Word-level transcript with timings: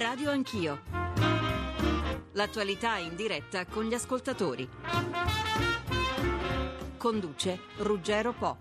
Radio 0.00 0.30
Anch'io. 0.30 0.80
L'attualità 2.32 2.96
in 2.96 3.14
diretta 3.16 3.66
con 3.66 3.84
gli 3.84 3.92
ascoltatori. 3.92 4.66
Conduce 6.96 7.60
Ruggero 7.76 8.32
Po. 8.32 8.56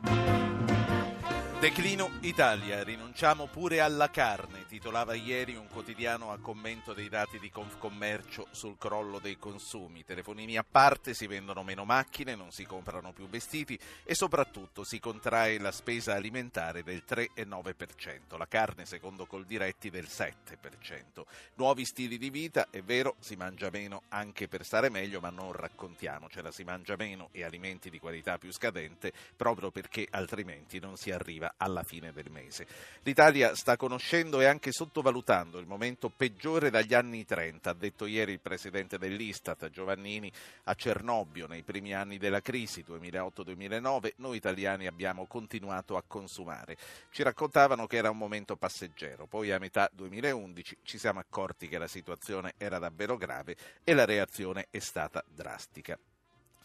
Declino 1.61 2.09
Italia, 2.19 2.83
rinunciamo 2.83 3.47
pure 3.47 3.79
alla 3.79 4.09
carne, 4.09 4.58
titolava 4.69 5.15
ieri 5.15 5.55
un 5.55 5.67
quotidiano 5.67 6.31
a 6.31 6.37
commento 6.37 6.93
dei 6.93 7.09
dati 7.09 7.39
di 7.39 7.49
Confcommercio 7.49 8.49
sul 8.51 8.77
crollo 8.77 9.17
dei 9.17 9.35
consumi. 9.35 10.05
Telefonini 10.05 10.57
a 10.57 10.63
parte, 10.63 11.15
si 11.15 11.25
vendono 11.25 11.63
meno 11.63 11.85
macchine, 11.85 12.35
non 12.35 12.51
si 12.51 12.67
comprano 12.67 13.11
più 13.11 13.27
vestiti 13.27 13.77
e 14.03 14.13
soprattutto 14.13 14.83
si 14.83 14.99
contrae 14.99 15.57
la 15.57 15.71
spesa 15.71 16.13
alimentare 16.13 16.83
del 16.83 17.03
3,9%, 17.05 18.37
la 18.37 18.45
carne 18.47 18.85
secondo 18.85 19.25
Coldiretti 19.25 19.89
del 19.89 20.05
7%. 20.07 21.23
Nuovi 21.55 21.83
stili 21.83 22.19
di 22.19 22.29
vita, 22.29 22.67
è 22.69 22.83
vero, 22.83 23.15
si 23.19 23.35
mangia 23.35 23.71
meno 23.71 24.03
anche 24.09 24.47
per 24.47 24.63
stare 24.63 24.91
meglio, 24.91 25.19
ma 25.19 25.31
non 25.31 25.51
raccontiamocela, 25.51 26.51
si 26.51 26.63
mangia 26.63 26.95
meno 26.95 27.29
e 27.31 27.43
alimenti 27.43 27.89
di 27.89 27.97
qualità 27.97 28.37
più 28.37 28.51
scadente 28.51 29.11
proprio 29.35 29.71
perché 29.71 30.07
altrimenti 30.11 30.79
non 30.79 30.95
si 30.95 31.09
arriva 31.09 31.55
alla 31.57 31.81
fine 31.81 32.11
del 32.11 32.29
mese. 32.29 32.67
L'Italia 33.01 33.55
sta 33.55 33.75
conoscendo 33.75 34.39
e 34.39 34.45
anche 34.45 34.57
sottovalutando 34.71 35.57
il 35.59 35.65
momento 35.65 36.09
peggiore 36.09 36.69
dagli 36.69 36.93
anni 36.93 37.25
30, 37.25 37.69
ha 37.69 37.73
detto 37.73 38.05
ieri 38.05 38.33
il 38.33 38.41
presidente 38.41 38.97
dell'Istat 38.97 39.69
Giovannini 39.69 40.31
a 40.65 40.73
Cernobbio 40.73 41.47
nei 41.47 41.63
primi 41.63 41.93
anni 41.93 42.17
della 42.17 42.41
crisi 42.41 42.83
2008-2009 42.87 44.13
noi 44.17 44.35
italiani 44.35 44.87
abbiamo 44.87 45.25
continuato 45.25 45.95
a 45.95 46.03
consumare. 46.05 46.77
Ci 47.09 47.23
raccontavano 47.23 47.87
che 47.87 47.97
era 47.97 48.09
un 48.09 48.17
momento 48.17 48.57
passeggero, 48.57 49.25
poi 49.25 49.51
a 49.51 49.59
metà 49.59 49.89
2011 49.93 50.77
ci 50.83 50.97
siamo 50.97 51.19
accorti 51.19 51.67
che 51.67 51.77
la 51.77 51.87
situazione 51.87 52.53
era 52.57 52.77
davvero 52.77 53.17
grave 53.17 53.55
e 53.83 53.93
la 53.93 54.05
reazione 54.05 54.67
è 54.69 54.79
stata 54.79 55.23
drastica 55.27 55.97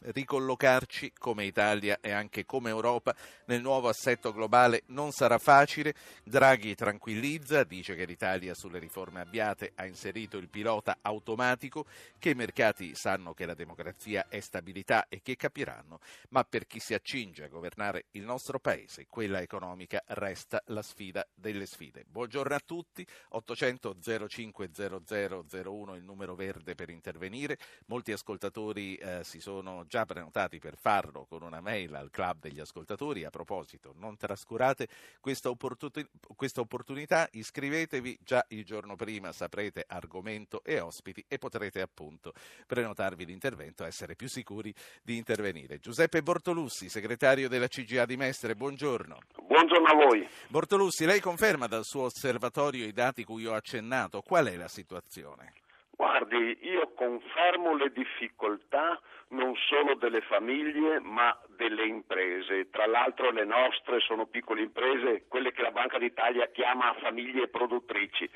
ricollocarci 0.05 1.13
come 1.19 1.45
Italia 1.45 1.99
e 2.01 2.11
anche 2.11 2.45
come 2.45 2.71
Europa 2.71 3.15
nel 3.47 3.63
nuovo 3.63 3.89
assetto 3.89 4.33
globale 4.33 4.83
non 4.87 5.13
sarà 5.13 5.39
facile. 5.39 5.95
Draghi 6.23 6.75
tranquillizza, 6.75 7.65
dice 7.65 7.95
che 7.95 8.05
l'Italia 8.05 8.55
sulle 8.55 8.79
riforme 8.79 9.21
avviate 9.21 9.73
ha 9.77 9.87
inserito 9.87 10.37
il 10.37 10.49
pilota 10.49 10.99
automatico, 11.01 11.87
che 12.19 12.31
i 12.31 12.35
mercati 12.35 12.95
sanno 12.95 13.35
che 13.35 13.47
la 13.47 13.55
democrazia 13.55 14.27
è 14.29 14.41
stabilità 14.41 15.07
e 15.09 15.21
che 15.23 15.37
capiranno, 15.37 16.01
ma 16.31 16.45
per 16.45 16.67
chi 16.67 16.81
si 16.81 16.95
accinge 16.95 17.45
a 17.45 17.49
governare 17.49 18.07
il 18.13 18.25
nostro 18.25 18.59
paese, 18.59 19.07
quella 19.09 19.41
economica 19.41 20.03
resta 20.09 20.63
la 20.67 20.83
sfida 20.83 21.27
delle 21.35 21.67
sfide. 21.67 22.05
Buongiorno 22.07 22.55
a 22.55 22.61
tutti, 22.65 23.07
800 23.31 23.97
05 24.29 24.71
0001 24.75 25.95
il 25.95 26.03
numero 26.03 26.35
verde 26.35 26.75
per 26.75 26.91
intervenire. 26.91 27.59
Molti 27.87 28.13
ascoltatori 28.13 28.97
eh, 28.97 29.23
si 29.25 29.41
sono 29.41 29.85
già 29.87 29.94
già 29.95 30.05
prenotati 30.07 30.59
per 30.59 30.77
farlo 30.77 31.25
con 31.25 31.43
una 31.43 31.61
mail 31.61 31.95
al 31.95 32.11
club 32.11 32.41
degli 32.41 32.59
ascoltatori. 32.59 33.23
A 33.23 33.31
proposito, 33.31 33.93
non 33.97 34.17
trascurate 34.17 34.89
questa, 35.21 35.51
opportun- 35.51 36.09
questa 36.35 36.61
opportunità, 36.61 37.29
iscrivetevi 37.31 38.19
già 38.21 38.45
il 38.49 38.65
giorno 38.65 38.97
prima, 38.97 39.31
saprete 39.31 39.85
argomento 39.87 40.65
e 40.65 40.81
ospiti 40.81 41.25
e 41.29 41.39
potrete 41.39 41.81
appunto 41.81 42.33
prenotarvi 42.67 43.25
l'intervento 43.25 43.85
essere 43.85 44.17
più 44.17 44.27
sicuri 44.29 44.75
di 45.01 45.17
intervenire. 45.17 45.79
Giuseppe 45.79 46.23
Bortolussi, 46.23 46.89
segretario 46.89 47.49
della 47.49 47.69
CGA 47.69 48.05
di 48.05 48.17
Mestre, 48.17 48.57
buongiorno. 48.57 49.19
Buongiorno 49.47 49.87
a 49.87 49.95
voi. 49.95 50.29
Bortolussi, 50.49 51.05
lei 51.05 51.21
conferma 51.21 51.69
dal 51.69 51.85
suo 51.85 52.07
osservatorio 52.07 52.85
i 52.85 52.93
dati 52.93 53.23
cui 53.23 53.47
ho 53.47 53.55
accennato. 53.55 54.23
Qual 54.23 54.47
è 54.47 54.57
la 54.57 54.67
situazione? 54.67 55.53
Guardi, 55.97 56.59
io 56.63 56.91
confermo 56.97 57.77
le 57.77 57.93
difficoltà 57.93 59.01
non 59.35 59.55
solo 59.57 59.95
delle 59.95 60.21
famiglie 60.23 61.01
ma 61.01 61.37
delle 61.49 61.85
imprese. 61.85 62.71
Tra 62.71 62.87
l'altro 62.87 63.31
le 63.31 63.45
nostre 63.45 64.01
sono 64.01 64.27
piccole 64.27 64.63
imprese, 64.63 65.25
quelle 65.29 65.53
che 65.53 65.63
la 65.63 65.73
Banca 65.73 65.99
d'Italia 65.99 66.49
chiama 66.49 66.95
famiglie 67.01 67.49
produttrici 67.49 68.29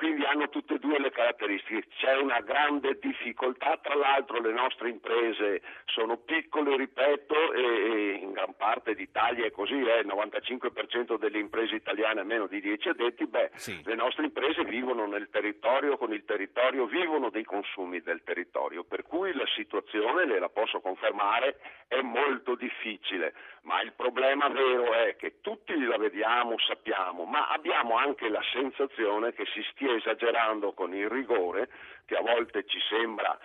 quindi 0.00 0.24
hanno 0.24 0.48
tutte 0.48 0.76
e 0.76 0.78
due 0.78 0.98
le 0.98 1.10
caratteristiche. 1.10 1.86
C'è 1.98 2.16
una 2.16 2.40
grande 2.40 2.98
difficoltà, 2.98 3.78
tra 3.82 3.94
l'altro 3.94 4.40
le 4.40 4.50
nostre 4.50 4.88
imprese 4.88 5.60
sono 5.84 6.16
piccole, 6.16 6.74
ripeto, 6.74 7.52
e, 7.52 8.12
in 8.22 8.32
gran 8.32 8.56
parte 8.56 8.94
d'Italia 8.94 9.44
è 9.44 9.50
così, 9.50 9.74
eh, 9.74 9.98
il 9.98 10.06
95% 10.06 11.18
delle 11.18 11.38
imprese 11.38 11.74
italiane 11.74 12.20
ha 12.20 12.24
meno 12.24 12.46
di 12.46 12.62
10 12.62 12.88
addetti, 12.88 13.26
beh, 13.26 13.50
sì. 13.56 13.78
le 13.84 13.94
nostre 13.94 14.24
imprese 14.24 14.64
vivono 14.64 15.04
nel 15.06 15.28
territorio, 15.28 15.98
con 15.98 16.14
il 16.14 16.24
territorio, 16.24 16.86
vivono 16.86 17.28
dei 17.28 17.44
consumi 17.44 18.00
del 18.00 18.22
territorio, 18.24 18.84
per 18.84 19.02
cui 19.02 19.34
la 19.34 19.46
situazione, 19.54 20.24
le 20.24 20.38
la 20.38 20.48
posso 20.48 20.80
confermare, 20.80 21.58
è 21.88 22.00
molto 22.00 22.54
difficile, 22.54 23.34
ma 23.62 23.82
il 23.82 23.92
problema 23.92 24.48
vero 24.48 24.94
è 24.94 25.16
che 25.16 25.40
tutti 25.42 25.78
la 25.84 25.98
vediamo, 25.98 26.58
sappiamo, 26.58 27.24
ma 27.24 27.48
abbiamo 27.48 27.96
anche 27.96 28.30
la 28.30 28.42
sensazione 28.50 29.34
che 29.34 29.44
si 29.52 29.62
stia 29.72 29.89
esagerando 29.94 30.72
con 30.72 30.94
il 30.94 31.08
rigore, 31.08 31.68
che 32.06 32.16
a 32.16 32.22
volte 32.22 32.64
ci 32.66 32.78
sembra 32.88 33.38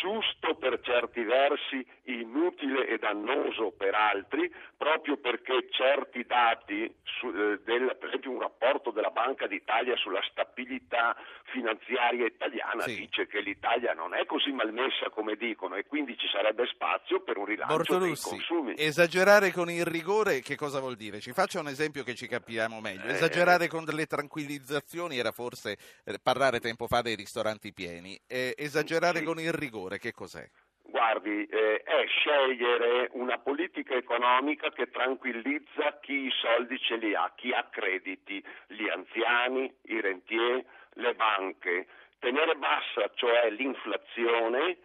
giusto 0.00 0.54
per 0.54 0.80
certi 0.80 1.22
versi, 1.22 1.86
inutile 2.04 2.88
e 2.88 2.96
dannoso 2.96 3.70
per 3.76 3.94
altri, 3.94 4.50
proprio 4.76 5.18
perché 5.18 5.68
certi 5.70 6.24
dati, 6.24 6.90
su, 7.04 7.28
eh, 7.28 7.60
del, 7.62 7.94
per 7.98 8.08
esempio 8.08 8.30
un 8.30 8.40
rapporto 8.40 8.90
della 8.92 9.10
Banca 9.10 9.46
d'Italia 9.46 9.94
sulla 9.96 10.22
stabilità 10.30 11.14
finanziaria 11.52 12.24
italiana 12.24 12.82
sì. 12.84 12.96
dice 12.96 13.26
che 13.26 13.40
l'Italia 13.40 13.92
non 13.92 14.14
è 14.14 14.24
così 14.24 14.52
malmessa 14.52 15.10
come 15.10 15.36
dicono 15.36 15.74
e 15.74 15.84
quindi 15.84 16.16
ci 16.16 16.28
sarebbe 16.32 16.66
spazio 16.66 17.20
per 17.20 17.36
un 17.36 17.44
rilancio 17.44 17.76
Bortolussi, 17.76 18.30
dei 18.30 18.38
consumi. 18.38 18.74
Esagerare 18.78 19.52
con 19.52 19.68
il 19.70 19.84
rigore 19.84 20.40
che 20.40 20.56
cosa 20.56 20.80
vuol 20.80 20.96
dire? 20.96 21.20
Ci 21.20 21.32
faccia 21.32 21.60
un 21.60 21.68
esempio 21.68 22.04
che 22.04 22.14
ci 22.14 22.26
capiamo 22.26 22.80
meglio. 22.80 23.04
Eh, 23.04 23.12
esagerare 23.12 23.68
con 23.68 23.84
delle 23.84 24.06
tranquillizzazioni 24.06 25.18
era 25.18 25.32
forse 25.32 25.76
eh, 26.04 26.18
parlare 26.22 26.58
tempo 26.58 26.86
fa 26.86 27.02
dei 27.02 27.16
ristoranti 27.16 27.74
pieni. 27.74 28.18
Eh, 28.26 28.54
esagerare 28.56 29.18
sì. 29.18 29.24
con 29.24 29.38
il 29.38 29.52
rigore 29.52 29.89
rigore 29.90 29.98
che 29.98 30.12
cos'è? 30.12 30.48
Guardi, 30.82 31.46
eh, 31.46 31.82
è 31.82 32.04
scegliere 32.06 33.08
una 33.12 33.38
politica 33.38 33.94
economica 33.94 34.70
che 34.70 34.90
tranquillizza 34.90 35.98
chi 36.00 36.26
i 36.26 36.30
soldi 36.30 36.78
ce 36.78 36.96
li 36.96 37.14
ha, 37.14 37.32
chi 37.36 37.52
ha 37.52 37.64
crediti, 37.70 38.42
gli 38.68 38.88
anziani, 38.88 39.72
i 39.82 40.00
rentier, 40.00 40.64
le 40.94 41.14
banche. 41.14 41.86
Tenere 42.18 42.54
bassa, 42.56 43.10
cioè 43.14 43.50
l'inflazione, 43.50 44.78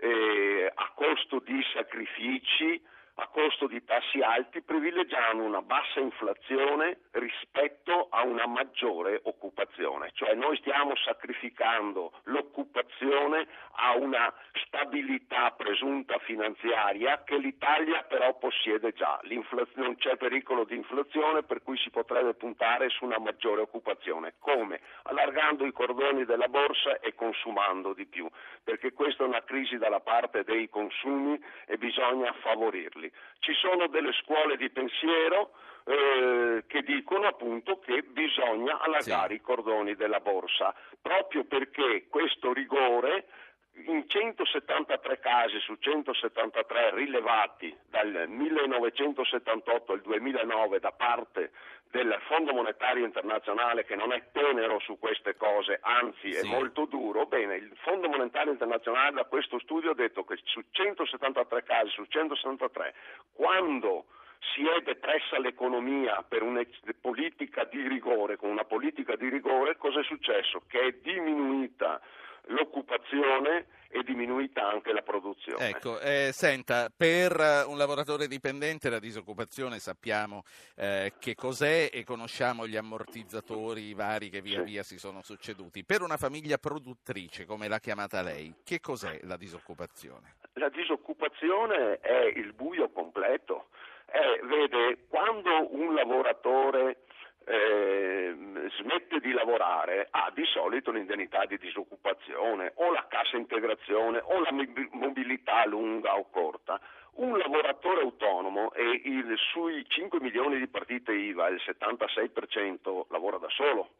eh, 0.00 0.70
a 0.72 0.92
costo 0.94 1.40
di 1.40 1.60
sacrifici, 1.72 2.80
a 3.20 3.26
costo 3.28 3.66
di 3.66 3.82
tassi 3.84 4.20
alti, 4.20 4.62
privilegiando 4.62 5.42
una 5.42 5.62
bassa 5.62 5.98
inflazione 5.98 6.98
rispetto 7.12 8.06
a 8.10 8.22
una 8.22 8.46
maggiore 8.46 9.20
occupazione. 9.24 10.10
Cioè 10.14 10.34
noi 10.34 10.56
stiamo 10.58 10.94
sacrificando 10.96 12.12
l'occupazione 12.24 13.46
a 13.72 13.96
una 13.96 14.32
stabilità 14.66 15.50
presunta 15.52 16.18
finanziaria 16.18 17.24
che 17.24 17.38
l'Italia 17.38 18.02
però 18.02 18.36
possiede 18.38 18.92
già. 18.92 19.20
Non 19.74 19.96
c'è 19.96 20.16
pericolo 20.16 20.64
di 20.64 20.76
inflazione 20.76 21.42
per 21.42 21.62
cui 21.62 21.76
si 21.76 21.90
potrebbe 21.90 22.34
puntare 22.34 22.88
su 22.88 23.04
una 23.04 23.18
maggiore 23.18 23.62
occupazione. 23.62 24.34
Come? 24.38 24.80
Allargando 25.04 25.66
i 25.66 25.72
cordoni 25.72 26.24
della 26.24 26.48
borsa 26.48 27.00
e 27.00 27.14
consumando 27.14 27.94
di 27.94 28.06
più, 28.06 28.28
perché 28.62 28.92
questa 28.92 29.24
è 29.24 29.26
una 29.26 29.42
crisi 29.42 29.76
dalla 29.76 30.00
parte 30.00 30.44
dei 30.44 30.68
consumi 30.68 31.40
e 31.66 31.78
bisogna 31.78 32.32
favorirli 32.32 33.07
altri. 33.08 33.12
Ci 33.40 33.52
sono 33.54 33.86
delle 33.88 34.12
scuole 34.12 34.56
di 34.56 34.70
pensiero 34.70 35.52
eh, 35.84 36.64
che 36.66 36.82
dicono 36.82 37.26
appunto 37.26 37.78
che 37.78 38.02
bisogna 38.02 38.78
allargare 38.80 39.34
sì. 39.34 39.34
i 39.34 39.40
cordoni 39.40 39.94
della 39.94 40.20
borsa, 40.20 40.74
proprio 41.00 41.44
perché 41.44 42.06
questo 42.08 42.52
rigore 42.52 43.26
in 43.86 44.08
173 44.08 45.18
casi 45.20 45.58
su 45.60 45.76
173 45.78 46.94
rilevati 46.94 47.76
dal 47.88 48.24
1978 48.28 49.92
al 49.92 50.00
2009 50.00 50.80
da 50.80 50.92
parte 50.92 51.52
del 51.90 52.18
Fondo 52.26 52.52
Monetario 52.52 53.04
Internazionale 53.04 53.84
che 53.84 53.96
non 53.96 54.12
è 54.12 54.22
tenero 54.32 54.78
su 54.80 54.98
queste 54.98 55.36
cose, 55.36 55.78
anzi 55.80 56.32
sì. 56.32 56.38
è 56.38 56.42
molto 56.42 56.84
duro, 56.84 57.26
bene, 57.26 57.56
il 57.56 57.72
Fondo 57.82 58.08
Monetario 58.08 58.52
Internazionale 58.52 59.12
da 59.12 59.24
questo 59.24 59.58
studio 59.60 59.92
ha 59.92 59.94
detto 59.94 60.24
che 60.24 60.38
su 60.44 60.62
173 60.70 61.62
casi 61.62 61.90
su 61.90 62.04
173 62.04 62.94
quando 63.32 64.06
si 64.54 64.66
è 64.66 64.80
depressa 64.82 65.38
l'economia 65.38 66.24
per 66.26 66.42
una 66.42 66.62
politica 67.00 67.64
di 67.64 67.86
rigore, 67.86 68.36
con 68.36 68.50
una 68.50 68.64
politica 68.64 69.16
di 69.16 69.28
rigore 69.28 69.76
cosa 69.76 70.00
è 70.00 70.04
successo? 70.04 70.62
Che 70.66 70.80
è 70.80 70.92
diminuita 71.02 72.00
l'occupazione 72.48 73.66
è 73.88 74.02
diminuita 74.02 74.68
anche 74.68 74.92
la 74.92 75.02
produzione. 75.02 75.68
Ecco, 75.68 75.98
eh, 76.00 76.30
senta, 76.32 76.90
per 76.94 77.32
un 77.66 77.78
lavoratore 77.78 78.26
dipendente 78.26 78.90
la 78.90 78.98
disoccupazione 78.98 79.78
sappiamo 79.78 80.42
eh, 80.76 81.14
che 81.18 81.34
cos'è 81.34 81.88
e 81.92 82.04
conosciamo 82.04 82.66
gli 82.66 82.76
ammortizzatori 82.76 83.94
vari 83.94 84.28
che 84.28 84.42
via 84.42 84.58
sì. 84.58 84.70
via 84.70 84.82
si 84.82 84.98
sono 84.98 85.22
succeduti. 85.22 85.84
Per 85.84 86.02
una 86.02 86.18
famiglia 86.18 86.58
produttrice, 86.58 87.46
come 87.46 87.68
l'ha 87.68 87.78
chiamata 87.78 88.20
lei, 88.22 88.54
che 88.62 88.80
cos'è 88.80 89.20
la 89.22 89.36
disoccupazione? 89.36 90.36
La 90.54 90.68
disoccupazione 90.68 91.98
è 92.00 92.32
il 92.34 92.52
buio 92.52 92.90
completo. 92.90 93.68
Eh, 94.10 94.40
vede, 94.44 95.06
quando 95.08 95.74
un 95.74 95.94
lavoratore 95.94 97.04
eh, 97.44 98.34
smette 98.78 99.20
di 99.20 99.32
lavorare 99.32 100.08
ha 100.10 100.30
di 100.34 100.44
solito 100.46 100.90
l'indennità 100.90 101.44
di 101.46 101.58
disoccupazione 101.58 102.72
o 102.76 102.92
la 102.92 103.06
cassa 103.08 103.36
integrazione 103.36 104.20
o 104.22 104.40
la 104.40 104.52
mobilità 104.92 105.66
lunga 105.66 106.16
o 106.16 106.28
corta. 106.30 106.80
Un 107.18 107.36
lavoratore 107.36 108.02
autonomo 108.02 108.72
e 108.72 109.00
il, 109.04 109.34
sui 109.52 109.84
5 109.88 110.20
milioni 110.20 110.58
di 110.58 110.68
partite 110.68 111.12
IVA 111.12 111.48
il 111.48 111.60
76% 111.64 113.06
lavora 113.08 113.38
da 113.38 113.48
solo 113.50 113.90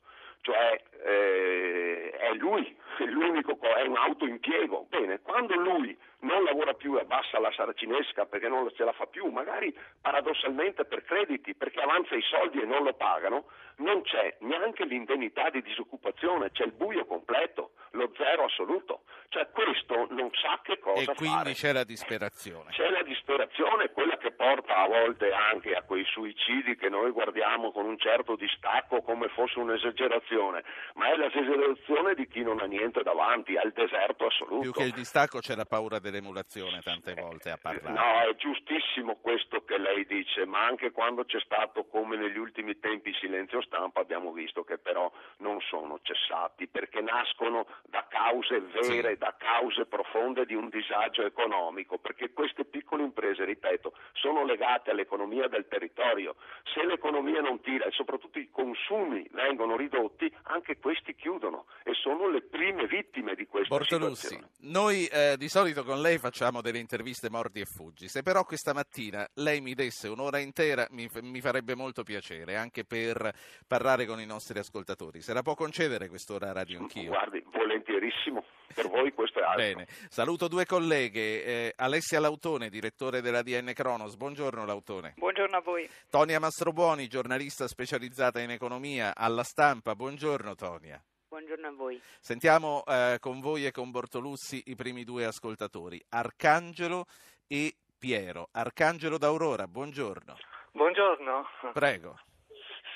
cioè 0.42 0.80
eh, 1.04 2.10
è 2.10 2.32
lui, 2.34 2.64
è 2.98 3.04
è 3.04 3.82
un 3.82 3.96
autoimpiego. 3.96 4.86
Bene, 4.88 5.20
quando 5.20 5.54
lui 5.56 5.96
non 6.20 6.44
lavora 6.44 6.74
più 6.74 6.96
e 6.96 7.00
abbassa 7.00 7.38
la 7.38 7.52
saracinesca 7.52 8.26
perché 8.26 8.48
non 8.48 8.68
ce 8.74 8.84
la 8.84 8.92
fa 8.92 9.06
più, 9.06 9.26
magari 9.26 9.74
paradossalmente 10.00 10.84
per 10.84 11.04
crediti, 11.04 11.54
perché 11.54 11.80
avanza 11.80 12.14
i 12.14 12.22
soldi 12.22 12.60
e 12.60 12.64
non 12.64 12.82
lo 12.82 12.94
pagano, 12.94 13.46
non 13.76 14.02
c'è 14.02 14.36
neanche 14.40 14.84
l'indennità 14.84 15.50
di 15.50 15.62
disoccupazione, 15.62 16.50
c'è 16.50 16.64
il 16.64 16.72
buio 16.72 17.04
completo, 17.06 17.72
lo 17.92 18.10
zero 18.16 18.44
assoluto. 18.44 19.02
Cioè 19.28 19.50
questo 19.50 20.06
non 20.10 20.30
sa 20.32 20.58
che 20.62 20.78
cosa 20.78 21.02
fare. 21.02 21.12
E 21.12 21.14
quindi 21.14 21.52
c'è 21.52 21.72
la 21.72 21.84
disperazione. 21.84 22.70
C'è 22.70 22.88
la 22.88 23.02
disperazione, 23.02 23.90
quella 23.92 24.16
che 24.16 24.32
porta 24.32 24.76
a 24.76 24.88
volte 24.88 25.30
anche 25.32 25.74
a 25.74 25.82
quei 25.82 26.04
suicidi 26.04 26.76
che 26.76 26.88
noi 26.88 27.10
guardiamo 27.10 27.70
con 27.70 27.84
un 27.84 27.98
certo 27.98 28.36
distacco 28.36 29.02
come 29.02 29.28
fosse 29.28 29.58
un'esagerazione, 29.58 30.64
ma 30.94 31.12
è 31.12 31.16
l'esagerazione 31.16 32.14
di 32.14 32.26
chi 32.26 32.42
non 32.42 32.60
ha 32.60 32.64
niente 32.64 33.02
davanti, 33.02 33.56
al 33.56 33.72
deserto 33.72 34.26
assoluto. 34.26 34.60
Più 34.60 34.72
che 34.72 34.84
il 34.84 34.92
distacco 34.92 35.40
c'è 35.40 35.54
la 35.54 35.66
paura 35.66 35.98
dell'emulazione 36.10 36.80
tante 36.80 37.14
volte 37.14 37.50
a 37.50 37.58
parlare. 37.58 37.92
No, 37.92 38.30
è 38.30 38.34
giustissimo 38.36 39.16
questo 39.16 39.64
che 39.64 39.78
lei 39.78 40.06
dice, 40.06 40.44
ma 40.46 40.64
anche 40.64 40.90
quando 40.90 41.24
c'è 41.24 41.40
stato 41.40 41.84
come 41.86 42.16
negli 42.16 42.38
ultimi 42.38 42.78
tempi 42.78 43.12
silenzio 43.14 43.60
stampa 43.62 44.00
abbiamo 44.00 44.32
visto 44.32 44.64
che 44.64 44.78
però 44.78 45.10
non 45.38 45.60
sono 45.60 46.00
cessati 46.02 46.66
perché 46.66 47.00
nascono 47.00 47.66
da 47.86 48.06
cause 48.08 48.60
vere, 48.60 49.12
sì. 49.12 49.18
da 49.18 49.34
cause 49.38 49.86
profonde 49.86 50.44
di 50.44 50.54
un 50.54 50.68
disagio 50.68 51.24
economico, 51.24 51.98
perché 51.98 52.32
queste 52.32 52.64
piccole 52.64 53.02
imprese, 53.02 53.44
ripeto, 53.44 53.92
sono 54.12 54.44
legate 54.44 54.90
all'economia 54.90 55.48
del 55.48 55.66
territorio. 55.68 56.36
Se 56.74 56.84
l'economia 56.84 57.40
non 57.40 57.60
tira 57.60 57.84
e 57.84 57.90
soprattutto 57.92 58.38
i 58.38 58.50
consumi 58.50 59.26
vengono 59.32 59.76
ridotti, 59.76 60.32
anche 60.44 60.78
questi 60.78 61.14
chiudono 61.14 61.66
e 61.84 61.92
sono 61.94 62.28
le 62.28 62.42
prime 62.42 62.86
vittime 62.86 63.34
di 63.34 63.46
questa 63.46 63.74
Bortolussi, 63.74 64.26
situazione. 64.26 64.52
Noi 64.60 65.06
eh, 65.06 65.36
di 65.36 65.48
solito 65.48 65.84
con 65.84 65.97
lei 65.98 66.18
facciamo 66.18 66.60
delle 66.60 66.78
interviste 66.78 67.28
mordi 67.28 67.60
e 67.60 67.64
fuggi, 67.64 68.08
se 68.08 68.22
però 68.22 68.44
questa 68.44 68.72
mattina 68.72 69.28
lei 69.34 69.60
mi 69.60 69.74
desse 69.74 70.08
un'ora 70.08 70.38
intera 70.38 70.86
mi, 70.90 71.08
mi 71.22 71.40
farebbe 71.40 71.74
molto 71.74 72.02
piacere 72.02 72.56
anche 72.56 72.84
per 72.84 73.32
parlare 73.66 74.06
con 74.06 74.20
i 74.20 74.26
nostri 74.26 74.58
ascoltatori. 74.58 75.20
Se 75.20 75.32
la 75.32 75.42
può 75.42 75.54
concedere 75.54 76.08
quest'ora 76.08 76.52
radio 76.52 76.78
anch'io? 76.78 77.10
Guardi, 77.10 77.44
volentierissimo. 77.52 78.44
Per 78.74 78.88
voi 78.88 79.12
questo 79.12 79.40
è 79.40 79.42
altro. 79.42 79.62
Bene, 79.62 79.86
saluto 80.08 80.46
due 80.46 80.64
colleghe. 80.64 81.44
Eh, 81.44 81.72
Alessia 81.76 82.20
Lautone, 82.20 82.68
direttore 82.68 83.20
della 83.20 83.42
DN 83.42 83.72
Cronos. 83.74 84.16
Buongiorno 84.16 84.64
Lautone. 84.64 85.14
Buongiorno 85.16 85.56
a 85.56 85.60
voi. 85.60 85.88
Tonia 86.08 86.38
Mastrobuoni, 86.38 87.08
giornalista 87.08 87.66
specializzata 87.66 88.40
in 88.40 88.50
economia 88.50 89.16
alla 89.16 89.42
stampa. 89.42 89.96
Buongiorno 89.96 90.54
Tonia. 90.54 91.02
Buongiorno 91.28 91.66
a 91.66 91.72
voi. 91.72 92.00
Sentiamo 92.20 92.82
eh, 92.86 93.18
con 93.20 93.40
voi 93.40 93.66
e 93.66 93.70
con 93.70 93.90
Bortolussi 93.90 94.62
i 94.68 94.74
primi 94.74 95.04
due 95.04 95.26
ascoltatori, 95.26 96.02
Arcangelo 96.08 97.04
e 97.46 97.74
Piero. 97.98 98.48
Arcangelo 98.50 99.18
d'Aurora, 99.18 99.66
buongiorno. 99.66 100.38
Buongiorno. 100.72 101.46
Prego. 101.74 102.18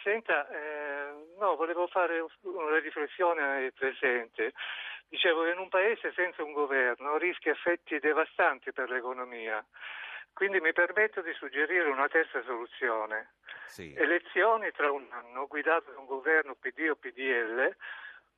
Senta, 0.02 0.48
eh, 0.48 1.34
no, 1.38 1.56
volevo 1.56 1.86
fare 1.88 2.24
una 2.40 2.78
riflessione 2.78 3.42
ai 3.42 3.72
presenti. 3.72 4.50
Dicevo 5.08 5.44
che 5.44 5.50
in 5.50 5.58
un 5.58 5.68
paese 5.68 6.10
senza 6.14 6.42
un 6.42 6.52
governo 6.52 7.18
rischia 7.18 7.52
effetti 7.52 7.98
devastanti 7.98 8.72
per 8.72 8.88
l'economia. 8.88 9.62
Quindi 10.32 10.58
mi 10.58 10.72
permetto 10.72 11.20
di 11.20 11.34
suggerire 11.34 11.90
una 11.90 12.08
terza 12.08 12.42
soluzione. 12.44 13.34
Sì. 13.66 13.92
Elezioni 13.94 14.70
tra 14.70 14.90
un 14.90 15.06
anno 15.10 15.46
guidate 15.46 15.92
da 15.92 15.98
un 15.98 16.06
governo 16.06 16.54
PD 16.54 16.88
o 16.88 16.96
PDL 16.96 17.76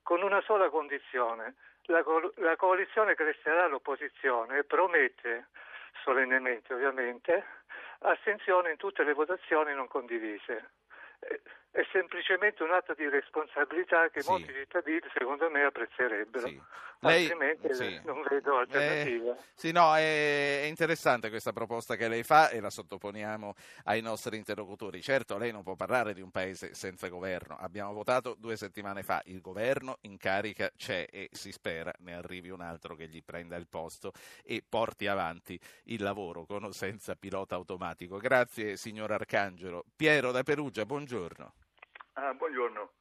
con 0.05 0.23
una 0.23 0.41
sola 0.43 0.69
condizione. 0.71 1.57
La, 1.87 2.05
co- 2.05 2.33
la 2.37 2.55
coalizione 2.55 3.17
crescerà 3.17 3.67
l'opposizione 3.67 4.59
e 4.59 4.65
promette, 4.65 5.49
solennemente 6.05 6.73
ovviamente, 6.73 7.45
astensione 8.01 8.71
in 8.71 8.77
tutte 8.77 9.03
le 9.03 9.15
votazioni 9.15 9.75
non 9.75 9.89
condivise 9.89 10.71
è 11.75 11.85
semplicemente 11.91 12.63
un 12.63 12.71
atto 12.71 12.95
di 12.95 13.09
responsabilità 13.09 14.09
che 14.09 14.23
sì. 14.23 14.31
molti 14.31 14.53
cittadini 14.53 15.01
secondo 15.13 15.51
me 15.51 15.65
apprezzerebbero. 15.65 16.47
Sì. 16.47 16.63
Lei, 17.01 17.23
Altrimenti 17.29 17.75
sì. 17.75 18.01
non 18.05 18.25
vedo 18.31 18.59
alternative. 18.59 19.31
Eh, 19.31 19.37
sì, 19.55 19.73
no, 19.73 19.95
è, 19.95 20.63
è, 20.63 20.67
interessante 20.67 21.29
questa 21.29 21.53
proposta 21.53 21.97
che 21.97 22.07
lei 22.07 22.23
fa 22.23 22.49
e 22.49 22.61
la 22.61 22.71
sottoponiamo 22.71 23.55
ai 23.85 24.01
nostri 24.01 24.37
interlocutori. 24.37 25.03
Certo, 25.03 25.37
lei 25.37 25.51
non 25.51 25.65
può 25.65 25.75
parlare 25.75 26.15
di 26.15 26.21
un 26.23 26.31
paese 26.31 26.75
senza 26.75 27.09
governo. 27.09 27.57
Abbiamo 27.59 27.93
votato 27.93 28.37
due 28.39 28.57
settimane 28.57 29.03
fa, 29.03 29.21
il 29.27 29.41
governo 29.41 29.99
in 30.03 30.17
carica 30.17 30.71
c'è 30.77 31.07
e 31.11 31.29
si 31.33 31.51
spera 31.51 31.93
ne 31.99 32.15
arrivi 32.15 32.51
un 32.51 32.61
altro 32.61 32.95
che 32.95 33.09
gli 33.09 33.23
prenda 33.23 33.57
il 33.57 33.67
posto 33.67 34.13
e 34.45 34.63
porti 34.67 35.09
avanti 35.09 35.59
il 35.87 36.03
lavoro 36.03 36.45
con 36.45 36.63
o 36.63 36.73
senza 36.73 37.17
pilota 37.17 37.57
automatico. 37.57 38.17
Grazie 38.17 38.77
signor 38.77 39.11
Arcangelo. 39.11 39.85
Piero 39.97 40.31
da 40.31 40.45
Perugia, 40.45 40.87
buongiorno. 40.87 41.64
Ah, 42.15 42.33
buongiorno. 42.35 42.93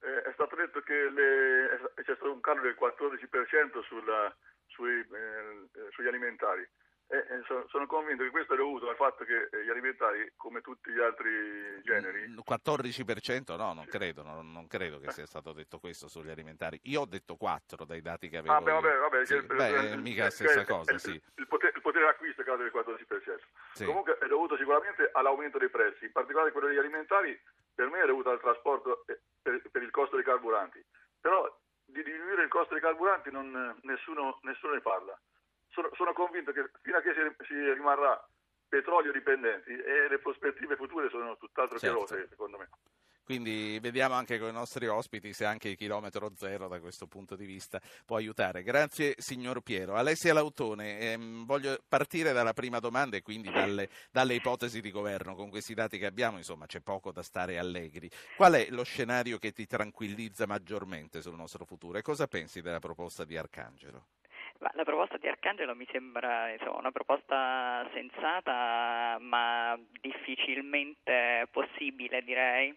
Eh, 0.00 0.22
è 0.22 0.32
stato 0.32 0.56
detto 0.56 0.80
che 0.80 1.10
le, 1.10 1.92
c'è 1.94 2.14
stato 2.14 2.32
un 2.32 2.40
calo 2.40 2.62
del 2.62 2.76
14% 2.78 3.82
sulla, 3.82 4.34
sui, 4.66 5.00
eh, 5.00 5.90
sugli 5.90 6.06
alimentari. 6.06 6.66
Eh, 7.08 7.42
sono, 7.44 7.66
sono, 7.66 7.86
convinto 7.86 8.22
che 8.22 8.30
questo 8.30 8.54
è 8.54 8.56
dovuto 8.56 8.88
al 8.88 8.94
fatto 8.94 9.24
che 9.24 9.48
eh, 9.50 9.64
gli 9.64 9.68
alimentari, 9.68 10.32
come 10.36 10.60
tutti 10.60 10.92
gli 10.92 11.00
altri 11.00 11.82
generi... 11.82 12.20
Il 12.20 12.40
14% 12.48 13.56
no, 13.56 13.72
non 13.72 13.84
credo, 13.86 14.22
non, 14.22 14.52
non 14.52 14.68
credo 14.68 15.00
che 15.00 15.10
sia 15.10 15.26
stato 15.26 15.52
detto 15.52 15.80
questo 15.80 16.06
sugli 16.06 16.30
alimentari. 16.30 16.78
Io 16.84 17.00
ho 17.00 17.06
detto 17.06 17.34
4 17.34 17.84
dai 17.84 18.00
dati 18.00 18.28
che 18.28 18.36
avevo. 18.36 18.54
Ah, 18.54 18.60
beh, 18.60 18.70
vabbè, 18.70 18.96
vabbè, 18.98 19.24
sì. 19.24 19.42
beh, 19.42 19.96
mica 19.96 20.24
la 20.24 20.30
stessa 20.30 20.64
cosa, 20.64 20.92
il, 20.92 21.00
sì. 21.00 21.20
Il 21.34 21.48
potere, 21.48 21.72
il 21.74 21.82
potere 21.82 22.04
d'acquisto 22.04 22.42
è 22.42 22.44
calato 22.44 22.62
del 22.62 22.72
14%. 22.72 23.38
Sì. 23.72 23.84
Comunque 23.84 24.16
è 24.18 24.28
dovuto 24.28 24.56
sicuramente 24.56 25.10
all'aumento 25.12 25.58
dei 25.58 25.68
prezzi, 25.68 26.04
in 26.04 26.12
particolare 26.12 26.52
quello 26.52 26.68
degli 26.68 26.78
alimentari 26.78 27.36
per 27.80 27.88
me 27.88 28.02
è 28.02 28.06
dovuto 28.06 28.28
al 28.28 28.40
trasporto 28.40 29.02
per, 29.06 29.62
per, 29.70 29.82
il 29.82 29.90
costo 29.90 30.16
dei 30.16 30.24
carburanti. 30.24 30.84
Però 31.18 31.48
di 31.82 32.02
diminuire 32.02 32.42
il 32.42 32.50
costo 32.50 32.74
dei 32.74 32.82
carburanti 32.82 33.30
non, 33.30 33.78
nessuno, 33.84 34.38
nessuno, 34.42 34.74
ne 34.74 34.82
parla. 34.82 35.18
Sono, 35.68 35.88
sono, 35.94 36.12
convinto 36.12 36.52
che 36.52 36.68
fino 36.82 36.98
a 36.98 37.00
che 37.00 37.14
si, 37.14 37.44
si 37.46 37.72
rimarrà 37.72 38.22
petrolio 38.68 39.12
dipendenti 39.12 39.70
e 39.70 40.08
le 40.08 40.18
prospettive 40.18 40.76
future 40.76 41.08
sono 41.08 41.38
tutt'altro 41.38 41.78
certo. 41.78 42.04
che 42.04 42.14
rose, 42.14 42.28
secondo 42.28 42.58
me. 42.58 42.68
Quindi 43.24 43.78
vediamo 43.80 44.14
anche 44.14 44.38
con 44.38 44.48
i 44.48 44.52
nostri 44.52 44.86
ospiti 44.86 45.32
se 45.32 45.44
anche 45.44 45.68
il 45.68 45.76
chilometro 45.76 46.32
zero 46.36 46.68
da 46.68 46.80
questo 46.80 47.06
punto 47.06 47.36
di 47.36 47.44
vista 47.44 47.80
può 48.04 48.16
aiutare. 48.16 48.62
Grazie 48.62 49.14
signor 49.18 49.60
Piero. 49.60 49.94
Alessia 49.94 50.32
Lautone, 50.32 50.98
ehm, 50.98 51.46
voglio 51.46 51.78
partire 51.88 52.32
dalla 52.32 52.52
prima 52.52 52.80
domanda 52.80 53.16
e 53.16 53.22
quindi 53.22 53.50
dalle, 53.50 53.88
dalle, 54.10 54.34
ipotesi 54.34 54.80
di 54.80 54.90
governo. 54.90 55.34
Con 55.34 55.50
questi 55.50 55.74
dati 55.74 55.98
che 55.98 56.06
abbiamo, 56.06 56.38
insomma, 56.38 56.66
c'è 56.66 56.80
poco 56.80 57.12
da 57.12 57.22
stare 57.22 57.58
allegri. 57.58 58.10
Qual 58.36 58.54
è 58.54 58.66
lo 58.70 58.82
scenario 58.82 59.38
che 59.38 59.52
ti 59.52 59.66
tranquillizza 59.66 60.46
maggiormente 60.46 61.22
sul 61.22 61.36
nostro 61.36 61.64
futuro 61.64 61.98
e 61.98 62.02
cosa 62.02 62.26
pensi 62.26 62.60
della 62.60 62.80
proposta 62.80 63.24
di 63.24 63.36
Arcangelo? 63.36 64.06
La 64.62 64.84
proposta 64.84 65.16
di 65.16 65.26
Arcangelo 65.26 65.74
mi 65.74 65.86
sembra 65.90 66.50
insomma, 66.50 66.78
una 66.78 66.92
proposta 66.92 67.88
sensata 67.94 69.16
ma 69.18 69.78
difficilmente 70.00 71.48
possibile 71.50 72.22
direi 72.22 72.76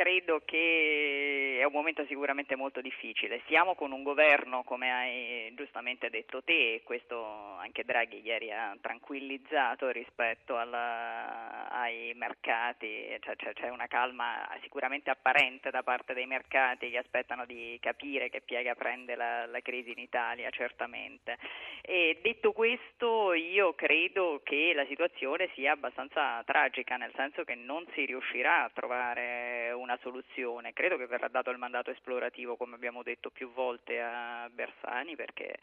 credo 0.00 0.40
che 0.46 1.58
è 1.60 1.64
un 1.64 1.72
momento 1.72 2.06
sicuramente 2.06 2.56
molto 2.56 2.80
difficile. 2.80 3.42
Siamo 3.46 3.74
con 3.74 3.92
un 3.92 4.02
governo, 4.02 4.62
come 4.62 4.90
hai 4.90 5.54
giustamente 5.54 6.08
detto 6.08 6.42
te, 6.42 6.76
e 6.76 6.82
questo 6.82 7.22
anche 7.58 7.84
Draghi 7.84 8.22
ieri 8.22 8.50
ha 8.50 8.74
tranquillizzato 8.80 9.90
rispetto 9.90 10.56
alla, 10.56 11.68
ai 11.68 12.14
mercati, 12.16 13.14
cioè, 13.20 13.36
cioè, 13.36 13.52
c'è 13.52 13.68
una 13.68 13.88
calma 13.88 14.48
sicuramente 14.62 15.10
apparente 15.10 15.68
da 15.68 15.82
parte 15.82 16.14
dei 16.14 16.26
mercati 16.26 16.88
che 16.88 16.96
aspettano 16.96 17.44
di 17.44 17.76
capire 17.78 18.30
che 18.30 18.40
piega 18.40 18.74
prende 18.74 19.14
la, 19.16 19.44
la 19.44 19.60
crisi 19.60 19.90
in 19.90 19.98
Italia, 19.98 20.48
certamente. 20.48 21.36
E 21.82 22.18
detto 22.22 22.52
questo, 22.52 23.32
io 23.32 23.72
credo 23.74 24.40
che 24.44 24.72
la 24.74 24.84
situazione 24.86 25.50
sia 25.54 25.72
abbastanza 25.72 26.42
tragica, 26.44 26.96
nel 26.96 27.12
senso 27.16 27.42
che 27.44 27.54
non 27.54 27.86
si 27.94 28.04
riuscirà 28.04 28.64
a 28.64 28.70
trovare 28.70 29.72
una 29.72 29.98
soluzione. 30.02 30.72
Credo 30.72 30.96
che 30.96 31.06
verrà 31.06 31.28
dato 31.28 31.50
il 31.50 31.58
mandato 31.58 31.90
esplorativo, 31.90 32.56
come 32.56 32.74
abbiamo 32.74 33.02
detto 33.02 33.30
più 33.30 33.50
volte 33.52 34.00
a 34.00 34.48
Bersani, 34.50 35.16
perché 35.16 35.58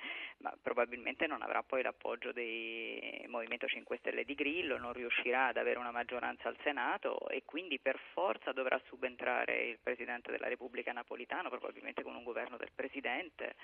probabilmente 0.62 1.28
non 1.28 1.42
avrà 1.42 1.64
poi 1.64 1.82
l'appoggio 1.82 2.32
del 2.32 3.26
Movimento 3.28 3.68
5 3.68 3.98
Stelle 3.98 4.26
di 4.26 4.36
Grillo, 4.36 4.78
non 4.78 4.94
riuscirà 4.94 5.48
ad 5.48 5.58
avere 5.58 5.80
una 5.80 5.92
maggioranza 5.92 6.50
al 6.50 6.58
Senato 6.64 7.30
e 7.30 7.44
quindi 7.46 7.80
per 7.80 8.00
forza 8.14 8.52
dovrà 8.52 8.80
subentrare 8.88 9.64
il 9.64 9.80
Presidente 9.82 10.32
della 10.32 10.48
Repubblica 10.48 10.92
Napolitano, 10.92 11.50
probabilmente 11.50 12.04
con 12.04 12.16
un 12.16 12.24
governo 12.24 12.58
del 12.58 12.72
Presidente, 12.74 13.56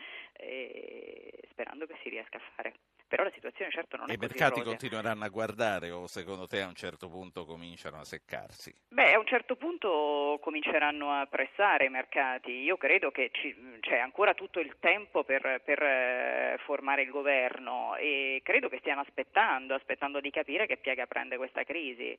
sperando 1.49 1.85
che 1.85 1.95
si 2.01 2.09
riesca 2.09 2.37
a 2.37 2.41
fare. 2.55 2.73
Però 3.07 3.23
la 3.23 3.31
situazione 3.31 3.71
certo 3.71 3.95
non 3.97 4.09
e 4.09 4.13
è 4.13 4.17
così 4.17 4.37
I 4.37 4.39
mercati 4.39 4.59
rosea. 4.59 4.63
continueranno 4.63 5.23
a 5.23 5.29
guardare 5.29 5.91
o 5.91 6.07
secondo 6.07 6.47
te 6.47 6.61
a 6.61 6.67
un 6.67 6.75
certo 6.75 7.09
punto 7.09 7.45
cominciano 7.45 7.99
a 7.99 8.03
seccarsi? 8.05 8.73
Beh, 8.89 9.13
a 9.13 9.19
un 9.19 9.25
certo 9.25 9.55
punto 9.55 10.39
cominceranno 10.41 11.11
a 11.11 11.25
pressare 11.25 11.85
i 11.85 11.89
mercati. 11.89 12.51
Io 12.51 12.77
credo 12.77 13.09
che 13.09 13.29
ci, 13.33 13.55
c'è 13.79 13.97
ancora 13.97 14.35
tutto 14.35 14.59
il 14.59 14.77
tempo 14.79 15.23
per, 15.23 15.61
per 15.65 15.81
eh, 15.81 16.57
formare 16.63 17.01
il 17.01 17.09
governo 17.09 17.95
e 17.95 18.41
credo 18.43 18.69
che 18.69 18.77
stiano 18.79 19.01
aspettando, 19.01 19.73
aspettando 19.73 20.19
di 20.19 20.29
capire 20.29 20.67
che 20.67 20.77
piega 20.77 21.07
prende 21.07 21.37
questa 21.37 21.63
crisi. 21.63 22.17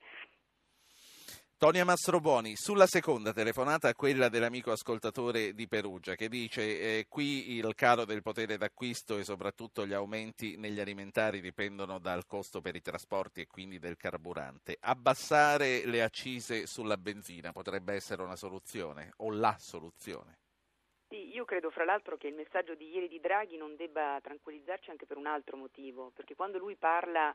Tonia 1.57 1.85
Mastrobuoni, 1.85 2.57
sulla 2.57 2.87
seconda 2.87 3.33
telefonata, 3.33 3.95
quella 3.95 4.29
dell'amico 4.29 4.73
ascoltatore 4.73 5.55
di 5.55 5.69
Perugia, 5.69 6.17
che 6.17 6.29
dice 6.29 6.63
eh, 6.63 7.07
qui 7.09 7.53
il 7.53 7.75
calo 7.77 8.05
del 8.05 8.23
potere 8.23 8.59
d'acquisto 8.59 9.19
e 9.19 9.25
soprattutto 9.25 9.87
gli 9.87 9.93
aumenti 9.93 10.57
negli 10.57 10.81
alimentari 10.81 11.41
dipendono 11.41 12.01
dal 12.01 12.27
costo 12.27 12.61
per 12.61 12.75
i 12.75 12.81
trasporti 12.81 13.41
e 13.41 13.47
quindi 13.47 13.79
del 13.79 13.97
carburante. 13.97 14.77
Abbassare 14.81 15.87
le 15.87 16.03
accise 16.03 16.67
sulla 16.67 16.97
benzina 16.97 17.53
potrebbe 17.53 17.95
essere 17.95 18.23
una 18.23 18.37
soluzione 18.37 19.13
o 19.19 19.31
la 19.31 19.55
soluzione? 19.57 20.39
Sì, 21.09 21.33
io 21.33 21.45
credo 21.45 21.71
fra 21.71 21.85
l'altro 21.85 22.17
che 22.17 22.27
il 22.27 22.35
messaggio 22.35 22.75
di 22.75 22.89
ieri 22.91 23.07
di 23.07 23.21
Draghi 23.21 23.57
non 23.57 23.77
debba 23.77 24.19
tranquillizzarci 24.21 24.91
anche 24.91 25.07
per 25.07 25.17
un 25.17 25.27
altro 25.27 25.57
motivo, 25.57 26.11
perché 26.15 26.35
quando 26.35 26.59
lui 26.59 26.75
parla 26.75 27.35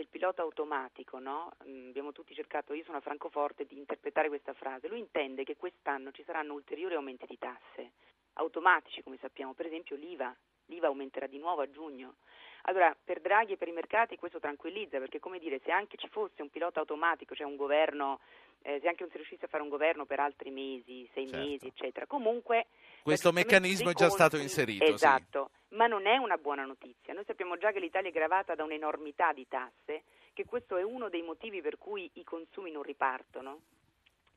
del 0.00 0.08
pilota 0.08 0.40
automatico, 0.40 1.18
no? 1.18 1.52
Mm, 1.68 1.88
abbiamo 1.88 2.12
tutti 2.12 2.34
cercato, 2.34 2.72
io 2.72 2.84
sono 2.84 2.96
a 2.96 3.00
Francoforte, 3.00 3.66
di 3.66 3.76
interpretare 3.76 4.28
questa 4.28 4.54
frase. 4.54 4.88
Lui 4.88 4.98
intende 4.98 5.44
che 5.44 5.56
quest'anno 5.56 6.10
ci 6.10 6.24
saranno 6.24 6.54
ulteriori 6.54 6.94
aumenti 6.94 7.26
di 7.26 7.36
tasse, 7.38 7.92
automatici 8.34 9.02
come 9.02 9.18
sappiamo, 9.20 9.52
per 9.52 9.66
esempio 9.66 9.96
l'IVA, 9.96 10.34
l'IVA 10.70 10.86
aumenterà 10.86 11.26
di 11.26 11.38
nuovo 11.38 11.60
a 11.60 11.70
giugno. 11.70 12.14
Allora, 12.62 12.94
per 13.02 13.20
Draghi 13.20 13.54
e 13.54 13.56
per 13.56 13.68
i 13.68 13.72
mercati 13.72 14.16
questo 14.16 14.38
tranquillizza, 14.38 14.98
perché 14.98 15.18
come 15.18 15.38
dire, 15.38 15.60
se 15.64 15.70
anche 15.70 15.96
ci 15.96 16.08
fosse 16.08 16.42
un 16.42 16.50
pilota 16.50 16.80
automatico, 16.80 17.34
cioè 17.34 17.46
un 17.46 17.56
governo, 17.56 18.20
eh, 18.62 18.78
se 18.80 18.88
anche 18.88 19.02
non 19.02 19.10
si 19.10 19.16
riuscisse 19.16 19.46
a 19.46 19.48
fare 19.48 19.62
un 19.62 19.68
governo 19.68 20.04
per 20.04 20.20
altri 20.20 20.50
mesi, 20.50 21.08
sei 21.12 21.26
certo. 21.26 21.46
mesi, 21.46 21.66
eccetera, 21.66 22.06
comunque... 22.06 22.66
Questo 23.02 23.32
meccanismo 23.32 23.90
è 23.90 23.94
già 23.94 24.10
stato 24.10 24.36
inserito. 24.36 24.84
Esatto, 24.84 25.50
sì. 25.68 25.76
ma 25.76 25.86
non 25.86 26.06
è 26.06 26.16
una 26.18 26.36
buona 26.36 26.64
notizia. 26.64 27.14
Noi 27.14 27.24
sappiamo 27.24 27.56
già 27.56 27.72
che 27.72 27.80
l'Italia 27.80 28.10
è 28.10 28.12
gravata 28.12 28.54
da 28.54 28.64
un'enormità 28.64 29.32
di 29.32 29.46
tasse, 29.48 30.02
che 30.34 30.44
questo 30.44 30.76
è 30.76 30.82
uno 30.82 31.08
dei 31.08 31.22
motivi 31.22 31.62
per 31.62 31.78
cui 31.78 32.10
i 32.14 32.24
consumi 32.24 32.70
non 32.70 32.82
ripartono. 32.82 33.60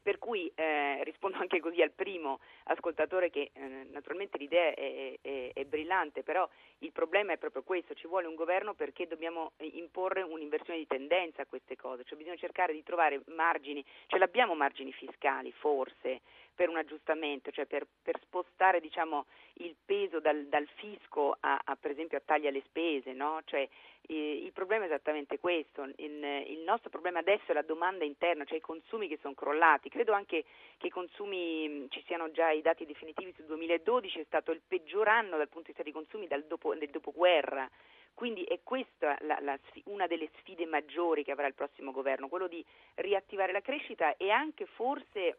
Per 0.04 0.20
cui 0.20 0.52
eh, 0.54 1.02
rispondo 1.06 1.38
anche 1.38 1.62
così 1.62 1.82
al 1.82 1.92
primo 1.92 2.42
ascoltatore 2.66 3.30
che 3.30 3.52
eh, 3.54 3.88
naturalmente 3.90 4.38
l'idea 4.38 4.74
è, 4.74 5.18
è, 5.22 5.52
è, 5.54 5.64
brillante, 5.64 6.24
però 6.24 6.48
il 6.80 6.92
problema 6.92 7.32
è 7.32 7.38
proprio 7.38 7.64
questo, 7.64 7.94
ci 7.94 8.08
vuole 8.08 8.28
un 8.28 8.36
governo 8.36 8.74
perché 8.74 9.08
dobbiamo 9.08 9.54
imporre 9.60 10.22
un'inversione 10.22 10.80
di 10.80 10.88
tendenza 10.88 11.44
a 11.44 11.46
queste 11.46 11.78
cose, 11.78 12.04
cioè 12.04 12.18
bisogna 12.18 12.36
cercare 12.36 12.74
di 12.74 12.84
trovare 12.84 13.22
margini, 13.28 13.84
ce 14.08 14.18
l'abbiamo 14.18 14.56
margini 14.56 14.92
fiscali 14.92 15.54
forse 15.54 16.20
per 16.56 16.70
un 16.70 16.78
aggiustamento, 16.78 17.52
cioè 17.52 17.66
per, 17.66 17.86
per 18.02 18.20
spostare 18.22 18.80
diciamo, 18.80 19.26
il 19.56 19.76
peso 19.84 20.20
dal, 20.20 20.46
dal 20.46 20.68
fisco 20.76 21.36
a, 21.40 21.60
a, 21.64 21.76
per 21.76 21.92
esempio 21.92 22.18
a 22.18 22.22
tagli 22.24 22.48
alle 22.48 22.64
spese, 22.66 23.14
no? 23.14 23.42
cioè, 23.46 23.68
eh, 24.08 24.34
il 24.44 24.52
problema 24.52 24.84
è 24.84 24.88
esattamente 24.88 25.40
questo, 25.40 25.84
il, 25.84 26.24
il, 26.48 26.60
nostro 26.66 26.90
problema 26.90 27.20
adesso 27.20 27.52
è 27.52 27.54
la 27.54 27.62
domanda 27.62 28.04
interna, 28.04 28.46
cioè 28.46 28.58
i 28.58 28.62
consumi 28.62 29.08
che 29.08 29.18
sono 29.22 29.34
crollati, 29.34 29.90
credo 29.90 30.14
anche 30.14 30.46
che 30.78 30.88
i 30.88 30.92
consumi, 30.92 31.88
ci 31.90 32.04
siano 32.06 32.32
già 32.32 32.50
i 32.52 32.62
dati 32.62 32.86
definitivi 32.86 33.34
sul 33.36 33.46
2012, 33.46 34.20
è 34.20 34.26
stato 34.26 34.52
il 34.52 34.62
peggior 34.68 35.08
anno 35.08 35.38
dal 35.38 35.50
punto 35.50 35.72
di 35.72 35.74
vista 35.74 35.84
dei 35.84 35.92
consumi 35.94 36.28
dopo, 36.48 36.76
del 36.76 36.90
dopoguerra. 36.90 37.70
Quindi 38.14 38.44
è 38.44 38.60
questa 38.62 39.18
la, 39.22 39.40
la, 39.42 39.58
una 39.86 40.06
delle 40.06 40.30
sfide 40.38 40.68
maggiori 40.68 41.24
che 41.24 41.32
avrà 41.32 41.48
il 41.48 41.56
prossimo 41.56 41.92
governo, 41.92 42.28
quello 42.28 42.48
di 42.48 42.64
riattivare 42.96 43.52
la 43.52 43.62
crescita 43.62 44.16
e 44.18 44.30
anche 44.30 44.68
forse 44.68 45.38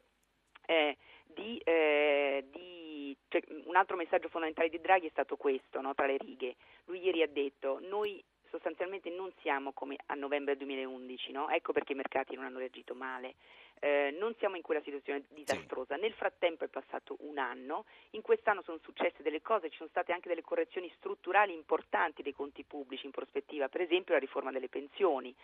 eh, 0.66 0.96
di, 1.24 1.58
eh, 1.58 2.44
di 2.50 3.16
cioè, 3.28 3.42
un 3.64 3.76
altro 3.76 3.96
messaggio 3.96 4.28
fondamentale 4.28 4.68
di 4.68 4.80
Draghi 4.80 5.06
è 5.06 5.10
stato 5.10 5.36
questo, 5.36 5.80
no, 5.80 5.94
tra 5.94 6.06
le 6.06 6.16
righe. 6.18 6.56
Lui 6.84 7.02
ieri 7.02 7.22
ha 7.22 7.28
detto 7.28 7.78
noi 7.82 8.22
sostanzialmente 8.54 9.10
non 9.10 9.32
siamo 9.40 9.72
come 9.72 9.96
a 10.06 10.14
novembre 10.14 10.56
2011, 10.56 11.32
no? 11.32 11.48
ecco 11.48 11.72
perché 11.72 11.92
i 11.92 11.96
mercati 11.96 12.36
non 12.36 12.44
hanno 12.44 12.58
reagito 12.58 12.94
male. 12.94 13.34
Eh, 13.80 14.14
non 14.18 14.34
siamo 14.38 14.54
in 14.54 14.62
quella 14.62 14.80
situazione 14.82 15.24
disastrosa. 15.30 15.96
Sì. 15.96 16.00
Nel 16.00 16.12
frattempo 16.12 16.64
è 16.64 16.68
passato 16.68 17.16
un 17.20 17.38
anno, 17.38 17.84
in 18.10 18.22
quest'anno 18.22 18.62
sono 18.62 18.78
successe 18.82 19.22
delle 19.22 19.42
cose, 19.42 19.70
ci 19.70 19.76
sono 19.76 19.88
state 19.88 20.12
anche 20.12 20.28
delle 20.28 20.42
correzioni 20.42 20.90
strutturali 20.96 21.52
importanti 21.52 22.22
dei 22.22 22.32
conti 22.32 22.62
pubblici 22.62 23.06
in 23.06 23.10
prospettiva, 23.10 23.68
per 23.68 23.80
esempio 23.80 24.14
la 24.14 24.20
riforma 24.20 24.52
delle 24.52 24.68
pensioni. 24.68 25.34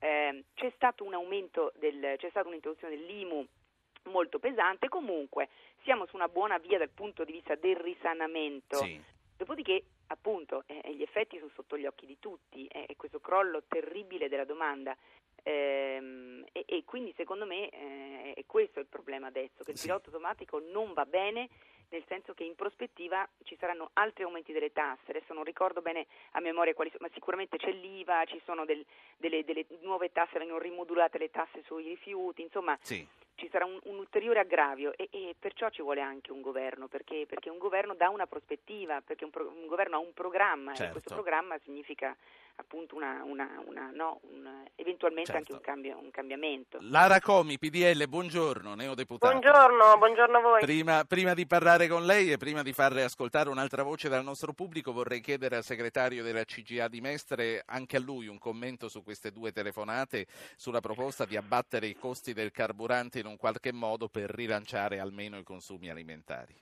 Eh, 0.00 0.44
c'è 0.54 0.70
stato 0.74 1.04
un 1.04 1.14
aumento 1.14 1.72
del, 1.76 2.16
c'è 2.18 2.28
stata 2.28 2.46
un'introduzione 2.46 2.96
dell'IMU 2.96 3.46
molto 4.04 4.38
pesante, 4.38 4.88
comunque 4.88 5.48
siamo 5.82 6.06
su 6.06 6.16
una 6.16 6.28
buona 6.28 6.58
via 6.58 6.78
dal 6.78 6.90
punto 6.90 7.24
di 7.24 7.32
vista 7.32 7.54
del 7.54 7.76
risanamento. 7.76 8.76
Sì. 8.76 9.00
Dopodiché, 9.36 9.84
appunto, 10.08 10.64
eh, 10.66 10.92
gli 10.94 11.02
effetti 11.02 11.38
sono 11.38 11.50
sotto 11.54 11.76
gli 11.78 11.86
occhi 11.86 12.06
di 12.06 12.18
tutti, 12.18 12.66
eh, 12.66 12.86
è 12.86 12.96
questo 12.96 13.20
crollo 13.20 13.62
terribile 13.68 14.28
della 14.28 14.44
domanda. 14.44 14.96
Ehm, 15.44 16.44
e, 16.52 16.64
e, 16.66 16.84
quindi 16.84 17.12
secondo 17.16 17.46
me 17.46 17.68
eh, 17.68 18.32
è 18.34 18.44
questo 18.46 18.80
il 18.80 18.86
problema 18.86 19.28
adesso, 19.28 19.62
che 19.62 19.70
il 19.70 19.78
Sì. 19.78 19.86
pilota 19.86 20.06
automatico 20.06 20.58
non 20.58 20.92
va 20.92 21.06
bene 21.06 21.48
nel 21.90 22.04
senso 22.06 22.34
che 22.34 22.44
in 22.44 22.54
prospettiva 22.54 23.26
ci 23.44 23.56
saranno 23.58 23.90
altri 23.94 24.24
aumenti 24.24 24.52
delle 24.52 24.72
tasse, 24.72 25.10
adesso 25.10 25.32
non 25.32 25.44
ricordo 25.44 25.80
bene 25.80 26.06
a 26.32 26.40
memoria 26.40 26.74
quali 26.74 26.90
sono, 26.90 27.06
ma 27.06 27.14
sicuramente 27.14 27.56
c'è 27.56 27.72
l'IVA, 27.72 28.24
ci 28.26 28.38
sono 28.44 28.66
del- 28.66 28.84
delle, 29.16 29.42
delle 29.44 29.64
nuove 29.80 30.12
tasse, 30.12 30.38
vengono 30.38 30.58
rimodulate 30.58 31.16
le 31.16 31.30
tasse 31.30 31.62
sui 31.64 31.84
rifiuti, 31.84 32.42
insomma 32.42 32.76
Sì. 32.82 33.06
Ci 33.38 33.48
sarà 33.50 33.64
un, 33.64 33.78
un 33.84 33.98
ulteriore 33.98 34.40
aggravio 34.40 34.92
e, 34.96 35.08
e 35.12 35.34
perciò 35.38 35.70
ci 35.70 35.80
vuole 35.80 36.00
anche 36.00 36.32
un 36.32 36.40
governo, 36.40 36.88
perché, 36.88 37.24
perché 37.26 37.48
un 37.48 37.58
governo 37.58 37.94
dà 37.94 38.08
una 38.10 38.26
prospettiva, 38.26 39.00
perché 39.00 39.24
un, 39.24 39.30
pro- 39.30 39.48
un 39.48 39.66
governo 39.68 39.96
ha 39.96 40.00
un 40.00 40.12
programma 40.12 40.74
Certo. 40.74 40.88
e 40.88 40.92
questo 40.92 41.14
programma 41.14 41.56
significa 41.64 42.14
appunto 42.56 42.96
una, 42.96 43.22
una- 43.24 43.62
una- 43.64 43.90
no, 43.94 44.18
un- 44.22 44.64
eventualmente 44.74 45.30
Certo. 45.30 45.52
anche 45.52 45.52
un, 45.52 45.60
cambio- 45.60 45.98
un 46.02 46.10
cambiamento. 46.10 46.78
Lara 46.80 47.20
Comi, 47.20 47.58
PDL, 47.58 48.08
buongiorno, 48.08 48.74
neodeputato. 48.74 49.30
Buongiorno, 49.32 49.96
buongiorno 49.98 50.38
a 50.38 50.40
voi. 50.40 50.60
Prima, 50.60 51.04
prima 51.04 51.34
di 51.34 51.46
parlare 51.46 51.86
con 51.86 52.04
lei 52.04 52.32
e 52.32 52.38
prima 52.38 52.62
di 52.64 52.72
farle 52.72 53.04
ascoltare 53.04 53.48
un'altra 53.50 53.84
voce 53.84 54.08
dal 54.08 54.24
nostro 54.24 54.52
pubblico, 54.52 54.92
vorrei 54.92 55.20
chiedere 55.20 55.54
al 55.54 55.62
segretario 55.62 56.24
della 56.24 56.42
CGA 56.42 56.88
di 56.88 57.00
Mestre, 57.00 57.62
anche 57.66 57.96
a 57.96 58.00
lui, 58.00 58.26
un 58.26 58.38
commento 58.38 58.88
su 58.88 59.04
queste 59.04 59.30
due 59.30 59.52
telefonate, 59.52 60.26
sulla 60.56 60.80
proposta 60.80 61.24
di 61.24 61.36
abbattere 61.36 61.86
i 61.86 61.94
costi 61.94 62.32
del 62.32 62.50
carburante 62.50 63.20
in 63.20 63.26
un 63.28 63.36
qualche 63.36 63.72
modo 63.72 64.08
per 64.08 64.30
rilanciare 64.30 64.98
almeno 64.98 65.38
i 65.38 65.44
consumi 65.44 65.90
alimentari. 65.90 66.54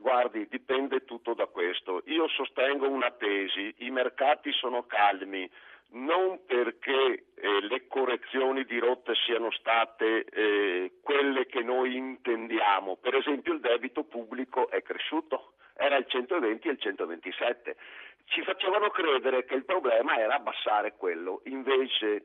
Guardi, 0.00 0.48
dipende 0.48 1.04
tutto 1.04 1.34
da 1.34 1.46
questo. 1.46 2.02
Io 2.06 2.26
sostengo 2.28 2.88
una 2.88 3.10
tesi, 3.10 3.74
i 3.78 3.90
mercati 3.90 4.50
sono 4.52 4.84
calmi 4.86 5.48
non 5.92 6.44
perché 6.46 7.26
eh, 7.34 7.60
le 7.62 7.86
correzioni 7.86 8.64
di 8.64 8.78
rotte 8.78 9.14
siano 9.26 9.50
state 9.50 10.24
eh, 10.24 10.92
quelle 11.02 11.46
che 11.46 11.62
noi 11.62 11.96
intendiamo. 11.96 12.96
Per 12.96 13.14
esempio 13.14 13.52
il 13.52 13.60
debito 13.60 14.04
pubblico 14.04 14.70
è 14.70 14.82
cresciuto, 14.82 15.54
era 15.74 15.96
il 15.96 16.06
120 16.06 16.68
e 16.68 16.70
il 16.70 16.80
127. 16.80 17.76
Ci 18.24 18.42
facevano 18.42 18.88
credere 18.90 19.44
che 19.44 19.54
il 19.54 19.64
problema 19.64 20.16
era 20.16 20.36
abbassare 20.36 20.94
quello, 20.96 21.42
invece 21.44 22.22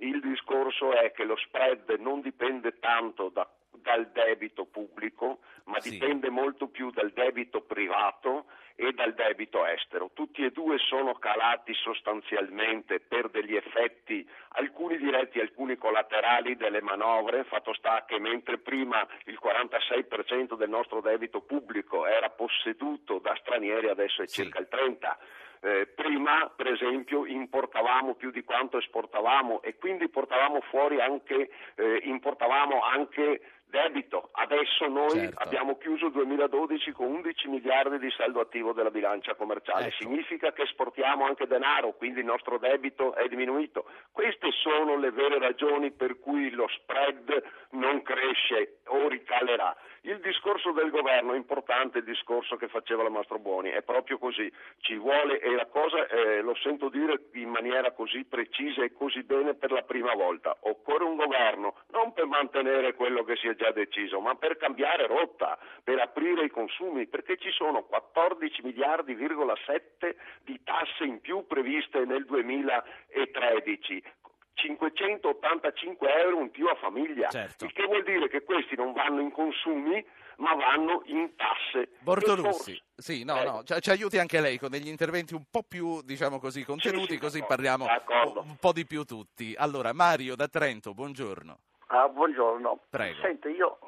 il 0.00 0.20
discorso 0.20 0.92
è 0.92 1.12
che 1.12 1.24
lo 1.24 1.36
spread 1.36 1.96
non 1.98 2.20
dipende 2.20 2.78
tanto 2.78 3.28
da 3.28 3.48
dal 3.82 4.10
debito 4.12 4.66
pubblico, 4.66 5.40
ma 5.64 5.80
sì. 5.80 5.90
dipende 5.90 6.30
molto 6.30 6.68
più 6.68 6.90
dal 6.90 7.10
debito 7.12 7.62
privato 7.62 8.46
e 8.74 8.92
dal 8.92 9.14
debito 9.14 9.64
estero. 9.66 10.10
Tutti 10.14 10.42
e 10.42 10.50
due 10.50 10.78
sono 10.78 11.14
calati 11.14 11.74
sostanzialmente 11.74 13.00
per 13.00 13.28
degli 13.28 13.54
effetti, 13.54 14.26
alcuni 14.50 14.96
diretti 14.96 15.38
alcuni 15.38 15.76
collaterali 15.76 16.56
delle 16.56 16.80
manovre, 16.80 17.44
fatto 17.44 17.74
sta 17.74 18.04
che 18.06 18.18
mentre 18.18 18.58
prima 18.58 19.06
il 19.24 19.38
46% 19.42 20.56
del 20.56 20.70
nostro 20.70 21.00
debito 21.00 21.42
pubblico 21.42 22.06
era 22.06 22.30
posseduto 22.30 23.18
da 23.18 23.36
stranieri, 23.40 23.88
adesso 23.88 24.22
è 24.22 24.26
circa 24.26 24.58
sì. 24.58 24.62
il 24.62 24.96
30%. 24.98 25.16
Eh, 25.62 25.88
prima, 25.94 26.50
per 26.56 26.68
esempio, 26.68 27.26
importavamo 27.26 28.14
più 28.14 28.30
di 28.30 28.42
quanto 28.44 28.78
esportavamo 28.78 29.60
e 29.62 29.76
quindi 29.76 30.08
portavamo 30.08 30.60
fuori 30.62 31.00
anche, 31.00 31.50
eh, 31.74 32.00
importavamo 32.04 32.80
anche 32.80 33.40
debito. 33.70 34.28
Adesso 34.32 34.88
noi 34.88 35.18
certo. 35.18 35.38
abbiamo 35.38 35.78
chiuso 35.78 36.06
il 36.06 36.12
2012 36.12 36.92
con 36.92 37.06
11 37.06 37.48
miliardi 37.48 37.98
di 37.98 38.10
saldo 38.10 38.40
attivo 38.40 38.72
della 38.72 38.90
bilancia 38.90 39.34
commerciale. 39.34 39.86
Ecco. 39.86 39.96
Significa 40.00 40.52
che 40.52 40.62
esportiamo 40.62 41.24
anche 41.24 41.46
denaro, 41.46 41.92
quindi 41.92 42.20
il 42.20 42.26
nostro 42.26 42.58
debito 42.58 43.14
è 43.14 43.28
diminuito. 43.28 43.84
Queste 44.12 44.50
sono 44.52 44.96
le 44.96 45.10
vere 45.10 45.38
ragioni 45.38 45.90
per 45.92 46.18
cui 46.18 46.50
lo 46.50 46.66
spread 46.68 47.42
non 47.70 48.02
cresce 48.02 48.80
o 48.86 49.08
ricalerà. 49.08 49.74
Il 50.02 50.18
discorso 50.20 50.72
del 50.72 50.88
governo, 50.90 51.34
importante 51.34 51.98
il 51.98 52.04
discorso 52.04 52.56
che 52.56 52.68
faceva 52.68 53.02
la 53.02 53.10
Mastro 53.10 53.38
Buoni, 53.38 53.68
è 53.68 53.82
proprio 53.82 54.16
così, 54.16 54.50
ci 54.78 54.96
vuole 54.96 55.38
e 55.40 55.50
la 55.54 55.66
cosa 55.66 56.06
eh, 56.06 56.40
lo 56.40 56.54
sento 56.54 56.88
dire 56.88 57.28
in 57.34 57.50
maniera 57.50 57.92
così 57.92 58.24
precisa 58.24 58.82
e 58.82 58.94
così 58.94 59.22
bene 59.24 59.52
per 59.54 59.72
la 59.72 59.82
prima 59.82 60.14
volta, 60.14 60.56
occorre 60.60 61.04
un 61.04 61.16
governo 61.16 61.74
non 61.90 62.14
per 62.14 62.24
mantenere 62.24 62.94
quello 62.94 63.24
che 63.24 63.36
si 63.36 63.48
è 63.48 63.54
già 63.54 63.72
deciso, 63.72 64.20
ma 64.20 64.34
per 64.36 64.56
cambiare 64.56 65.06
rotta, 65.06 65.58
per 65.84 65.98
aprire 65.98 66.46
i 66.46 66.50
consumi, 66.50 67.06
perché 67.06 67.36
ci 67.36 67.50
sono 67.50 67.82
14 67.82 68.62
miliardi,7 68.62 70.16
di 70.44 70.62
tasse 70.64 71.04
in 71.04 71.20
più 71.20 71.46
previste 71.46 72.06
nel 72.06 72.24
2013. 72.24 74.02
585 74.60 76.12
euro 76.22 76.40
in 76.40 76.50
più 76.50 76.66
a 76.66 76.74
famiglia, 76.74 77.28
certo. 77.28 77.64
il 77.64 77.72
che 77.72 77.84
vuol 77.84 78.02
dire 78.02 78.28
che 78.28 78.42
questi 78.42 78.76
non 78.76 78.92
vanno 78.92 79.20
in 79.20 79.30
consumi 79.30 80.04
ma 80.36 80.54
vanno 80.54 81.02
in 81.04 81.34
tasse. 81.36 81.90
Bortolussi, 82.00 82.80
sì, 82.94 83.24
no, 83.24 83.40
eh. 83.40 83.44
no, 83.44 83.62
ci, 83.62 83.74
ci, 83.80 83.90
aiuti 83.90 84.18
anche 84.18 84.40
lei 84.40 84.58
con 84.58 84.70
degli 84.70 84.88
interventi 84.88 85.34
un 85.34 85.44
po' 85.50 85.62
più, 85.62 86.00
diciamo 86.02 86.38
così, 86.38 86.64
contenuti, 86.64 87.08
sì, 87.08 87.14
sì, 87.14 87.18
così 87.18 87.44
parliamo 87.46 87.86
un 87.86 88.56
po' 88.58 88.72
di 88.72 88.86
più 88.86 89.04
tutti. 89.04 89.54
Allora, 89.56 89.92
Mario 89.92 90.36
da 90.36 90.48
Trento, 90.48 90.94
buongiorno. 90.94 91.58
Ah, 91.88 92.08
buongiorno. 92.08 92.80
Prego. 92.88 93.20
Sente, 93.20 93.50
io 93.50 93.78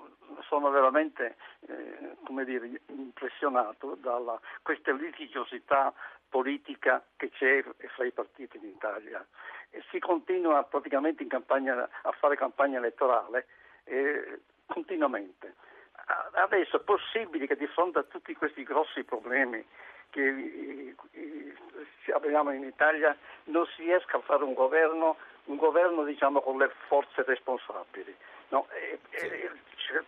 sono 0.48 0.70
veramente 0.70 1.36
eh, 1.68 2.16
come 2.24 2.44
dire, 2.44 2.82
impressionato 2.88 3.96
da 4.00 4.38
questa 4.62 4.92
litigiosità 4.92 5.92
politica 6.32 7.04
che 7.14 7.28
c'è 7.28 7.62
fra 7.94 8.06
i 8.06 8.10
partiti 8.10 8.56
in 8.56 8.64
Italia. 8.64 9.24
E 9.68 9.84
si 9.90 9.98
continua 9.98 10.62
praticamente 10.64 11.26
campagna, 11.26 11.86
a 12.02 12.12
fare 12.12 12.36
campagna 12.36 12.78
elettorale 12.78 13.46
eh, 13.84 14.40
continuamente. 14.64 15.54
Adesso 16.32 16.78
è 16.78 16.80
possibile 16.80 17.46
che 17.46 17.56
di 17.56 17.66
fronte 17.66 17.98
a 17.98 18.02
tutti 18.04 18.34
questi 18.34 18.62
grossi 18.62 19.04
problemi 19.04 19.64
che 20.08 20.94
abbiamo 22.14 22.52
in 22.52 22.64
Italia 22.64 23.16
non 23.44 23.66
si 23.76 23.82
riesca 23.82 24.16
a 24.16 24.20
fare 24.20 24.42
un 24.42 24.54
governo, 24.54 25.16
un 25.44 25.56
governo 25.56 26.02
diciamo, 26.04 26.40
con 26.40 26.58
le 26.58 26.70
forze 26.88 27.22
responsabili, 27.24 28.14
no? 28.48 28.68
e, 28.70 28.98
e, 29.10 29.50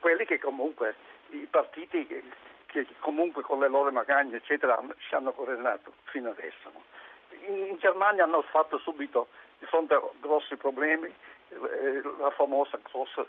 quelli 0.01 0.25
che 0.25 0.39
comunque 0.39 0.95
i 1.31 1.47
partiti 1.51 2.07
che, 2.75 2.87
comunque 2.99 3.43
con 3.43 3.61
le 3.61 3.69
loro 3.69 3.93
magagne 3.93 4.37
eccetera 4.37 4.77
ci 4.99 5.15
hanno 5.15 5.33
governato 5.33 5.93
fino 6.05 6.31
adesso. 6.31 6.73
In, 7.47 7.77
Germania 7.79 8.25
hanno 8.25 8.43
fatto 8.43 8.79
subito 8.79 9.29
di 9.59 9.67
fronte 9.67 9.95
a 9.95 10.03
grossi 10.21 10.57
problemi 10.57 11.13
la 12.19 12.31
famosa 12.31 12.79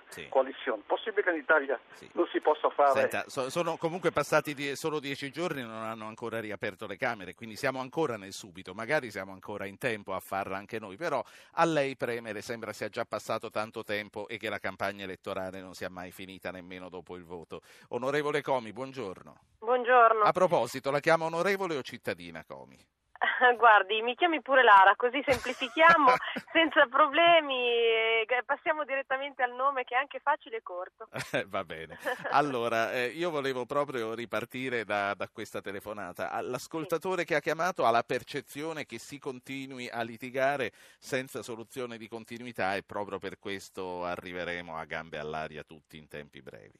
sì. 0.07 0.27
coalizione. 0.29 0.81
Possibile 0.85 1.23
che 1.23 1.29
in 1.31 1.37
Italia 1.37 1.79
sì. 1.93 2.09
non 2.13 2.27
si 2.31 2.39
possa 2.39 2.69
fare. 2.69 2.99
Senta, 2.99 3.23
so, 3.27 3.49
sono 3.49 3.77
comunque 3.77 4.11
passati 4.11 4.53
die, 4.53 4.75
solo 4.75 4.99
dieci 4.99 5.31
giorni 5.31 5.61
e 5.61 5.65
non 5.65 5.83
hanno 5.83 6.07
ancora 6.07 6.39
riaperto 6.39 6.87
le 6.87 6.97
Camere, 6.97 7.35
quindi 7.35 7.55
siamo 7.55 7.79
ancora 7.79 8.17
nel 8.17 8.33
subito, 8.33 8.73
magari 8.73 9.11
siamo 9.11 9.31
ancora 9.31 9.65
in 9.65 9.77
tempo 9.77 10.13
a 10.13 10.19
farla 10.19 10.57
anche 10.57 10.79
noi, 10.79 10.95
però 10.95 11.23
a 11.53 11.65
lei 11.65 11.95
premere 11.95 12.41
sembra 12.41 12.73
sia 12.73 12.89
già 12.89 13.05
passato 13.05 13.49
tanto 13.49 13.83
tempo 13.83 14.27
e 14.27 14.37
che 14.37 14.49
la 14.49 14.59
campagna 14.59 15.03
elettorale 15.03 15.61
non 15.61 15.73
sia 15.73 15.89
mai 15.89 16.11
finita 16.11 16.51
nemmeno 16.51 16.89
dopo 16.89 17.15
il 17.15 17.23
voto. 17.23 17.61
Onorevole 17.89 18.41
Comi, 18.41 18.71
buongiorno. 18.71 19.35
Buongiorno. 19.59 20.21
A 20.23 20.31
proposito, 20.31 20.91
la 20.91 20.99
chiama 20.99 21.25
onorevole 21.25 21.75
o 21.75 21.81
cittadina 21.81 22.43
Comi? 22.45 22.77
Guardi, 23.57 24.01
mi 24.01 24.15
chiami 24.15 24.41
pure 24.41 24.63
Lara, 24.63 24.95
così 24.95 25.21
semplifichiamo 25.25 26.13
senza 26.51 26.85
problemi, 26.87 28.25
passiamo 28.45 28.83
direttamente 28.83 29.43
al 29.43 29.53
nome 29.53 29.83
che 29.83 29.95
è 29.95 29.97
anche 29.97 30.19
facile 30.19 30.57
e 30.57 30.61
corto. 30.61 31.07
Eh, 31.35 31.43
va 31.47 31.65
bene. 31.65 31.97
Allora, 32.31 32.93
eh, 32.93 33.07
io 33.07 33.29
volevo 33.29 33.65
proprio 33.65 34.13
ripartire 34.13 34.85
da, 34.85 35.13
da 35.15 35.27
questa 35.27 35.59
telefonata. 35.59 36.39
L'ascoltatore 36.41 37.21
sì. 37.21 37.27
che 37.27 37.35
ha 37.35 37.39
chiamato 37.39 37.83
ha 37.83 37.91
la 37.91 38.03
percezione 38.03 38.85
che 38.85 38.99
si 38.99 39.19
continui 39.19 39.89
a 39.89 40.01
litigare 40.01 40.71
senza 40.97 41.41
soluzione 41.41 41.97
di 41.97 42.07
continuità 42.07 42.75
e 42.75 42.83
proprio 42.83 43.17
per 43.17 43.37
questo 43.37 44.05
arriveremo 44.05 44.77
a 44.77 44.85
gambe 44.85 45.17
all'aria 45.17 45.63
tutti 45.63 45.97
in 45.97 46.07
tempi 46.07 46.41
brevi. 46.41 46.79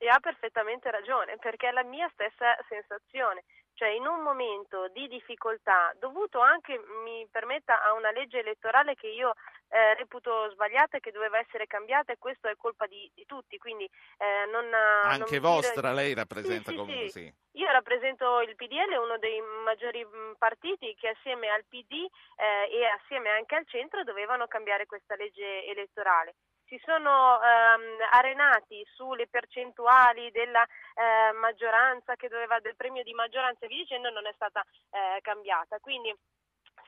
E 0.00 0.06
ha 0.08 0.20
perfettamente 0.20 0.90
ragione, 0.92 1.38
perché 1.38 1.68
è 1.68 1.72
la 1.72 1.82
mia 1.82 2.08
stessa 2.12 2.56
sensazione 2.68 3.42
cioè 3.78 3.90
in 3.90 4.04
un 4.04 4.22
momento 4.22 4.88
di 4.88 5.06
difficoltà 5.06 5.94
dovuto 6.00 6.40
anche, 6.40 6.76
mi 7.04 7.24
permetta, 7.30 7.80
a 7.80 7.92
una 7.92 8.10
legge 8.10 8.40
elettorale 8.40 8.96
che 8.96 9.06
io 9.06 9.34
eh, 9.68 9.94
reputo 9.94 10.50
sbagliata 10.50 10.96
e 10.96 11.00
che 11.00 11.12
doveva 11.12 11.38
essere 11.38 11.68
cambiata 11.68 12.12
e 12.12 12.18
questo 12.18 12.48
è 12.48 12.56
colpa 12.56 12.88
di, 12.88 13.08
di 13.14 13.24
tutti, 13.24 13.56
quindi 13.56 13.84
eh, 13.84 14.50
non... 14.50 14.66
Anche 14.74 15.38
non 15.38 15.50
vostra, 15.52 15.92
dire... 15.92 15.94
lei 15.94 16.14
rappresenta 16.14 16.72
sì, 16.72 16.76
comunque 16.76 17.08
sì. 17.08 17.20
sì. 17.20 17.34
Io 17.58 17.70
rappresento 17.70 18.40
il 18.40 18.56
PDL, 18.56 18.98
uno 19.00 19.16
dei 19.18 19.40
maggiori 19.64 20.04
mm, 20.04 20.32
partiti 20.38 20.96
che 20.98 21.10
assieme 21.10 21.48
al 21.48 21.64
PD 21.64 22.04
eh, 22.34 22.74
e 22.74 22.84
assieme 22.84 23.30
anche 23.30 23.54
al 23.54 23.66
centro 23.68 24.02
dovevano 24.02 24.48
cambiare 24.48 24.86
questa 24.86 25.14
legge 25.14 25.64
elettorale 25.66 26.34
si 26.68 26.80
sono 26.84 27.40
ehm, 27.40 27.96
arenati 28.12 28.84
sulle 28.94 29.26
percentuali 29.26 30.30
della 30.30 30.62
eh, 30.62 31.32
maggioranza 31.32 32.14
che 32.14 32.28
doveva 32.28 32.60
del 32.60 32.76
premio 32.76 33.02
di 33.02 33.14
maggioranza 33.14 33.64
e 33.64 33.68
via 33.68 33.78
dicendo 33.78 34.10
non 34.10 34.26
è 34.26 34.32
stata 34.34 34.62
eh, 34.90 35.20
cambiata. 35.22 35.78
Quindi 35.80 36.14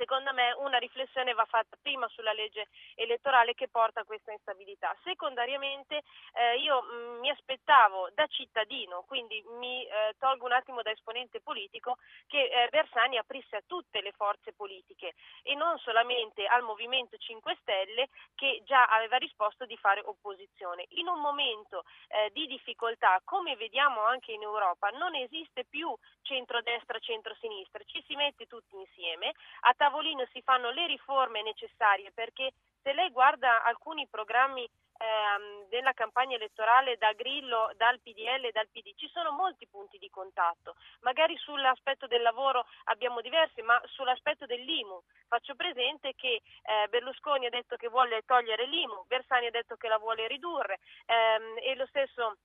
secondo 0.00 0.32
me 0.32 0.54
una 0.56 0.78
riflessione 0.78 1.34
va 1.34 1.44
fatta 1.44 1.76
prima 1.80 2.08
sulla 2.08 2.32
legge 2.32 2.68
elettorale 2.94 3.52
che 3.52 3.68
porta 3.68 4.00
a 4.00 4.04
questa 4.04 4.32
instabilità. 4.32 4.96
Secondariamente 5.04 6.00
eh, 6.32 6.56
io 6.56 6.82
mm, 6.82 7.18
mi 7.20 7.28
aspettavo 7.28 8.08
da 8.14 8.26
cittadino, 8.26 9.04
quindi 9.06 9.44
mi 9.58 9.84
eh, 9.84 10.14
tolgo 10.18 10.46
un 10.46 10.52
attimo 10.52 10.80
da 10.80 10.90
esponente 10.90 11.42
politico, 11.42 11.98
che 12.26 12.44
eh, 12.44 12.68
Bersani 12.70 13.18
aprisse 13.18 13.56
a 13.56 13.62
tutte 13.66 14.00
le 14.00 14.12
forze 14.12 14.54
politiche 14.54 15.12
e 15.42 15.54
non 15.54 15.76
solamente 15.78 16.46
al 16.46 16.62
Movimento 16.62 17.18
5 17.18 17.58
Stelle 17.60 18.08
che 18.34 18.62
già 18.64 18.86
aveva 18.86 19.18
risposto 19.18 19.66
di 19.66 19.76
fare 19.76 20.00
opposizione. 20.02 20.86
In 20.96 21.08
un 21.08 21.20
momento 21.20 21.84
eh, 22.08 22.30
di 22.32 22.46
difficoltà, 22.46 23.20
come 23.24 23.54
vediamo 23.56 24.02
anche 24.02 24.32
in 24.32 24.40
Europa, 24.40 24.88
non 24.88 25.14
esiste 25.14 25.66
più 25.68 25.94
centrodestra, 26.22 26.98
centrosinistra, 26.98 27.82
ci 27.84 28.02
si 28.06 28.16
mette 28.16 28.46
tutti 28.46 28.76
insieme, 28.76 29.34
a 29.60 29.74
tavolino 29.90 30.24
si 30.33 30.40
fanno 30.42 30.70
le 30.70 30.87
riforme 30.87 31.42
necessarie 31.42 32.12
perché 32.12 32.53
se 32.81 32.92
lei 32.92 33.11
guarda 33.11 33.64
alcuni 33.64 34.07
programmi 34.09 34.62
ehm, 34.62 35.68
della 35.68 35.92
campagna 35.92 36.37
elettorale 36.37 36.96
da 36.96 37.12
Grillo, 37.12 37.72
dal 37.76 37.98
PDL 38.00 38.44
e 38.46 38.53
dal 38.53 38.68
PD, 38.70 38.94
ci 38.94 39.09
sono 39.09 39.33
molti 39.33 39.66
punti 39.66 39.98
di 39.98 40.09
contatto. 40.09 40.76
Magari 41.00 41.37
sull'aspetto 41.37 42.07
del 42.07 42.22
lavoro 42.22 42.64
abbiamo 42.85 43.20
diversi, 43.20 43.61
ma 43.62 43.81
sull'aspetto 43.85 44.46
dell'IMU 44.46 45.03
faccio 45.26 45.57
presente 45.57 46.14
che 46.14 46.40
eh, 46.40 46.88
Berlusconi 46.88 47.46
ha 47.46 47.50
detto 47.50 47.76
che 47.76 47.88
vuole 47.88 48.22
togliere 48.24 48.66
l'IMU, 48.66 49.05
Bersani 49.09 49.46
ha 49.46 49.50
detto 49.50 49.76
che 49.76 49.88
la 49.88 49.98
vuole 49.98 50.29
ridurre 50.29 50.79
ehm, 51.07 51.59
e 51.62 51.74
lo 51.74 51.87
stesso 51.87 52.37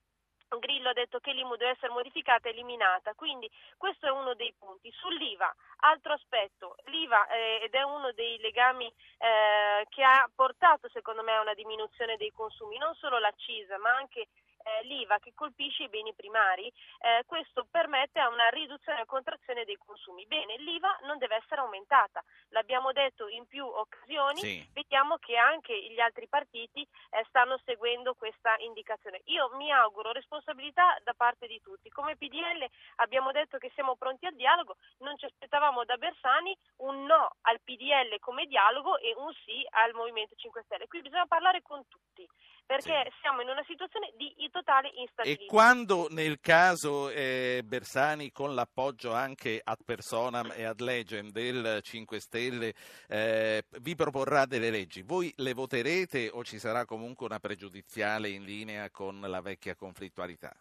Grillo 0.60 0.90
ha 0.90 0.94
detto 0.94 1.20
che 1.20 1.32
l'IMU 1.32 1.56
deve 1.56 1.72
essere 1.72 1.92
modificata 1.92 2.48
e 2.48 2.52
eliminata, 2.52 3.14
quindi 3.14 3.50
questo 3.78 4.08
è 4.08 4.12
uno 4.12 4.34
dei 4.34 4.54
punti. 4.58 4.92
Sull'IVA, 4.92 5.54
altro 5.82 6.14
aspetto, 6.14 6.76
l'IVA 6.86 7.28
eh, 7.28 7.62
ed 7.64 7.74
è 7.74 7.82
uno 7.82 8.12
dei 8.14 8.38
legami 8.40 8.88
eh, 8.88 9.86
che 9.90 10.04
ha 10.04 10.30
portato 10.34 10.90
secondo 10.90 11.24
me 11.24 11.34
a 11.34 11.42
una 11.42 11.54
diminuzione 11.54 12.18
dei 12.18 12.32
consumi, 12.32 12.78
non 12.78 12.94
solo 12.96 13.20
l'accisa 13.20 13.78
ma 13.78 13.96
anche 13.96 14.28
eh, 14.66 14.84
l'IVA 14.86 15.20
che 15.20 15.34
colpisce 15.36 15.84
i 15.84 15.90
beni 15.90 16.14
primari, 16.14 16.68
eh, 16.68 17.24
questo 17.26 17.68
permette 17.70 18.20
a 18.20 18.30
una 18.30 18.50
riduzione 18.50 19.02
e 19.02 19.06
contrazione 19.06 19.64
dei 19.64 19.78
consumi. 19.78 20.26
Bene, 20.26 20.58
l'IVA 20.58 21.00
non 21.04 21.18
deve 21.18 21.36
essere 21.36 21.62
aumentata, 21.62 22.24
l'abbiamo 22.50 22.92
detto 22.92 23.28
in 23.28 23.46
più 23.46 23.66
occasioni, 23.66 24.40
sì. 24.40 24.70
vediamo 24.74 25.18
che 25.18 25.38
anche 25.38 25.74
gli 25.92 26.00
altri 26.00 26.28
partiti 26.28 26.82
eh, 26.82 27.26
stanno 27.30 27.60
seguendo 27.64 28.16
questa 28.16 28.56
indicazione. 28.60 29.22
Io 29.26 29.50
mi 29.56 29.72
auguro 29.72 30.12
responsabilità 30.12 30.98
da 31.04 31.14
parte 31.14 31.48
di 31.48 31.62
tutti. 31.62 31.90
Come 31.90 32.18
PDL 32.18 32.66
abbiamo 32.98 33.32
detto 33.32 33.58
che 33.58 33.72
siamo 33.76 33.96
pronti 33.96 34.26
al 34.26 34.36
dialogo, 34.36 34.78
non 35.00 35.18
ci 35.18 35.26
aspettavamo 35.26 35.86
da 35.86 35.98
Bersani 35.98 36.58
un 36.78 37.06
no 37.06 37.36
al 37.42 37.62
PDL 37.62 38.20
come 38.20 38.46
dialogo 38.46 38.98
e 38.98 39.14
un 39.16 39.32
sì 39.46 39.66
al 39.72 39.94
Movimento 39.94 40.36
5 40.36 40.64
Stelle. 40.64 40.88
Qui 40.88 41.02
bisogna 41.02 41.28
parlare 41.28 41.62
con 41.62 41.88
tutti 41.88 42.28
perché 42.66 43.04
sì. 43.06 43.18
siamo 43.22 43.42
in 43.42 43.50
una 43.50 43.64
situazione 43.68 44.12
di 44.16 44.34
totale 44.52 44.90
instabilità. 44.96 45.44
E 45.44 45.46
quando 45.46 46.08
nel 46.10 46.40
caso 46.40 47.10
eh, 47.10 47.62
Bersani 47.64 48.32
con 48.32 48.56
l'appoggio 48.56 49.14
anche 49.14 49.62
ad 49.64 49.84
personam 49.86 50.52
e 50.56 50.64
ad 50.64 50.80
legem 50.80 51.30
del 51.30 51.80
5 51.82 52.20
Stelle 52.20 52.74
eh, 53.08 53.64
vi 53.82 53.96
proporrà 53.96 54.46
delle 54.46 54.70
leggi, 54.70 55.04
voi 55.04 55.32
le 55.38 55.54
voterete 55.54 56.30
o 56.32 56.44
ci 56.44 56.58
sarà 56.58 56.86
comunque 56.86 57.26
una 57.26 57.40
pregiudiziale 57.40 58.30
in 58.30 58.44
linea 58.44 58.90
con 58.90 59.20
la 59.20 59.42
vecchia 59.42 59.76
conflittualità? 59.76 60.52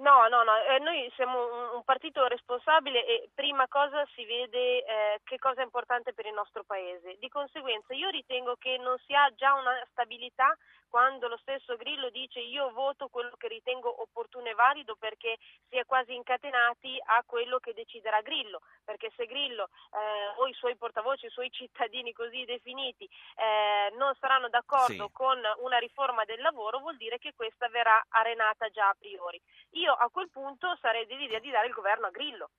No, 0.00 0.28
no, 0.28 0.42
no, 0.42 0.52
noi 0.80 1.10
siamo 1.14 1.38
un, 1.38 1.76
un, 1.76 1.84
partito 1.84 2.26
responsabile 2.26 3.04
e 3.04 3.30
prima 3.34 3.68
cosa 3.68 4.06
si 4.14 4.24
vede 4.24 4.84
eh, 4.84 5.20
che 5.24 5.38
cosa 5.38 5.60
è 5.60 5.64
importante 5.64 6.14
per 6.14 6.26
il 6.26 6.32
nostro 6.32 6.64
Paese. 6.64 7.16
Di 7.18 7.28
conseguenza 7.28 7.92
io 7.92 8.08
ritengo 8.08 8.56
che 8.56 8.78
non 8.78 8.96
si 9.06 9.14
ha 9.14 9.28
già 9.34 9.52
una 9.54 9.72
stabilità 9.90 10.56
quando 10.88 11.28
lo 11.28 11.36
stesso 11.36 11.76
Grillo 11.76 12.10
dice 12.10 12.40
io 12.40 12.72
voto 12.72 13.08
quello 13.08 13.36
che 13.36 13.46
ritengo 13.46 14.02
opportuno 14.02 14.48
e 14.48 14.54
valido 14.54 14.96
perché 14.96 15.36
si 15.68 15.76
è 15.76 15.84
quasi 15.84 16.14
incatenati 16.14 17.00
a 17.04 17.22
quello 17.24 17.58
che 17.58 17.72
deciderà 17.74 18.20
Grillo, 18.22 18.60
perché 18.84 19.12
se 19.14 19.26
Grillo 19.26 19.68
eh, 19.92 20.40
o 20.40 20.48
i 20.48 20.54
suoi 20.54 20.76
portavoci, 20.76 21.26
i 21.26 21.30
suoi 21.30 21.50
cittadini 21.52 22.12
così 22.12 22.44
definiti 22.44 23.04
eh, 23.04 23.94
non 23.96 24.14
saranno 24.18 24.48
d'accordo 24.48 25.06
sì. 25.06 25.12
con 25.12 25.38
una 25.58 25.78
riforma 25.78 26.24
del 26.24 26.40
lavoro 26.40 26.80
vuol 26.80 26.96
dire 26.96 27.18
che 27.18 27.34
questa 27.34 27.68
verrà 27.68 28.04
arenata 28.08 28.68
già 28.70 28.88
a 28.88 28.96
priori. 28.98 29.40
Io 29.72 29.90
io 29.90 29.92
a 29.92 30.08
quel 30.10 30.28
punto 30.30 30.69
sarei 30.76 31.06
dell'idea 31.06 31.38
di 31.38 31.50
dare 31.50 31.66
il 31.66 31.72
governo 31.72 32.06
a 32.06 32.10
Grillo 32.10 32.50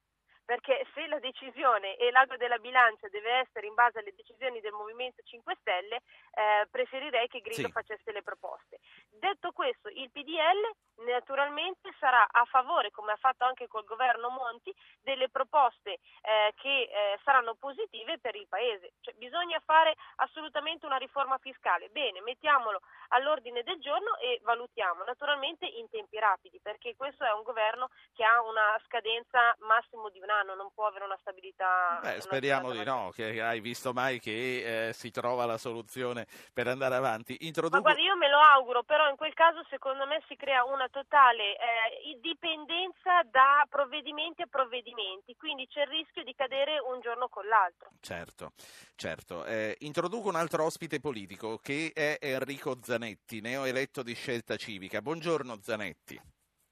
perché 0.52 0.86
se 0.94 1.08
la 1.08 1.20
decisione 1.20 1.96
e 1.96 2.12
l'ago 2.12 2.36
della 2.36 2.58
bilancia 2.58 3.08
deve 3.08 3.40
essere 3.40 3.68
in 3.68 3.74
base 3.74 4.00
alle 4.00 4.12
decisioni 4.14 4.60
del 4.60 4.74
Movimento 4.74 5.22
5 5.24 5.56
Stelle, 5.62 5.96
eh, 5.96 6.68
preferirei 6.70 7.30
che 7.30 7.40
Grillo 7.40 7.68
sì. 7.68 7.72
facesse 7.72 8.12
le 8.12 8.22
proposte. 8.22 8.80
Detto 9.08 9.54
questo, 9.54 9.88
il 9.88 10.12
PDL 10.12 11.06
naturalmente 11.06 11.96
sarà 12.00 12.28
a 12.30 12.44
favore, 12.44 12.92
come 12.92 13.14
ha 13.14 13.16
fatto 13.16 13.46
anche 13.46 13.70
col 13.70 13.86
governo 13.86 14.28
Monti, 14.28 14.76
delle 15.00 15.30
proposte 15.30 16.00
eh, 16.22 16.54
che 16.56 16.82
eh, 16.84 17.20
saranno 17.24 17.56
positive 17.56 18.20
per 18.20 18.36
il 18.36 18.48
Paese. 18.50 18.92
Cioè, 19.00 19.14
bisogna 19.14 19.62
fare 19.64 19.96
assolutamente 20.18 20.86
una 20.86 20.98
riforma 20.98 21.38
fiscale. 21.38 21.88
Bene, 21.90 22.20
mettiamolo 22.20 22.82
all'ordine 23.10 23.64
del 23.64 23.80
giorno 23.80 24.18
e 24.18 24.42
valutiamo, 24.44 25.06
naturalmente 25.06 25.66
in 25.66 25.90
tempi 25.90 26.20
rapidi, 26.20 26.60
perché 26.62 26.94
questo 26.98 27.24
è 27.24 27.32
un 27.32 27.44
governo 27.44 27.90
che 28.14 28.26
ha 28.26 28.42
una 28.42 28.80
scadenza 28.86 29.56
massimo 29.60 30.10
di 30.10 30.20
un 30.20 30.30
anno 30.30 30.41
anno, 30.42 30.56
non 30.56 30.72
può 30.74 30.88
avere 30.88 31.06
una 31.06 31.18
stabilità. 31.22 32.00
Beh, 32.02 32.22
speriamo 32.22 32.72
di 32.72 32.84
no, 32.84 33.12
che 33.14 33.42
hai 33.42 33.60
visto 33.60 33.94
mai 33.94 34.20
che 34.20 34.90
eh, 34.90 34.94
si 34.94 35.12
trova 35.12 35.46
la 35.46 35.58
soluzione 35.58 36.28
per 36.54 36.68
andare 36.68 36.96
avanti. 36.96 37.38
Introduco... 37.42 37.76
Ma 37.78 37.82
guarda, 37.82 38.02
io 38.02 38.16
me 38.18 38.30
lo 38.30 38.40
auguro, 38.40 38.84
però 38.84 39.10
in 39.10 39.16
quel 39.16 39.34
caso 39.34 39.64
secondo 39.70 40.06
me 40.06 40.22
si 40.28 40.36
crea 40.36 40.64
una 40.64 40.90
totale 40.90 41.56
eh, 41.56 42.20
dipendenza 42.20 43.24
da 43.30 43.66
provvedimenti 43.70 44.42
a 44.42 44.48
provvedimenti, 44.50 45.36
quindi 45.36 45.68
c'è 45.68 45.82
il 45.82 45.88
rischio 45.88 46.24
di 46.24 46.34
cadere 46.36 46.80
un 46.80 47.00
giorno 47.00 47.28
con 47.30 47.46
l'altro. 47.46 47.92
Certo, 48.00 48.52
certo. 48.96 49.46
Eh, 49.46 49.76
introduco 49.80 50.30
un 50.30 50.36
altro 50.36 50.66
ospite 50.66 51.00
politico 51.00 51.58
che 51.58 51.92
è 51.94 52.18
Enrico 52.20 52.78
Zanetti, 52.82 53.42
neoeletto 53.42 54.04
di 54.04 54.14
Scelta 54.14 54.56
Civica. 54.56 55.02
Buongiorno 55.02 55.60
Zanetti 55.62 56.31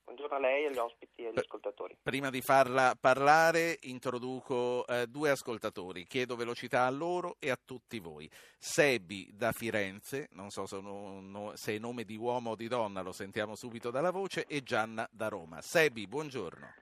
buongiorno 0.10 0.38
a 0.38 0.40
lei, 0.40 0.66
agli 0.66 0.78
ospiti 0.78 1.24
e 1.24 1.28
agli 1.28 1.38
ascoltatori. 1.38 1.98
Prima 2.02 2.32
di 2.32 2.42
farla 2.42 2.96
parlare 3.00 3.78
introduco 3.82 4.86
eh, 4.88 5.06
due 5.06 5.30
ascoltatori, 5.30 6.06
chiedo 6.06 6.36
velocità 6.36 6.86
a 6.86 6.90
loro 6.90 7.36
e 7.40 7.52
a 7.52 7.60
tutti 7.64 8.00
voi. 8.00 8.28
Sebi 8.58 9.30
da 9.32 9.52
Firenze, 9.52 10.30
non 10.32 10.50
so 10.50 10.66
se, 10.66 10.78
uno, 10.78 11.22
no, 11.22 11.56
se 11.56 11.76
è 11.76 11.80
nome 11.80 12.06
di 12.06 12.18
uomo 12.18 12.52
o 12.52 12.56
di 12.56 12.68
donna, 12.68 13.02
lo 13.02 13.12
sentiamo 13.12 13.56
subito 13.56 13.92
dalla 13.92 14.12
voce, 14.12 14.46
e 14.48 14.64
Gianna 14.64 15.08
da 15.12 15.28
Roma. 15.28 15.62
Sebi, 15.62 16.08
buongiorno. 16.08 16.74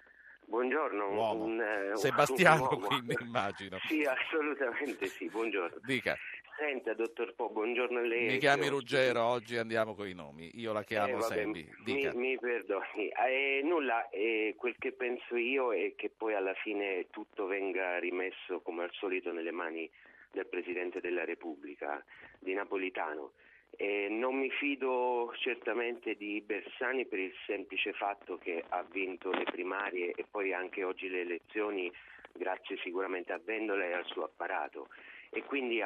Buongiorno. 0.45 1.09
Uomo. 1.09 1.43
Un, 1.43 1.59
uh, 1.93 1.97
Sebastiano, 1.97 2.69
un 2.71 2.79
quindi 2.79 3.17
immagino. 3.19 3.77
Sì, 3.85 4.05
assolutamente 4.05 5.07
sì, 5.07 5.27
buongiorno. 5.27 5.79
Dica. 5.81 6.15
Senta, 6.57 6.95
dottor 6.95 7.35
Po, 7.35 7.49
buongiorno 7.49 7.99
a 7.99 8.01
lei. 8.01 8.25
Mi 8.25 8.37
chiami 8.39 8.67
Ruggero, 8.67 9.23
oggi 9.23 9.57
andiamo 9.57 9.93
con 9.93 10.07
i 10.07 10.13
nomi. 10.13 10.49
Io 10.55 10.73
la 10.73 10.83
chiamo 10.83 11.17
eh, 11.17 11.21
Sebi. 11.21 11.71
Mi, 11.85 12.09
mi, 12.15 12.39
perdoni. 12.39 13.09
Eh, 13.27 13.61
nulla, 13.63 14.09
eh, 14.09 14.55
quel 14.57 14.75
che 14.79 14.91
penso 14.91 15.35
io 15.35 15.71
è 15.71 15.93
che 15.95 16.09
poi 16.09 16.33
alla 16.33 16.55
fine 16.55 17.11
tutto 17.11 17.45
venga 17.45 17.99
rimesso 17.99 18.61
come 18.61 18.85
al 18.85 18.91
solito 18.93 19.31
nelle 19.31 19.51
mani 19.51 19.87
del 20.31 20.47
Presidente 20.47 20.99
della 20.99 21.25
Repubblica, 21.25 22.03
di 22.39 22.55
Napolitano. 22.55 23.33
Eh, 23.75 24.07
non 24.09 24.33
mi 24.33 24.49
fido 24.49 25.31
certamente 25.37 26.15
di 26.15 26.41
Bersani 26.41 27.05
per 27.05 27.19
il 27.19 27.33
semplice 27.45 27.93
fatto 27.93 28.39
che 28.39 28.63
ha 28.67 28.83
vinto 28.89 29.29
le 29.29 29.43
primarie 29.43 30.11
e 30.15 30.25
poi 30.27 30.53
anche 30.53 30.83
oggi 30.83 31.07
le 31.07 31.21
elezioni 31.21 31.91
grazie 32.33 32.77
sicuramente 32.77 33.31
a 33.31 33.39
Vendola 33.43 33.85
e 33.85 33.93
al 33.93 34.05
suo 34.05 34.23
apparato 34.23 34.87
e 35.29 35.43
quindi 35.43 35.81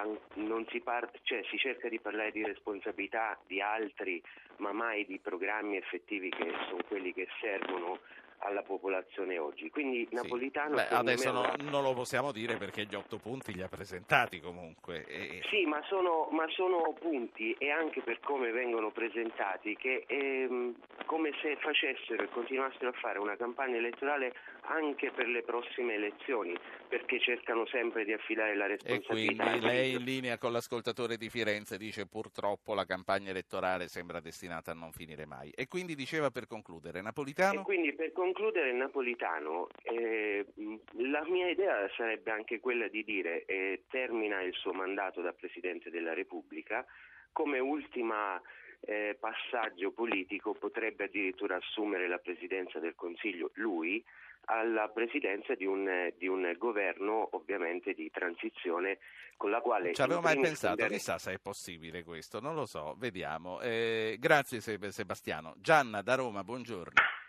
si, 0.69 0.80
par- 0.82 1.12
cioè, 1.23 1.41
si, 1.49 1.58
cerca 1.58 1.89
di 1.89 1.99
parlare 1.99 2.32
di 2.32 2.43
responsabilità 2.43 3.38
di 3.47 3.62
altri 3.62 4.21
ma 4.58 4.71
mai 4.71 5.06
di 5.06 5.19
programmi 5.19 5.77
effettivi 5.77 6.30
che 6.30 6.54
sono 6.67 6.84
quelli 6.88 7.13
che 7.13 7.27
servono 7.39 7.99
alla 8.41 8.62
popolazione 8.63 9.38
oggi. 9.38 9.69
Quindi 9.69 10.06
sì. 10.10 10.15
Napolitano... 10.15 10.75
Beh, 10.75 10.88
adesso 10.88 11.32
no, 11.32 11.54
non 11.69 11.84
lo 11.84 11.93
possiamo 11.93 12.32
dire 12.32 12.58
perché 12.58 12.86
gli 12.86 12.95
otto 12.95 13.17
punti 13.17 13.54
li 13.54 13.62
ha 13.62 13.67
presentati 13.67 14.39
comunque. 14.39 15.06
E... 15.06 15.41
Sì, 15.49 15.65
ma 15.65 15.82
sono, 15.88 16.27
ma 16.32 16.45
sono, 16.49 16.93
punti 16.99 17.54
e 17.58 17.69
anche 17.69 18.01
per 18.01 18.19
come 18.19 18.51
vengono 18.51 18.91
presentati 18.91 19.75
che 19.75 20.04
è 20.08 20.13
ehm, 20.13 20.75
come 21.06 21.32
se 21.41 21.58
facessero 21.58 22.23
e 22.23 22.30
continuassero 22.30 22.89
a 22.89 22.93
fare 22.93 23.19
una 23.19 23.36
campagna 23.36 23.77
elettorale 23.77 24.34
anche 24.63 25.12
per 25.12 25.27
le 25.27 25.43
prossime 25.43 25.95
elezioni, 25.95 26.56
perché 26.88 27.19
cercano 27.19 27.65
sempre 27.67 28.04
di 28.04 28.13
affidare 28.13 28.56
la 28.56 28.67
responsabilità. 28.67 29.43
E 29.43 29.49
quindi 29.49 29.65
lei 29.65 29.93
in 29.93 30.04
linea 30.04 30.38
con 30.38 30.51
l'ascoltatore 30.51 31.17
di 31.17 31.30
Firenze 31.30 31.77
dice 31.77 32.08
purtroppo 32.08 32.73
la 32.73 32.86
campagna 32.86 33.30
elettorale 33.30 33.88
sembra 33.88 34.19
destinata 34.19 34.71
a 34.71 34.75
non 34.75 34.91
finire 34.91 35.25
mai. 35.25 35.51
E 35.51 35.67
quindi 35.67 35.95
diceva 35.95 36.30
per 36.30 36.47
concludere, 36.47 37.01
Napolitano... 37.01 37.62
E 37.62 37.63
quindi 37.63 37.93
per 37.93 38.12
concludere 38.12 38.31
concludere 38.32 38.72
Napolitano, 38.72 39.67
eh, 39.84 40.46
la 40.94 41.24
mia 41.28 41.50
idea 41.50 41.89
sarebbe 41.98 42.32
anche 42.32 42.62
quella 42.62 42.88
di 42.88 43.04
dire 43.04 43.44
eh, 43.44 43.84
termina 43.89 44.41
il 44.41 44.54
suo 44.54 44.72
mandato 44.72 45.22
da 45.22 45.34
Presidente 45.34 45.89
della 45.89 46.13
Repubblica, 46.13 46.86
come 47.34 47.60
ultima 47.60 48.41
eh, 48.80 49.17
passaggio 49.20 49.91
politico 49.91 50.54
potrebbe 50.54 51.06
addirittura 51.06 51.58
assumere 51.58 52.08
la 52.08 52.20
Presidenza 52.20 52.80
del 52.80 52.96
Consiglio, 52.96 53.52
lui, 53.56 54.04
alla 54.46 54.88
presidenza 54.88 55.54
di 55.54 55.65
un, 55.65 56.12
di 56.17 56.28
un, 56.28 56.56
governo 56.58 57.30
ovviamente 57.34 57.94
di 57.94 58.10
transizione 58.10 58.98
con 59.36 59.52
la 59.52 59.60
quale... 59.60 59.86
Non 59.86 59.94
ci 59.94 60.02
avevo 60.02 60.22
mai 60.22 60.39
pensato, 60.39 60.74
stendere... 60.74 60.96
chissà 60.96 61.20
se 61.20 61.34
è 61.34 61.38
possibile 61.38 62.04
questo, 62.04 62.39
non 62.39 62.56
lo 62.56 62.65
so, 62.65 62.96
vediamo. 62.98 63.60
Eh, 63.60 64.15
grazie 64.20 64.62
Sebastiano. 64.62 65.54
Gianna 65.58 66.02
da 66.02 66.15
Roma, 66.15 66.44
buongiorno. 66.44 67.20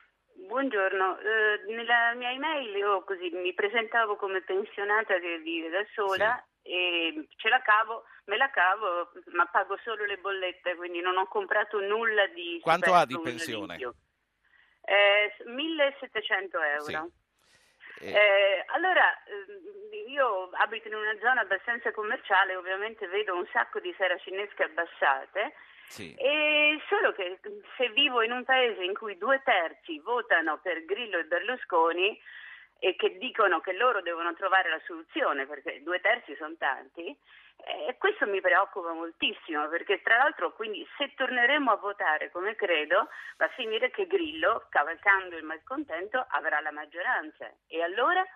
Buongiorno, 0.53 1.19
eh, 1.19 1.73
nella 1.73 2.13
mia 2.15 2.31
email 2.31 2.77
io 2.77 3.05
così 3.05 3.31
mi 3.31 3.55
presentavo 3.55 4.17
come 4.17 4.43
pensionata 4.43 5.19
che 5.19 5.39
vive 5.39 5.71
da 5.71 5.83
sola 5.95 6.45
sì. 6.63 6.69
e 6.69 7.27
ce 7.37 7.49
la 7.49 7.63
cavo, 7.63 8.05
me 8.27 8.37
la 8.37 8.51
cavo, 8.51 9.11
ma 9.33 9.47
pago 9.47 9.79
solo 9.83 10.05
le 10.05 10.19
bollette, 10.19 10.77
quindi 10.77 11.01
non 11.01 11.17
ho 11.17 11.27
comprato 11.27 11.81
nulla 11.81 12.27
di... 12.27 12.61
Quanto 12.61 12.93
ha 12.93 13.07
di 13.07 13.19
pensione? 13.19 13.79
Eh, 14.83 15.35
1700 15.47 16.61
euro. 16.61 17.11
Sì. 17.97 18.05
Eh, 18.05 18.65
allora, 18.75 19.09
ehm, 19.25 20.07
io 20.11 20.51
abito 20.53 20.89
in 20.89 20.97
una 20.97 21.17
zona 21.19 21.41
abbastanza 21.41 21.93
commerciale, 21.93 22.57
ovviamente 22.57 23.07
vedo 23.07 23.35
un 23.35 23.49
sacco 23.55 23.81
di 23.81 23.95
saracinesche 23.97 24.65
abbassate 24.65 25.55
sì. 25.93 26.15
E 26.15 26.81
solo 26.89 27.13
che 27.13 27.39
se 27.77 27.91
vivo 27.91 28.23
in 28.23 28.33
un 28.33 28.45
paese 28.45 28.83
in 28.83 28.95
cui 28.95 29.19
due 29.19 29.43
terzi 29.45 29.99
votano 30.01 30.59
per 30.63 30.85
Grillo 30.87 31.19
e 31.19 31.25
Berlusconi, 31.25 32.19
e 32.85 32.97
che 32.97 33.17
dicono 33.17 33.61
che 33.61 33.75
loro 33.75 34.03
devono 34.03 34.35
trovare 34.35 34.69
la 34.69 34.81
soluzione 34.85 35.47
perché 35.47 35.85
due 35.85 36.01
terzi 36.01 36.35
sono 36.35 36.57
tanti 36.59 37.17
e 37.65 37.97
questo 37.97 38.27
mi 38.27 38.41
preoccupa 38.41 38.93
moltissimo 38.93 39.69
perché 39.69 40.03
tra 40.03 40.17
l'altro 40.17 40.53
quindi 40.53 40.85
se 40.99 41.15
torneremo 41.15 41.71
a 41.71 41.77
votare 41.77 42.33
come 42.33 42.57
credo 42.57 43.07
va 43.37 43.45
a 43.45 43.55
finire 43.55 43.93
che 43.93 44.09
Grillo 44.09 44.67
cavalcando 44.69 45.37
il 45.37 45.45
malcontento 45.45 46.27
avrà 46.31 46.59
la 46.59 46.73
maggioranza 46.73 47.49
e 47.69 47.83
allora 47.83 48.27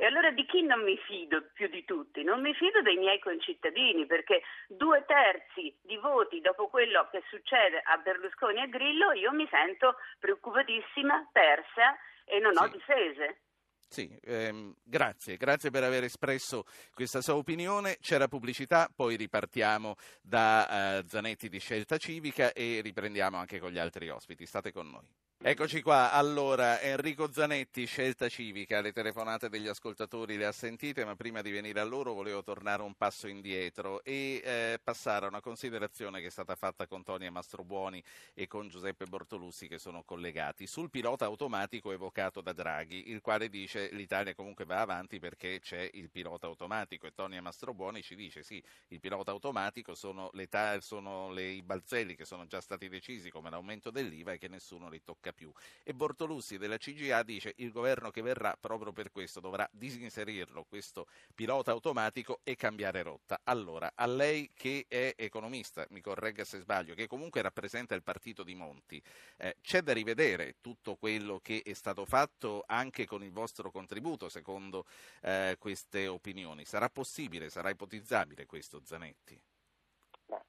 e 0.00 0.06
allora 0.06 0.30
di 0.30 0.46
chi 0.46 0.62
non 0.62 0.84
mi 0.84 0.96
fido 0.96 1.42
più 1.52 1.66
di 1.66 1.84
tutti? 1.84 2.22
Non 2.22 2.40
mi 2.40 2.54
fido 2.54 2.82
dei 2.82 2.96
miei 2.96 3.18
concittadini 3.18 4.06
perché 4.06 4.42
due 4.68 5.04
terzi 5.04 5.76
di 5.82 5.96
voti 5.96 6.40
dopo 6.40 6.68
quello 6.68 7.08
che 7.10 7.24
succede 7.28 7.82
a 7.82 7.96
Berlusconi 7.96 8.62
e 8.62 8.68
Grillo 8.68 9.10
io 9.10 9.32
mi 9.32 9.44
sento 9.50 9.96
preoccupatissima, 10.20 11.30
persa 11.32 11.98
e 12.24 12.38
non 12.38 12.54
sì. 12.54 12.62
ho 12.62 12.68
difese. 12.68 13.40
Sì, 13.88 14.16
ehm, 14.22 14.72
grazie, 14.84 15.36
grazie 15.36 15.70
per 15.70 15.82
aver 15.82 16.04
espresso 16.04 16.64
questa 16.94 17.20
sua 17.20 17.34
opinione. 17.34 17.96
C'era 18.00 18.28
pubblicità, 18.28 18.88
poi 18.94 19.16
ripartiamo 19.16 19.96
da 20.22 20.98
eh, 20.98 21.08
Zanetti 21.08 21.48
di 21.48 21.58
Scelta 21.58 21.96
Civica 21.96 22.52
e 22.52 22.82
riprendiamo 22.82 23.36
anche 23.36 23.58
con 23.58 23.70
gli 23.70 23.78
altri 23.78 24.08
ospiti. 24.10 24.46
State 24.46 24.70
con 24.70 24.90
noi. 24.90 25.08
Eccoci 25.40 25.82
qua, 25.82 26.10
allora 26.10 26.80
Enrico 26.80 27.30
Zanetti, 27.30 27.84
scelta 27.84 28.28
civica, 28.28 28.80
le 28.80 28.90
telefonate 28.90 29.48
degli 29.48 29.68
ascoltatori 29.68 30.36
le 30.36 30.46
ha 30.46 30.52
sentite, 30.52 31.04
ma 31.04 31.14
prima 31.14 31.42
di 31.42 31.52
venire 31.52 31.78
a 31.78 31.84
loro 31.84 32.12
volevo 32.12 32.42
tornare 32.42 32.82
un 32.82 32.94
passo 32.94 33.28
indietro 33.28 34.02
e 34.02 34.42
eh, 34.44 34.80
passare 34.82 35.26
a 35.26 35.28
una 35.28 35.40
considerazione 35.40 36.20
che 36.20 36.26
è 36.26 36.30
stata 36.30 36.56
fatta 36.56 36.88
con 36.88 37.04
Tonia 37.04 37.30
Mastrobuoni 37.30 38.02
e 38.34 38.48
con 38.48 38.68
Giuseppe 38.68 39.06
Bortolussi 39.06 39.68
che 39.68 39.78
sono 39.78 40.02
collegati. 40.02 40.66
Sul 40.66 40.90
pilota 40.90 41.26
automatico 41.26 41.92
evocato 41.92 42.40
da 42.40 42.52
Draghi, 42.52 43.10
il 43.10 43.20
quale 43.20 43.48
dice 43.48 43.90
l'Italia 43.92 44.34
comunque 44.34 44.64
va 44.64 44.80
avanti 44.80 45.20
perché 45.20 45.60
c'è 45.60 45.88
il 45.92 46.10
pilota 46.10 46.48
automatico 46.48 47.06
e 47.06 47.14
Tonia 47.14 47.40
Mastrobuoni 47.40 48.02
ci 48.02 48.16
dice 48.16 48.42
sì, 48.42 48.60
il 48.88 48.98
pilota 48.98 49.30
automatico 49.30 49.94
sono, 49.94 50.30
le 50.32 50.48
ta- 50.48 50.80
sono 50.80 51.30
le, 51.30 51.44
i 51.44 51.62
balzelli 51.62 52.16
che 52.16 52.24
sono 52.24 52.44
già 52.48 52.60
stati 52.60 52.88
decisi 52.88 53.30
come 53.30 53.50
l'aumento 53.50 53.92
dell'IVA 53.92 54.32
e 54.32 54.38
che 54.38 54.48
nessuno 54.48 54.88
li 54.88 55.00
tocca 55.00 55.27
più. 55.32 55.52
E 55.82 55.94
Bortolussi 55.94 56.58
della 56.58 56.76
CGA 56.76 57.22
dice 57.22 57.54
il 57.56 57.70
governo 57.70 58.10
che 58.10 58.22
verrà 58.22 58.56
proprio 58.58 58.92
per 58.92 59.10
questo 59.10 59.40
dovrà 59.40 59.68
disinserirlo, 59.72 60.64
questo 60.64 61.06
pilota 61.34 61.70
automatico 61.70 62.40
e 62.42 62.56
cambiare 62.56 63.02
rotta. 63.02 63.40
Allora, 63.44 63.92
a 63.94 64.06
lei 64.06 64.50
che 64.54 64.86
è 64.88 65.14
economista, 65.16 65.86
mi 65.90 66.00
corregga 66.00 66.44
se 66.44 66.58
sbaglio, 66.58 66.94
che 66.94 67.06
comunque 67.06 67.42
rappresenta 67.42 67.94
il 67.94 68.02
partito 68.02 68.42
di 68.42 68.54
Monti, 68.54 69.02
eh, 69.38 69.56
c'è 69.60 69.82
da 69.82 69.92
rivedere 69.92 70.56
tutto 70.60 70.96
quello 70.96 71.40
che 71.40 71.62
è 71.64 71.72
stato 71.72 72.04
fatto 72.04 72.64
anche 72.66 73.06
con 73.06 73.22
il 73.22 73.32
vostro 73.32 73.70
contributo, 73.70 74.28
secondo 74.28 74.84
eh, 75.22 75.56
queste 75.58 76.06
opinioni. 76.06 76.64
Sarà 76.64 76.88
possibile, 76.88 77.50
sarà 77.50 77.70
ipotizzabile 77.70 78.46
questo, 78.46 78.80
Zanetti? 78.84 79.40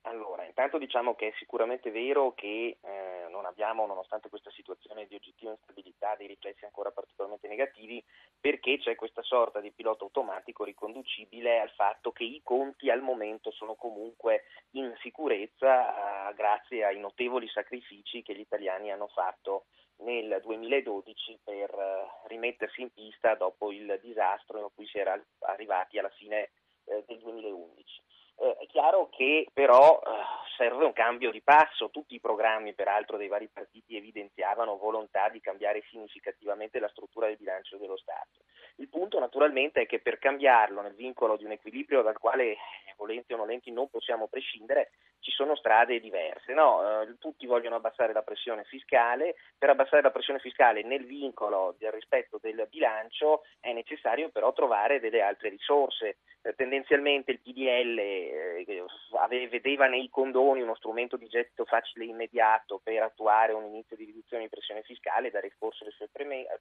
allora, 0.02 0.29
intanto 0.60 0.78
diciamo 0.78 1.16
che 1.16 1.30
è 1.30 1.34
sicuramente 1.38 1.90
vero 1.90 2.34
che 2.34 2.78
eh, 2.82 3.28
non 3.30 3.46
abbiamo, 3.46 3.86
nonostante 3.86 4.28
questa 4.28 4.52
situazione 4.52 5.06
di 5.08 5.16
oggettiva 5.16 5.52
instabilità, 5.52 6.16
dei 6.18 6.28
riflessi 6.28 6.66
ancora 6.66 6.92
particolarmente 6.92 7.48
negativi, 7.48 8.04
perché 8.38 8.78
c'è 8.78 8.96
questa 8.96 9.24
sorta 9.24 9.62
di 9.62 9.72
pilota 9.72 10.04
automatico 10.04 10.66
riconducibile 10.66 11.62
al 11.62 11.70
fatto 11.70 12.12
che 12.12 12.26
i 12.26 12.42
conti 12.44 12.90
al 12.90 13.02
momento 13.02 13.52
sono 13.52 13.76
comunque 13.76 14.44
in 14.72 14.94
sicurezza 15.00 16.30
eh, 16.30 16.34
grazie 16.34 16.84
ai 16.84 17.00
notevoli 17.00 17.48
sacrifici 17.48 18.22
che 18.22 18.36
gli 18.36 18.42
italiani 18.42 18.92
hanno 18.92 19.08
fatto 19.08 19.68
nel 20.00 20.42
2012 20.42 21.40
per 21.42 21.70
eh, 21.70 22.28
rimettersi 22.28 22.82
in 22.82 22.92
pista 22.92 23.34
dopo 23.36 23.72
il 23.72 23.98
disastro 24.02 24.66
a 24.66 24.72
cui 24.76 24.86
si 24.88 24.98
era 24.98 25.18
arrivati 25.40 25.98
alla 25.98 26.10
fine 26.10 26.50
eh, 26.84 27.06
del 27.08 27.20
2011. 27.20 28.08
Eh, 28.42 28.56
è 28.58 28.68
chiaro 28.68 29.10
che 29.10 29.48
però 29.54 30.00
eh, 30.00 30.19
serve 30.60 30.84
un 30.84 30.92
cambio 30.92 31.32
di 31.32 31.42
passo, 31.42 31.90
tutti 31.90 32.16
i 32.16 32.20
programmi 32.20 32.74
peraltro 32.74 33.16
dei 33.16 33.30
vari 33.30 33.48
partiti 33.48 33.96
evidenziavano 33.96 34.76
volontà 34.76 35.30
di 35.30 35.40
cambiare 35.40 35.82
significativamente 35.90 36.80
la 36.80 36.90
struttura 36.90 37.28
del 37.28 37.38
bilancio 37.38 37.78
dello 37.78 37.96
Stato. 37.96 38.44
Il 38.80 38.88
punto 38.88 39.20
naturalmente 39.20 39.82
è 39.82 39.86
che 39.86 40.00
per 40.00 40.20
cambiarlo 40.20 40.82
nel 40.82 40.96
vincolo 40.96 41.36
di 41.36 41.44
un 41.44 41.52
equilibrio 41.52 42.02
dal 42.02 42.18
quale 42.18 42.56
volenti 42.96 43.34
o 43.34 43.38
nolenti 43.38 43.72
non 43.72 43.90
possiamo 43.90 44.28
prescindere, 44.28 44.92
ci 45.20 45.32
sono 45.32 45.56
strade 45.56 46.00
diverse. 46.00 46.54
No? 46.54 47.02
Eh, 47.02 47.18
tutti 47.18 47.46
vogliono 47.46 47.76
abbassare 47.76 48.14
la 48.14 48.22
pressione 48.22 48.64
fiscale, 48.66 49.36
per 49.58 49.70
abbassare 49.70 50.02
la 50.02 50.12
pressione 50.12 50.40
fiscale 50.40 50.84
nel 50.84 51.06
vincolo 51.06 51.76
del 51.78 51.92
rispetto 51.92 52.40
del 52.42 52.68
bilancio 52.70 53.44
è 53.60 53.74
necessario 53.74 54.30
però 54.30 54.54
trovare 54.54 55.00
delle 55.00 55.22
altre 55.22 55.50
risorse. 55.50 56.18
Eh, 56.42 56.54
tendenzialmente 56.56 57.32
il 57.32 57.40
PDL 57.40 58.00
eh, 58.00 59.48
vedeva 59.50 59.88
nei 59.88 60.10
condoni 60.10 60.62
uno 60.62 60.76
strumento 60.76 61.18
di 61.18 61.28
gettito 61.28 61.66
facile 61.66 62.06
e 62.06 62.08
immediato 62.08 62.80
per 62.84 63.02
attuare 63.02 63.54
un 63.54 63.66
inizio 63.66 63.96
di 63.96 64.06
riduzione 64.06 64.44
di 64.44 64.50
pressione 64.50 64.84
fiscale 64.84 65.32
dare 65.32 65.52
corso 65.58 65.84
alle 65.84 65.94
sue 65.94 66.10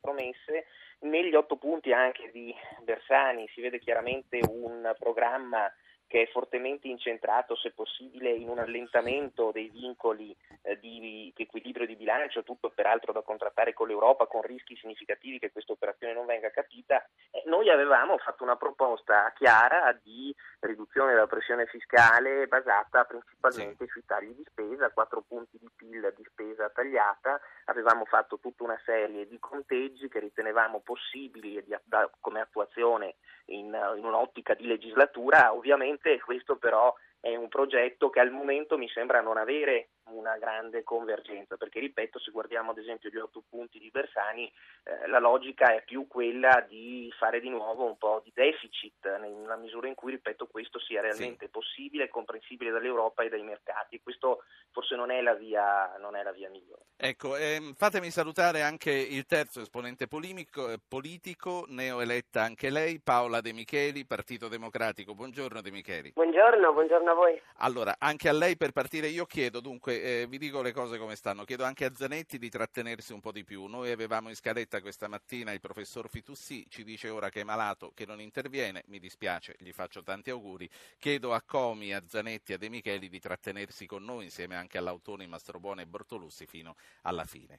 promesse. 0.00 0.66
Negli 1.00 1.34
otto 1.34 1.56
punti 1.56 1.92
anche 1.92 2.07
di 2.32 2.54
Bersani 2.82 3.48
si 3.54 3.60
vede 3.60 3.78
chiaramente 3.78 4.40
un 4.48 4.94
programma 4.98 5.70
che 6.08 6.22
è 6.22 6.26
fortemente 6.32 6.88
incentrato, 6.88 7.54
se 7.54 7.70
possibile, 7.70 8.30
in 8.30 8.48
un 8.48 8.58
allentamento 8.58 9.52
dei 9.52 9.68
vincoli 9.68 10.34
eh, 10.62 10.78
di 10.80 11.32
equilibrio 11.36 11.86
di 11.86 11.96
bilancio, 11.96 12.42
tutto 12.42 12.70
peraltro 12.70 13.12
da 13.12 13.20
contrattare 13.20 13.74
con 13.74 13.88
l'Europa, 13.88 14.26
con 14.26 14.40
rischi 14.40 14.74
significativi 14.76 15.38
che 15.38 15.52
questa 15.52 15.72
operazione 15.72 16.14
non 16.14 16.24
venga 16.24 16.50
capita. 16.50 17.06
Eh, 17.30 17.42
noi 17.44 17.68
avevamo 17.70 18.16
fatto 18.16 18.42
una 18.42 18.56
proposta 18.56 19.30
chiara 19.36 19.92
di 20.02 20.34
riduzione 20.60 21.12
della 21.12 21.26
pressione 21.26 21.66
fiscale 21.66 22.46
basata 22.46 23.04
principalmente 23.04 23.84
sì. 23.84 23.90
sui 23.90 24.04
tagli 24.06 24.34
di 24.34 24.44
spesa, 24.48 24.90
4 24.90 25.24
punti 25.28 25.58
di 25.60 25.68
PIL 25.76 26.12
di 26.16 26.24
spesa 26.24 26.70
tagliata, 26.70 27.38
avevamo 27.66 28.06
fatto 28.06 28.38
tutta 28.38 28.64
una 28.64 28.80
serie 28.84 29.28
di 29.28 29.38
conteggi 29.38 30.08
che 30.08 30.20
ritenevamo 30.20 30.80
possibili 30.80 31.62
di, 31.62 31.76
da, 31.84 32.10
come 32.20 32.40
attuazione 32.40 33.16
in, 33.46 33.76
in 33.96 34.04
un'ottica 34.04 34.54
di 34.54 34.66
legislatura, 34.66 35.52
ovviamente 35.52 35.97
Ovviamente 35.98 36.20
questo 36.20 36.56
però 36.56 36.94
è 37.20 37.34
un 37.34 37.48
progetto 37.48 38.08
che 38.10 38.20
al 38.20 38.30
momento 38.30 38.78
mi 38.78 38.88
sembra 38.88 39.20
non 39.20 39.36
avere 39.36 39.90
una 40.10 40.36
grande 40.38 40.82
convergenza, 40.82 41.56
perché 41.56 41.80
ripeto, 41.80 42.18
se 42.18 42.30
guardiamo 42.30 42.70
ad 42.70 42.78
esempio 42.78 43.10
gli 43.10 43.16
otto 43.16 43.42
punti 43.48 43.78
di 43.78 43.90
Bersani, 43.90 44.50
eh, 44.84 45.06
la 45.08 45.18
logica 45.18 45.74
è 45.74 45.82
più 45.84 46.06
quella 46.06 46.64
di 46.68 47.12
fare 47.18 47.40
di 47.40 47.48
nuovo 47.48 47.84
un 47.84 47.96
po' 47.98 48.20
di 48.24 48.32
deficit, 48.34 49.16
nella 49.18 49.56
misura 49.56 49.88
in 49.88 49.94
cui, 49.94 50.12
ripeto, 50.12 50.46
questo 50.46 50.78
sia 50.78 51.00
realmente 51.00 51.46
sì. 51.46 51.50
possibile, 51.50 52.08
comprensibile 52.08 52.70
dall'Europa 52.70 53.22
e 53.22 53.28
dai 53.28 53.42
mercati. 53.42 54.00
Questo 54.02 54.44
forse 54.70 54.96
non 54.96 55.10
è 55.10 55.20
la 55.20 55.34
via, 55.34 55.94
è 55.94 56.22
la 56.22 56.32
via 56.32 56.48
migliore. 56.50 56.82
Ecco, 56.96 57.36
ehm, 57.36 57.74
fatemi 57.74 58.10
salutare 58.10 58.62
anche 58.62 58.90
il 58.90 59.24
terzo 59.26 59.60
esponente 59.60 60.08
polemico, 60.08 60.70
eh, 60.70 60.78
politico, 60.86 61.64
neoeletta 61.68 62.42
anche 62.42 62.70
lei, 62.70 63.00
Paola 63.00 63.40
De 63.40 63.52
Micheli, 63.52 64.04
Partito 64.04 64.48
Democratico. 64.48 65.14
Buongiorno 65.14 65.60
De 65.60 65.70
Micheli. 65.70 66.12
Buongiorno, 66.12 66.72
buongiorno 66.72 67.10
a 67.10 67.14
voi. 67.14 67.40
Allora, 67.58 67.96
anche 67.98 68.28
a 68.28 68.32
lei 68.32 68.56
per 68.56 68.72
partire 68.72 69.06
io 69.08 69.26
chiedo 69.26 69.60
dunque 69.60 69.97
eh, 70.02 70.26
vi 70.28 70.38
dico 70.38 70.62
le 70.62 70.72
cose 70.72 70.98
come 70.98 71.16
stanno. 71.16 71.44
Chiedo 71.44 71.64
anche 71.64 71.84
a 71.84 71.92
Zanetti 71.94 72.38
di 72.38 72.48
trattenersi 72.48 73.12
un 73.12 73.20
po' 73.20 73.32
di 73.32 73.44
più. 73.44 73.66
Noi 73.66 73.90
avevamo 73.90 74.28
in 74.28 74.34
scaletta 74.34 74.80
questa 74.80 75.08
mattina 75.08 75.52
il 75.52 75.60
professor 75.60 76.08
Fitussi, 76.08 76.66
ci 76.68 76.84
dice 76.84 77.08
ora 77.08 77.30
che 77.30 77.40
è 77.40 77.44
malato, 77.44 77.92
che 77.94 78.06
non 78.06 78.20
interviene. 78.20 78.82
Mi 78.86 78.98
dispiace, 78.98 79.56
gli 79.58 79.72
faccio 79.72 80.02
tanti 80.02 80.30
auguri. 80.30 80.68
Chiedo 80.98 81.34
a 81.34 81.42
Comi, 81.42 81.92
a 81.92 82.02
Zanetti, 82.06 82.52
a 82.52 82.58
De 82.58 82.68
Micheli 82.68 83.08
di 83.08 83.20
trattenersi 83.20 83.86
con 83.86 84.04
noi 84.04 84.24
insieme 84.24 84.56
anche 84.56 84.78
all'Autoni, 84.78 85.26
Mastrobuone 85.26 85.82
e 85.82 85.86
Bortolussi 85.86 86.46
fino 86.46 86.76
alla 87.02 87.24
fine. 87.24 87.58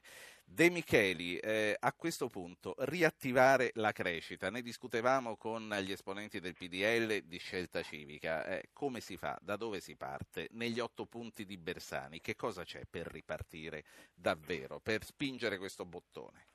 De 0.52 0.68
Micheli, 0.68 1.36
eh, 1.36 1.76
a 1.78 1.92
questo 1.92 2.26
punto 2.26 2.74
riattivare 2.78 3.70
la 3.74 3.92
crescita. 3.92 4.50
Ne 4.50 4.62
discutevamo 4.62 5.36
con 5.36 5.72
gli 5.80 5.92
esponenti 5.92 6.40
del 6.40 6.54
PDL 6.54 7.20
di 7.20 7.38
scelta 7.38 7.82
civica. 7.84 8.44
Eh, 8.44 8.70
come 8.72 9.00
si 9.00 9.16
fa? 9.16 9.38
Da 9.40 9.54
dove 9.54 9.78
si 9.78 9.94
parte? 9.94 10.48
Negli 10.52 10.80
otto 10.80 11.06
punti 11.06 11.46
di 11.46 11.56
Bersani, 11.56 12.20
che 12.30 12.36
cosa 12.36 12.62
c'è 12.62 12.82
per 12.88 13.06
ripartire 13.06 13.82
davvero, 14.14 14.78
per 14.78 15.02
spingere 15.02 15.58
questo 15.58 15.84
bottone? 15.84 16.46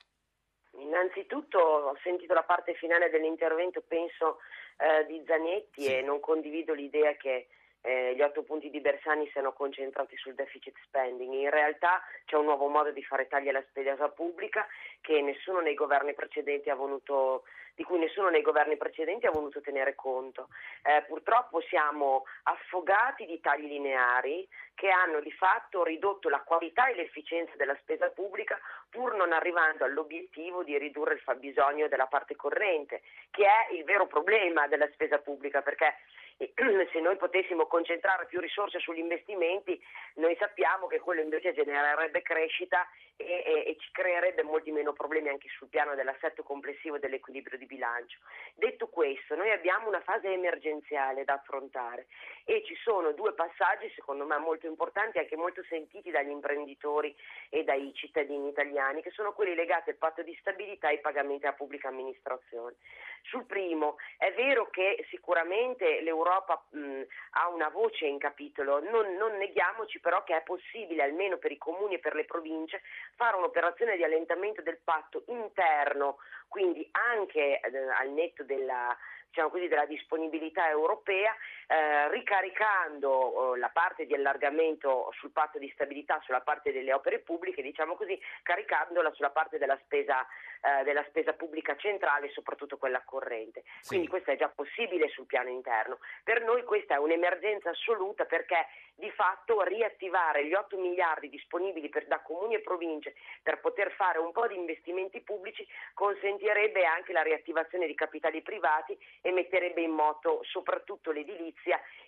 Innanzitutto 0.77 1.59
ho 1.59 1.97
sentito 2.01 2.33
la 2.33 2.43
parte 2.43 2.75
finale 2.75 3.09
dell'intervento, 3.09 3.83
penso, 3.85 4.39
eh, 4.77 5.05
di 5.05 5.21
Zanetti 5.25 5.83
sì. 5.83 5.93
e 5.93 6.01
non 6.01 6.19
condivido 6.21 6.73
l'idea 6.73 7.13
che 7.15 7.47
eh, 7.81 8.15
gli 8.15 8.21
otto 8.21 8.43
punti 8.43 8.69
di 8.69 8.79
Bersani 8.79 9.29
siano 9.31 9.51
concentrati 9.51 10.15
sul 10.15 10.33
deficit 10.33 10.75
spending. 10.85 11.33
In 11.33 11.49
realtà 11.49 12.01
c'è 12.25 12.37
un 12.37 12.45
nuovo 12.45 12.67
modo 12.67 12.91
di 12.91 13.03
fare 13.03 13.27
tagli 13.27 13.49
alla 13.49 13.63
spesa 13.69 14.07
pubblica 14.09 14.65
che 15.01 15.21
nessuno 15.21 15.59
nei 15.59 15.75
governi 15.75 16.13
precedenti 16.13 16.69
ha 16.69 16.75
voluto 16.75 17.43
di 17.75 17.83
cui 17.83 17.99
nessuno 17.99 18.29
nei 18.29 18.41
governi 18.41 18.77
precedenti 18.77 19.25
ha 19.25 19.31
voluto 19.31 19.61
tenere 19.61 19.95
conto. 19.95 20.49
Eh, 20.83 21.03
purtroppo 21.03 21.61
siamo 21.61 22.23
affogati 22.43 23.25
di 23.25 23.39
tagli 23.41 23.67
lineari 23.67 24.47
che 24.73 24.89
hanno 24.89 25.19
di 25.19 25.31
fatto 25.31 25.83
ridotto 25.83 26.29
la 26.29 26.41
qualità 26.41 26.87
e 26.87 26.95
l'efficienza 26.95 27.53
della 27.55 27.77
spesa 27.81 28.09
pubblica 28.09 28.59
pur 28.89 29.15
non 29.15 29.33
arrivando 29.33 29.83
all'obiettivo 29.83 30.63
di 30.63 30.77
ridurre 30.77 31.15
il 31.15 31.19
fabbisogno 31.19 31.87
della 31.87 32.07
parte 32.07 32.35
corrente, 32.35 33.01
che 33.29 33.45
è 33.45 33.73
il 33.73 33.83
vero 33.83 34.07
problema 34.07 34.67
della 34.67 34.89
spesa 34.93 35.19
pubblica, 35.19 35.61
perché 35.61 35.95
se 36.91 36.99
noi 36.99 37.15
potessimo 37.15 37.65
concentrare 37.65 38.25
più 38.25 38.39
risorse 38.39 38.79
sugli 38.79 38.99
investimenti, 38.99 39.81
noi 40.15 40.35
sappiamo 40.37 40.87
che 40.87 40.99
quello 40.99 41.21
invece 41.21 41.53
genererebbe 41.53 42.21
crescita 42.21 42.87
e, 43.17 43.23
e, 43.23 43.63
e, 43.67 43.77
ci 43.79 43.89
creerebbe 43.91 44.43
molti 44.43 44.71
meno 44.71 44.91
problemi 44.91 45.29
anche 45.29 45.47
sul 45.57 45.69
piano 45.69 45.95
dell'assetto 45.95 46.43
complessivo 46.43 46.99
dell'equilibrio 46.99 47.57
di 47.57 47.65
bilancio. 47.65 48.19
Detto 48.53 48.87
questo, 48.87 49.35
noi 49.35 49.51
abbiamo 49.51 49.87
una 49.87 50.01
fase 50.01 50.27
emergenziale 50.27 51.23
da 51.23 51.35
affrontare 51.35 52.07
e 52.43 52.63
ci 52.65 52.75
sono 52.75 53.13
due 53.13 53.33
passaggi 53.33 53.89
secondo 53.95 54.25
me 54.25 54.37
molto 54.37 54.67
importanti, 54.67 55.17
anche 55.17 55.37
molto 55.37 55.63
sentiti 55.69 56.11
dagli 56.11 56.29
imprenditori 56.29 57.15
e 57.49 57.63
dai 57.63 57.93
cittadini 57.93 58.49
italiani, 58.49 59.01
che 59.01 59.11
sono 59.11 59.31
quelli 59.31 59.55
legati 59.55 59.91
al 59.91 59.95
patto 59.95 60.21
di 60.21 60.35
stabilità 60.41 60.89
e 60.89 60.95
ai 60.95 60.99
pagamenti 60.99 61.45
alla 61.45 61.55
pubblica 61.55 61.87
amministrazione. 61.87 62.75
Sul 63.21 63.45
primo, 63.45 63.95
è 64.17 64.31
vero 64.33 64.69
che 64.69 65.03
sicuramente 65.09 66.01
l'Europa 66.01 66.24
mh, 66.71 67.01
ha 67.31 67.47
una 67.49 67.69
voce 67.69 68.05
in 68.05 68.17
capitolo, 68.17 68.79
non, 68.79 69.15
non 69.15 69.37
neghiamoci 69.37 69.99
però 69.99 70.23
che 70.23 70.35
è 70.35 70.43
possibile, 70.43 71.03
almeno 71.03 71.37
per 71.37 71.51
i 71.51 71.57
comuni 71.57 71.95
e 71.95 71.99
per 71.99 72.15
le 72.15 72.25
province, 72.25 72.81
fare 73.15 73.37
un'operazione 73.37 73.95
di 73.95 74.03
allentamento 74.03 74.61
del 74.61 74.79
patto 74.83 75.23
interno, 75.27 76.17
quindi 76.47 76.87
anche 76.91 77.59
eh, 77.59 77.77
al 77.99 78.09
netto 78.09 78.43
della 78.43 78.95
diciamo 79.35 79.49
così, 79.49 79.67
della 79.67 79.85
disponibilità 79.85 80.69
europea, 80.69 81.35
eh, 81.67 82.09
ricaricando 82.09 83.55
eh, 83.55 83.59
la 83.59 83.69
parte 83.69 84.05
di 84.05 84.13
allargamento 84.13 85.11
sul 85.17 85.31
patto 85.31 85.57
di 85.57 85.69
stabilità, 85.73 86.21
sulla 86.23 86.41
parte 86.41 86.71
delle 86.71 86.93
opere 86.93 87.19
pubbliche, 87.19 87.61
diciamo 87.61 87.95
così, 87.95 88.19
caricandola 88.43 89.11
sulla 89.13 89.31
parte 89.31 89.57
della 89.57 89.77
spesa, 89.83 90.25
eh, 90.61 90.83
della 90.83 91.03
spesa 91.07 91.33
pubblica 91.33 91.75
centrale, 91.75 92.29
soprattutto 92.29 92.77
quella 92.77 93.01
corrente. 93.03 93.63
Sì. 93.81 93.89
Quindi 93.89 94.07
questo 94.07 94.31
è 94.31 94.37
già 94.37 94.49
possibile 94.49 95.09
sul 95.09 95.25
piano 95.25 95.49
interno. 95.49 95.99
Per 96.23 96.43
noi 96.43 96.63
questa 96.63 96.95
è 96.95 96.97
un'emergenza 96.97 97.69
assoluta 97.71 98.25
perché 98.25 98.67
di 98.95 99.09
fatto 99.11 99.61
riattivare 99.63 100.45
gli 100.45 100.53
8 100.53 100.77
miliardi 100.77 101.29
disponibili 101.29 101.89
per, 101.89 102.07
da 102.07 102.19
comuni 102.19 102.55
e 102.55 102.61
province 102.61 103.13
per 103.43 103.59
poter 103.59 103.91
fare 103.91 104.19
un 104.19 104.31
po' 104.31 104.47
di 104.47 104.55
investimenti 104.55 105.19
pubblici 105.19 105.67
consentirebbe 105.93 106.85
anche 106.85 107.11
la 107.11 107.21
riattivazione 107.21 107.87
di 107.87 107.95
capitali 107.95 108.41
privati 108.41 108.97
e 109.21 109.31
metterebbe 109.31 109.81
in 109.81 109.91
moto 109.91 110.39
soprattutto 110.43 111.11
l'edilizia 111.11 111.54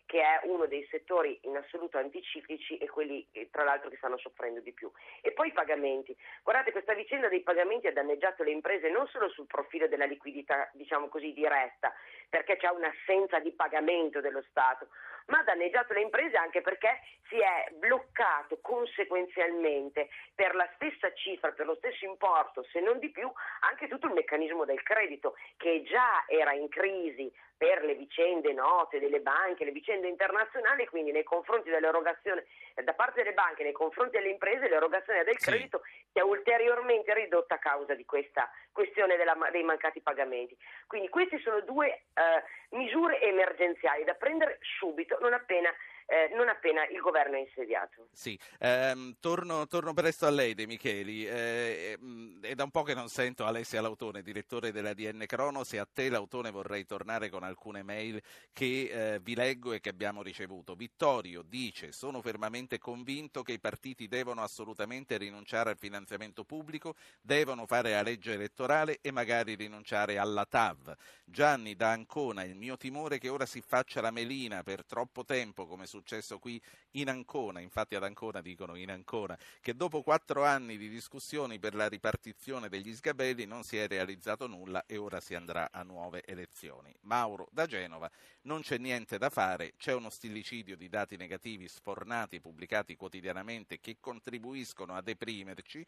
che 0.08 0.22
è 0.22 0.40
uno 0.44 0.66
dei 0.66 0.88
settori 0.90 1.38
in 1.44 1.58
assoluto 1.58 1.98
anticiclici 1.98 2.78
e 2.78 2.88
quelli 2.90 3.28
eh, 3.34 3.50
tra 3.52 3.64
l'altro 3.64 3.90
che 3.90 3.98
stanno 3.98 4.18
soffrendo 4.18 4.62
di 4.62 4.72
più. 4.72 4.90
E 5.22 5.34
poi 5.34 5.50
i 5.50 5.52
pagamenti. 5.52 6.16
Guardate, 6.44 6.72
questa 6.72 6.94
vicenda 6.94 7.28
dei 7.28 7.42
pagamenti 7.42 7.88
ha 7.88 7.92
danneggiato 7.92 8.44
le 8.44 8.52
imprese 8.52 8.90
non 8.90 9.06
solo 9.08 9.30
sul 9.30 9.48
profilo 9.48 9.88
della 9.88 10.06
liquidità, 10.06 10.70
diciamo 10.74 11.10
così, 11.10 11.34
diretta, 11.34 11.94
perché 12.30 12.56
c'è 12.56 12.70
un'assenza 12.70 13.40
di 13.40 13.52
pagamento 13.52 14.22
dello 14.22 14.44
Stato, 14.50 14.88
ma 15.28 15.40
ha 15.40 15.44
danneggiato 15.44 15.94
le 15.94 16.02
imprese 16.02 16.38
anche 16.38 16.62
perché 16.62 17.00
si 17.30 17.38
è 17.40 17.72
bloccato 17.74 18.60
conseguenzialmente 18.62 20.10
per 20.34 20.56
la 20.56 20.70
stessa 20.76 21.12
cifra, 21.14 21.52
per 21.52 21.66
lo 21.66 21.76
stesso 21.76 22.06
importo, 22.06 22.64
se 22.72 22.80
non 22.80 23.00
di 23.00 23.10
più, 23.10 23.30
anche 23.62 23.88
tutto 23.88 24.08
il 24.08 24.14
meccanismo 24.14 24.66
del 24.66 24.82
credito 24.84 25.36
che 25.58 25.84
già 25.84 26.26
era 26.28 26.54
in 26.54 26.70
crisi 26.70 27.32
per 27.58 27.84
le 27.84 27.96
vicende 27.96 28.54
note 28.54 29.00
delle 29.00 29.20
banche, 29.20 29.66
le 29.66 29.72
vicende 29.72 30.08
internazionali, 30.08 30.86
quindi 30.88 31.12
nei 31.12 31.24
confronti 31.24 31.70
dell'erogazione 31.70 32.46
da 32.84 32.94
parte 32.94 33.24
delle 33.24 33.34
banche 33.34 33.64
nei 33.64 33.72
confronti 33.72 34.18
delle 34.18 34.30
imprese 34.30 34.70
l'erogazione 34.70 35.24
del 35.24 35.40
sì. 35.40 35.50
credito 35.50 35.82
si 36.12 36.20
è 36.20 36.22
ulteriormente 36.22 37.14
ridotta 37.16 37.56
a 37.56 37.60
causa 37.60 37.96
di 37.96 38.06
questa 38.06 38.50
questione 38.72 39.18
della, 39.18 39.36
dei 39.52 39.64
mancati 39.64 40.00
pagamenti. 40.02 40.56
Quindi 40.86 41.10
queste 41.10 41.40
sono 41.40 41.62
due 41.62 41.88
eh, 41.90 42.44
misure 42.78 43.20
emergenziali 43.22 44.04
da 44.04 44.14
prendere 44.14 44.60
subito, 44.62 45.17
non 45.22 45.34
appena 45.34 45.74
eh, 46.08 46.34
non 46.34 46.48
appena 46.48 46.88
il 46.88 47.00
governo 47.00 47.36
è 47.36 47.40
insediato. 47.40 48.08
Sì, 48.14 48.40
ehm, 48.60 49.18
torno, 49.20 49.68
torno, 49.68 49.94
presto 49.94 50.26
a 50.26 50.30
lei 50.30 50.54
De 50.54 50.66
Micheli, 50.66 51.28
eh, 51.28 51.98
mm, 52.02 52.44
è 52.44 52.56
da 52.56 52.64
un 52.64 52.72
po' 52.72 52.84
che 52.84 52.94
non 52.94 53.10
sento 53.10 53.46
Alessia 53.46 53.82
Lautone, 53.82 54.22
direttore 54.22 54.72
della 54.72 54.94
DN 54.94 55.26
Cronos 55.26 55.74
e 55.74 55.80
a 55.80 55.88
te 55.92 56.10
Lautone 56.10 56.50
vorrei 56.50 56.86
tornare 56.86 57.30
con 57.30 57.44
alcune 57.44 57.84
mail 57.84 58.22
che 58.54 59.16
eh, 59.16 59.20
vi 59.20 59.36
leggo 59.36 59.74
e 59.74 59.82
che 59.82 59.90
abbiamo 59.90 60.22
ricevuto. 60.22 60.76
Vittorio 60.76 61.42
dice 61.42 61.92
sono 61.92 62.22
fermamente 62.22 62.78
convinto 62.78 63.44
che 63.44 63.52
i 63.52 63.60
partiti 63.60 64.08
devono 64.08 64.42
assolutamente 64.42 65.18
rinunciare 65.18 65.72
al 65.72 65.78
finanziamento 65.78 66.46
pubblico, 66.46 66.96
devono 67.22 67.66
fare 67.66 67.92
la 67.92 68.02
legge 68.02 68.34
elettorale 68.34 69.00
e 69.02 69.12
magari 69.12 69.56
rinunciare 69.56 70.18
alla 70.18 70.46
TAV. 70.46 70.96
Gianni 71.26 71.76
da 71.76 71.92
Ancona, 71.92 72.44
il 72.44 72.56
mio 72.56 72.78
timore 72.78 73.18
è 73.18 73.20
che 73.20 73.28
ora 73.28 73.46
si 73.46 73.60
faccia 73.60 74.00
la 74.00 74.12
melina 74.12 74.64
per 74.64 74.86
troppo 74.86 75.26
tempo 75.26 75.68
come 75.68 75.86
su 75.86 75.97
successo 75.98 76.38
qui 76.38 76.62
in 76.92 77.10
Ancona, 77.10 77.60
infatti 77.60 77.96
ad 77.96 78.04
Ancona 78.04 78.42
dicono 78.42 78.76
in 78.76 78.92
Ancona, 78.92 79.38
che 79.60 79.76
dopo 79.76 80.02
quattro 80.02 80.44
anni 80.44 80.78
di 80.78 80.90
discussioni 80.90 81.60
per 81.60 81.74
la 81.74 81.88
ripartizione 81.88 82.70
degli 82.70 82.94
sgabelli 82.94 83.46
non 83.46 83.64
si 83.64 83.78
è 83.78 83.88
realizzato 83.88 84.48
nulla 84.48 84.86
e 84.86 84.98
ora 84.98 85.20
si 85.20 85.34
andrà 85.34 85.70
a 85.72 85.82
nuove 85.84 86.24
elezioni. 86.26 86.94
Mauro 87.02 87.48
da 87.52 87.66
Genova, 87.66 88.10
non 88.44 88.62
c'è 88.62 88.78
niente 88.78 89.18
da 89.18 89.30
fare, 89.30 89.74
c'è 89.78 89.94
uno 89.94 90.10
stillicidio 90.10 90.78
di 90.78 90.88
dati 90.88 91.18
negativi 91.18 91.68
sfornati, 91.68 92.40
pubblicati 92.40 92.96
quotidianamente, 92.96 93.80
che 93.80 93.98
contribuiscono 94.00 94.96
a 94.96 95.02
deprimerci, 95.02 95.86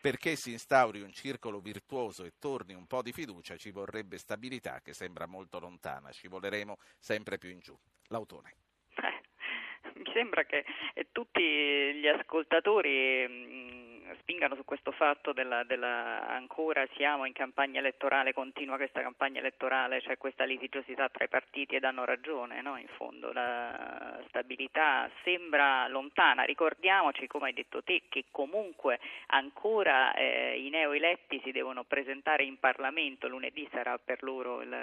perché 0.00 0.34
si 0.34 0.52
instauri 0.52 1.02
un 1.02 1.12
circolo 1.12 1.60
virtuoso 1.60 2.24
e 2.24 2.32
torni 2.38 2.72
un 2.72 2.86
po' 2.86 3.02
di 3.02 3.12
fiducia 3.12 3.56
ci 3.56 3.70
vorrebbe 3.70 4.16
stabilità 4.16 4.80
che 4.80 4.94
sembra 4.94 5.26
molto 5.26 5.58
lontana, 5.58 6.10
scivoleremo 6.10 6.78
sempre 6.98 7.36
più 7.36 7.50
in 7.50 7.58
giù. 7.60 7.76
L'autore 8.08 8.54
mi 10.00 10.10
sembra 10.12 10.44
che 10.44 10.64
tutti 11.12 11.42
gli 11.42 12.08
ascoltatori 12.08 13.26
mm, 13.28 13.89
spingano 14.20 14.54
su 14.54 14.64
questo 14.64 14.92
fatto 14.92 15.32
della, 15.32 15.64
della, 15.64 16.26
ancora 16.28 16.86
siamo 16.94 17.24
in 17.24 17.32
campagna 17.32 17.78
elettorale, 17.78 18.32
continua 18.32 18.76
questa 18.76 19.00
campagna 19.00 19.40
elettorale, 19.40 20.00
c'è 20.00 20.16
questa 20.18 20.44
litigiosità 20.44 21.08
tra 21.08 21.24
i 21.24 21.28
partiti 21.28 21.76
ed 21.76 21.84
hanno 21.84 22.04
ragione, 22.04 22.60
no? 22.62 22.76
in 22.76 22.88
fondo 22.96 23.32
la 23.32 24.20
stabilità 24.28 25.10
sembra 25.22 25.86
lontana, 25.88 26.42
ricordiamoci 26.42 27.26
come 27.26 27.46
hai 27.46 27.52
detto 27.52 27.82
te 27.82 28.02
che 28.08 28.26
comunque 28.30 28.98
ancora 29.26 30.14
eh, 30.14 30.58
i 30.58 30.68
neoeletti 30.70 31.40
si 31.44 31.52
devono 31.52 31.84
presentare 31.84 32.44
in 32.44 32.58
Parlamento, 32.58 33.28
lunedì 33.28 33.68
sarà 33.72 33.98
per 33.98 34.22
loro 34.22 34.62
il, 34.62 34.74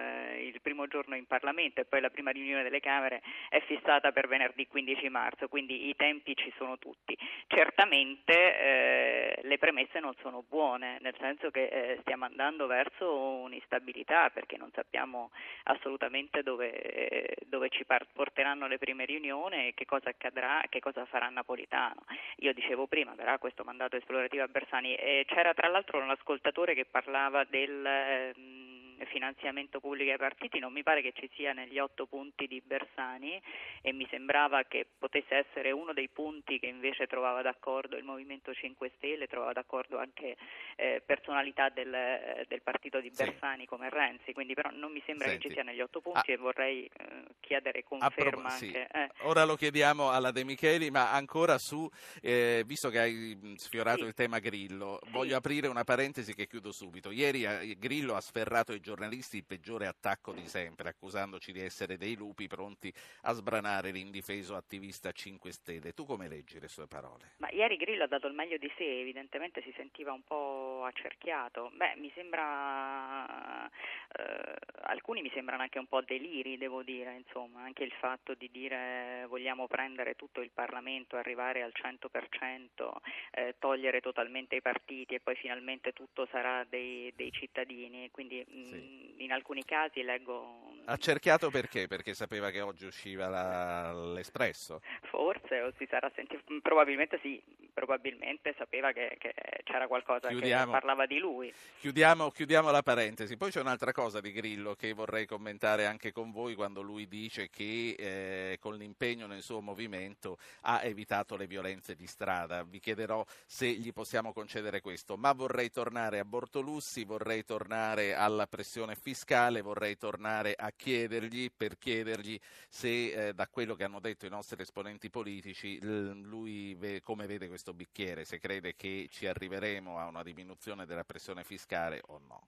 il 0.42 0.62
primo 0.62 0.88
giorno 0.88 1.16
in 1.16 1.26
Parlamento 1.26 1.82
e 1.82 1.86
poi 1.86 2.02
la 2.02 2.10
prima 2.10 2.32
riunione 2.32 2.64
delle 2.64 2.80
Camere 2.80 3.22
è 3.50 3.60
fissata 3.62 4.12
per 4.12 4.28
venerdì 4.28 4.68
15 4.68 5.10
marzo, 5.10 5.48
quindi 5.48 5.88
i 5.90 5.96
tempi 5.96 6.36
ci 6.36 6.54
sono 6.58 6.78
tutti. 6.78 7.18
Certamente 7.48 8.60
eh, 8.60 9.17
le 9.42 9.58
premesse 9.58 10.00
non 10.00 10.14
sono 10.22 10.44
buone, 10.48 10.98
nel 11.02 11.16
senso 11.20 11.52
che 11.52 11.66
eh, 11.68 11.98
stiamo 12.02 12.26
andando 12.26 12.68
verso 12.68 13.12
un'instabilità 13.12 14.30
perché 14.30 14.58
non 14.58 14.72
sappiamo 14.74 15.32
assolutamente 15.64 16.44
dove, 16.44 16.72
eh, 16.72 17.36
dove 17.46 17.70
ci 17.70 17.86
par- 17.86 18.08
porteranno 18.12 18.68
le 18.68 18.78
prime 18.78 19.06
riunioni 19.06 19.68
e 19.68 19.74
che 19.74 19.86
cosa 19.86 20.10
accadrà, 20.10 20.64
che 20.70 20.80
cosa 20.80 21.06
farà 21.06 21.30
Napolitano. 21.30 22.04
Io 22.38 22.54
dicevo 22.54 22.88
prima, 22.88 23.14
verrà 23.16 23.38
questo 23.38 23.64
mandato 23.64 23.96
esplorativo 23.96 24.44
a 24.44 24.48
Bersani 24.48 24.96
e 24.96 25.26
c'era 25.28 25.54
tra 25.54 25.68
l'altro 25.68 26.02
un 26.02 26.10
ascoltatore 26.10 26.74
che 26.74 26.86
parlava 26.86 27.44
del... 27.44 28.57
Finanziamento 29.06 29.80
pubblico 29.80 30.12
ai 30.12 30.18
partiti 30.18 30.60
non 30.60 30.74
mi 30.74 30.84
pare 30.84 31.02
che 31.02 31.14
ci 31.14 31.30
sia 31.36 31.54
negli 31.54 31.80
otto 31.80 32.06
punti 32.06 32.48
di 32.48 32.62
Bersani 32.66 33.42
e 33.82 33.94
mi 33.94 34.08
sembrava 34.10 34.64
che 34.64 34.86
potesse 34.98 35.36
essere 35.36 35.72
uno 35.72 35.94
dei 35.94 36.10
punti 36.10 36.60
che 36.60 36.68
invece 36.68 37.08
trovava 37.08 37.42
d'accordo 37.42 37.96
il 37.96 38.04
Movimento 38.04 38.54
5 38.54 38.92
Stelle, 38.98 39.28
trovava 39.28 39.54
d'accordo 39.54 39.98
anche 39.98 40.36
eh, 40.76 41.02
personalità 41.06 41.70
del, 41.70 42.46
del, 42.48 42.62
partito 42.62 43.00
di 43.00 43.12
Bersani 43.16 43.62
sì. 43.62 43.68
come 43.68 43.90
Renzi, 43.90 44.34
quindi 44.34 44.54
però 44.54 44.70
non 44.72 44.92
mi 44.92 45.02
sembra 45.06 45.28
Senti. 45.28 45.42
che 45.42 45.48
ci 45.48 45.54
sia 45.54 45.64
negli 45.64 45.82
otto 45.82 46.02
punti 46.02 46.32
ah. 46.32 46.34
e 46.34 46.38
vorrei 46.38 46.86
eh, 46.86 47.24
chiedere 47.40 47.84
conferma 47.84 48.30
pro- 48.30 48.42
anche. 48.42 48.66
Sì. 48.66 48.76
Eh. 48.76 49.10
Ora 49.22 49.46
lo 49.46 49.56
chiediamo 49.56 50.10
alla 50.12 50.32
De 50.32 50.44
Micheli, 50.44 50.90
ma 50.90 51.12
ancora 51.12 51.58
su, 51.58 51.90
eh, 52.22 52.64
visto 52.66 52.90
che 52.90 53.00
hai 53.00 53.56
sfiorato 53.56 54.02
sì. 54.02 54.06
il 54.06 54.14
tema 54.14 54.40
Grillo, 54.40 55.00
voglio 55.10 55.38
aprire 55.38 55.68
una 55.68 55.84
parentesi 55.84 56.34
che 56.34 56.48
chiudo 56.48 56.72
subito. 56.72 57.12
Ieri 57.12 57.44
eh, 57.44 57.76
Grillo 57.78 58.16
ha 58.16 58.22
sferrato 58.22 58.74
i 58.74 58.82
giornalisti 58.88 59.36
il 59.36 59.46
peggiore 59.46 59.86
attacco 59.86 60.32
di 60.32 60.48
sempre, 60.48 60.88
accusandoci 60.88 61.52
di 61.52 61.60
essere 61.60 61.98
dei 61.98 62.16
lupi 62.16 62.48
pronti 62.48 62.94
a 63.24 63.34
sbranare 63.34 63.92
l'indifeso 63.92 64.56
attivista 64.56 65.12
5 65.12 65.52
Stelle. 65.52 65.92
Tu 65.92 66.06
come 66.06 66.30
leggi 66.30 66.58
le 66.58 66.70
sue 66.70 66.88
parole? 66.88 67.34
Ma 67.40 67.50
ieri 67.52 67.76
Grillo 67.76 68.06
ha 68.06 68.08
dato 68.08 68.28
il 68.28 68.34
meglio 68.34 68.56
di 68.56 68.72
sé, 68.78 69.02
evidentemente 69.02 69.62
si 69.62 69.74
sentiva 69.76 70.14
un 70.14 70.24
po' 70.24 70.86
accerchiato. 70.86 71.70
Beh, 71.76 71.96
mi 71.98 72.10
sembra 72.16 73.68
eh, 73.68 74.56
alcuni 74.84 75.22
mi 75.22 75.32
sembrano 75.34 75.64
anche 75.64 75.80
un 75.80 75.88
po' 75.88 76.02
deliri, 76.02 76.58
devo 76.58 76.82
dire, 76.82 77.14
insomma, 77.14 77.64
anche 77.64 77.84
il 77.84 77.92
fatto 78.00 78.36
di 78.36 78.50
dire 78.50 79.26
vogliamo 79.28 79.68
prendere 79.68 80.16
tutto 80.16 80.40
il 80.40 80.52
Parlamento, 80.54 81.18
arrivare 81.18 81.62
al 81.62 81.74
100%, 81.74 82.96
eh, 83.32 83.56
togliere 83.60 84.00
totalmente 84.00 84.56
i 84.56 84.62
partiti 84.62 85.16
e 85.16 85.20
poi 85.20 85.36
finalmente 85.36 85.92
tutto 85.92 86.26
sarà 86.32 86.64
dei, 86.64 87.12
dei 87.18 87.32
cittadini, 87.32 88.10
quindi 88.12 88.46
sì. 88.48 88.77
Mh, 88.78 89.22
in 89.22 89.32
alcuni 89.32 89.64
casi 89.66 90.04
leggo... 90.04 90.67
Accerchiato 90.90 91.50
perché? 91.50 91.88
Perché 91.88 92.14
sapeva 92.14 92.50
che 92.50 92.62
oggi 92.62 92.86
usciva 92.86 93.28
la, 93.28 93.94
l'Espresso? 94.14 94.80
Forse, 95.10 95.62
o 95.62 95.74
si 95.78 95.86
sarà 95.90 96.10
sentito, 96.16 96.42
probabilmente 96.62 97.20
sì, 97.22 97.44
probabilmente 97.74 98.56
sapeva 98.58 98.94
che, 98.94 99.18
che 99.20 99.34
c'era 99.66 99.86
qualcosa 99.88 100.30
chiudiamo, 100.30 100.66
che 100.66 100.72
parlava 100.72 101.06
di 101.06 101.18
lui. 101.20 101.54
Chiudiamo, 101.80 102.32
chiudiamo 102.32 102.72
la 102.72 102.82
parentesi, 102.84 103.36
poi 103.36 103.52
c'è 103.52 103.60
un'altra 103.60 103.92
cosa 103.92 104.22
di 104.22 104.32
Grillo 104.32 104.76
che 104.76 104.94
vorrei 104.94 105.26
commentare 105.26 105.86
anche 105.86 106.14
con 106.14 106.32
voi 106.32 106.56
quando 106.56 106.82
lui 106.82 107.08
dice 107.10 107.50
che 107.50 107.96
eh, 107.98 108.58
con 108.60 108.76
l'impegno 108.78 109.28
nel 109.28 109.42
suo 109.42 109.60
movimento 109.60 110.38
ha 110.62 110.84
evitato 110.84 111.36
le 111.36 111.48
violenze 111.48 111.96
di 111.96 112.08
strada. 112.08 112.64
Vi 112.64 112.80
chiederò 112.80 113.26
se 113.46 113.68
gli 113.68 113.92
possiamo 113.92 114.32
concedere 114.32 114.80
questo, 114.80 115.18
ma 115.18 115.34
vorrei 115.34 115.70
tornare 115.70 116.20
a 116.20 116.26
Bortolussi, 116.26 117.04
vorrei 117.04 117.44
tornare 117.44 118.16
alla 118.16 118.48
pressione 118.48 118.96
fiscale, 118.96 119.62
vorrei 119.62 119.98
tornare 119.98 120.56
a 120.58 120.72
chiedergli 120.78 121.52
per 121.56 121.78
chiedergli 121.78 122.40
se 122.70 123.28
eh, 123.28 123.34
da 123.34 123.48
quello 123.50 123.76
che 123.76 123.84
hanno 123.84 124.00
detto 124.00 124.26
i 124.26 124.30
nostri 124.30 124.62
esponenti 124.62 125.10
politici 125.10 125.80
lui 125.82 126.74
ve, 126.76 127.02
come 127.02 127.28
vede 127.28 127.50
questo 127.50 127.74
bicchiere, 127.74 128.24
se 128.24 128.40
crede 128.40 128.76
che 128.76 129.08
ci 129.12 129.28
arriveremo 129.28 130.00
a 130.00 130.08
una 130.08 130.24
diminuzione 130.24 130.86
della 130.86 131.04
pressione 131.04 131.44
fiscale 131.44 132.02
o 132.06 132.20
no. 132.20 132.48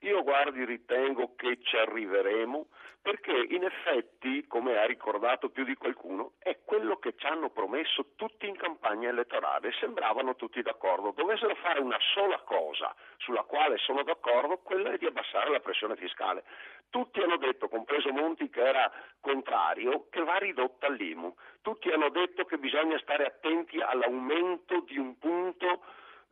Io 0.00 0.22
guardi, 0.22 0.64
ritengo 0.64 1.34
che 1.34 1.58
ci 1.62 1.76
arriveremo 1.76 2.66
perché 3.04 3.32
in 3.32 3.62
effetti, 3.64 4.46
come 4.46 4.78
ha 4.78 4.86
ricordato 4.86 5.50
più 5.50 5.64
di 5.64 5.74
qualcuno, 5.74 6.32
è 6.38 6.60
quello 6.64 6.96
che 6.96 7.12
ci 7.18 7.26
hanno 7.26 7.50
promesso 7.50 8.14
tutti 8.16 8.48
in 8.48 8.56
campagna 8.56 9.10
elettorale. 9.10 9.72
Sembravano 9.72 10.36
tutti 10.36 10.62
d'accordo. 10.62 11.10
Dovessero 11.10 11.54
fare 11.56 11.80
una 11.80 11.98
sola 12.14 12.38
cosa 12.38 12.94
sulla 13.18 13.42
quale 13.42 13.76
sono 13.76 14.02
d'accordo, 14.04 14.56
quella 14.62 14.90
è 14.90 14.96
di 14.96 15.04
abbassare 15.04 15.50
la 15.50 15.60
pressione 15.60 15.96
fiscale. 15.96 16.44
Tutti 16.88 17.20
hanno 17.20 17.36
detto, 17.36 17.68
compreso 17.68 18.10
Monti 18.10 18.48
che 18.48 18.62
era 18.66 18.90
contrario, 19.20 20.06
che 20.08 20.22
va 20.22 20.38
ridotta 20.38 20.88
l'IMU. 20.88 21.34
Tutti 21.60 21.90
hanno 21.90 22.08
detto 22.08 22.46
che 22.46 22.56
bisogna 22.56 22.98
stare 23.00 23.26
attenti 23.26 23.82
all'aumento 23.82 24.80
di 24.80 24.96
un 24.96 25.18
punto 25.18 25.82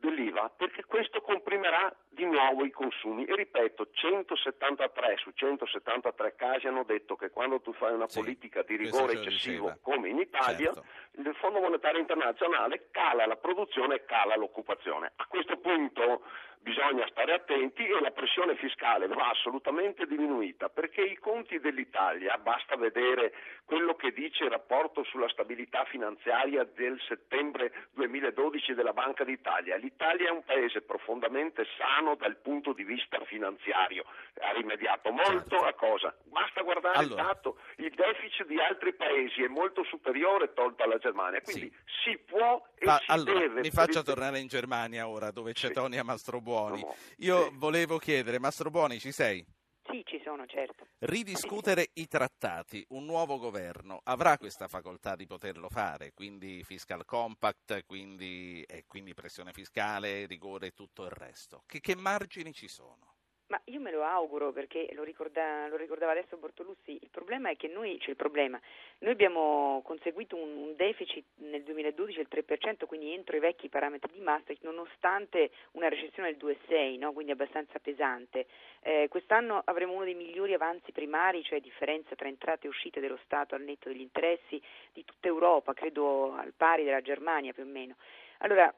dell'IVA 0.03 0.51
perché 0.55 0.83
questo 0.83 1.21
comprimerà 1.21 1.93
di 2.09 2.25
nuovo 2.25 2.65
i 2.65 2.71
consumi. 2.71 3.25
E 3.25 3.35
ripeto 3.35 3.87
173 3.91 5.15
su 5.17 5.31
173 5.33 6.35
casi 6.35 6.67
hanno 6.67 6.83
detto 6.83 7.15
che 7.15 7.29
quando 7.29 7.61
tu 7.61 7.73
fai 7.73 7.93
una 7.93 8.07
sì, 8.07 8.19
politica 8.19 8.61
di 8.63 8.75
rigore 8.75 9.13
eccessivo 9.13 9.77
come 9.81 10.09
in 10.09 10.19
Italia 10.19 10.73
certo. 10.73 10.85
il 11.11 11.35
Fondo 11.35 11.59
Monetario 11.59 11.99
Internazionale 11.99 12.89
cala 12.91 13.25
la 13.25 13.37
produzione 13.37 13.95
e 13.95 14.05
cala 14.05 14.35
l'occupazione. 14.35 15.13
A 15.15 15.25
questo 15.25 15.57
punto 15.57 16.23
bisogna 16.63 17.05
stare 17.09 17.33
attenti 17.33 17.85
e 17.85 17.99
la 17.99 18.11
pressione 18.11 18.55
fiscale 18.55 19.07
va 19.07 19.29
assolutamente 19.29 20.07
diminuita 20.07 20.69
perché 20.69 21.01
i 21.01 21.17
conti 21.17 21.59
dell'Italia, 21.59 22.37
basta 22.37 22.77
vedere 22.77 23.33
quello 23.65 23.95
che 23.95 24.11
dice 24.11 24.45
il 24.45 24.49
rapporto 24.49 25.03
sulla 25.03 25.27
stabilità 25.27 25.83
finanziaria 25.85 26.63
del 26.63 26.99
settembre 27.07 27.89
2012 27.91 28.73
della 28.73 28.93
Banca 28.93 29.25
d'Italia, 29.25 29.75
l'Italia 29.93 30.29
è 30.29 30.31
un 30.31 30.43
paese 30.43 30.81
profondamente 30.81 31.65
sano 31.77 32.15
dal 32.15 32.35
punto 32.37 32.73
di 32.73 32.83
vista 32.83 33.23
finanziario, 33.25 34.03
ha 34.41 34.51
rimediato 34.53 35.11
molto 35.11 35.57
certo. 35.57 35.65
a 35.65 35.73
cosa? 35.73 36.15
Basta 36.25 36.61
guardare 36.61 36.97
allora. 36.97 37.21
il 37.21 37.27
dato, 37.27 37.57
il 37.77 37.93
deficit 37.93 38.47
di 38.47 38.59
altri 38.59 38.93
paesi 38.93 39.43
è 39.43 39.47
molto 39.47 39.83
superiore 39.83 40.53
tolto 40.53 40.83
alla 40.83 40.97
Germania, 40.97 41.41
quindi 41.41 41.71
sì. 41.85 42.09
si 42.09 42.17
può 42.17 42.61
e 42.75 42.85
Ma, 42.85 42.97
si 42.97 43.11
allora, 43.11 43.39
deve. 43.39 43.61
Mi 43.61 43.69
faccia 43.69 44.01
tornare 44.01 44.39
in 44.39 44.47
Germania 44.47 45.07
ora 45.07 45.31
dove 45.31 45.53
c'è 45.53 45.67
sì. 45.67 45.73
Tonia 45.73 46.03
Mastrobuoni 46.03 46.81
Buoni. 46.81 46.85
Io 47.17 47.43
sì. 47.43 47.49
volevo 47.53 47.97
chiedere, 47.97 48.39
Mastro 48.39 48.69
Buoni, 48.69 48.99
ci 48.99 49.11
sei? 49.11 49.45
Sì, 49.93 50.01
ci 50.05 50.19
sono, 50.23 50.47
certo. 50.47 50.87
Ridiscutere 51.01 51.89
i 51.93 52.07
trattati, 52.07 52.83
un 52.89 53.05
nuovo 53.05 53.37
governo 53.37 53.99
avrà 54.05 54.39
questa 54.39 54.67
facoltà 54.67 55.15
di 55.15 55.27
poterlo 55.27 55.69
fare, 55.69 56.13
quindi 56.13 56.63
fiscal 56.63 57.05
compact, 57.05 57.85
quindi, 57.85 58.65
quindi 58.87 59.13
pressione 59.13 59.51
fiscale, 59.53 60.25
rigore 60.25 60.67
e 60.67 60.71
tutto 60.71 61.03
il 61.03 61.11
resto. 61.11 61.61
Che, 61.67 61.79
che 61.79 61.95
margini 61.95 62.53
ci 62.53 62.67
sono? 62.67 63.12
Ma 63.47 63.59
io 63.65 63.79
me 63.79 63.91
lo 63.91 64.03
auguro 64.03 64.51
perché 64.51 64.89
lo, 64.93 65.03
ricorda, 65.03 65.67
lo, 65.67 65.75
ricordava 65.75 66.13
adesso 66.13 66.37
Bortolussi, 66.37 66.97
il 67.01 67.09
problema 67.11 67.49
è 67.49 67.57
che 67.57 67.67
noi, 67.67 67.99
cioè 67.99 68.11
il 68.11 68.15
problema, 68.15 68.59
noi 68.99 69.11
abbiamo 69.11 69.81
conseguito 69.83 70.37
un, 70.37 70.55
un, 70.55 70.75
deficit 70.75 71.25
nel 71.35 71.61
2012 71.63 72.25
del 72.25 72.43
3%, 72.45 72.85
quindi 72.85 73.13
entro 73.13 73.35
i 73.35 73.41
vecchi 73.41 73.67
parametri 73.67 74.13
di 74.13 74.21
Maastricht, 74.21 74.63
nonostante 74.63 75.51
una 75.71 75.89
recessione 75.89 76.33
del 76.35 76.55
2,6, 76.67 76.97
no? 76.97 77.11
quindi 77.11 77.33
abbastanza 77.33 77.79
pesante. 77.79 78.47
Eh, 78.81 79.07
quest'anno 79.09 79.61
avremo 79.65 79.93
uno 79.93 80.05
dei 80.05 80.15
migliori 80.15 80.53
avanzi 80.53 80.91
primari, 80.91 81.43
cioè 81.43 81.59
differenza 81.59 82.15
tra 82.15 82.29
entrate 82.29 82.67
e 82.67 82.69
uscite 82.69 83.01
dello 83.01 83.19
Stato 83.25 83.55
al 83.55 83.61
netto 83.61 83.89
degli 83.89 84.01
interessi 84.01 84.59
di 84.93 85.03
tutta 85.03 85.27
Europa, 85.27 85.73
credo 85.73 86.33
al 86.33 86.53
pari 86.55 86.85
della 86.85 87.01
Germania 87.01 87.51
più 87.51 87.63
o 87.63 87.67
meno. 87.67 87.95
Allora, 88.39 88.73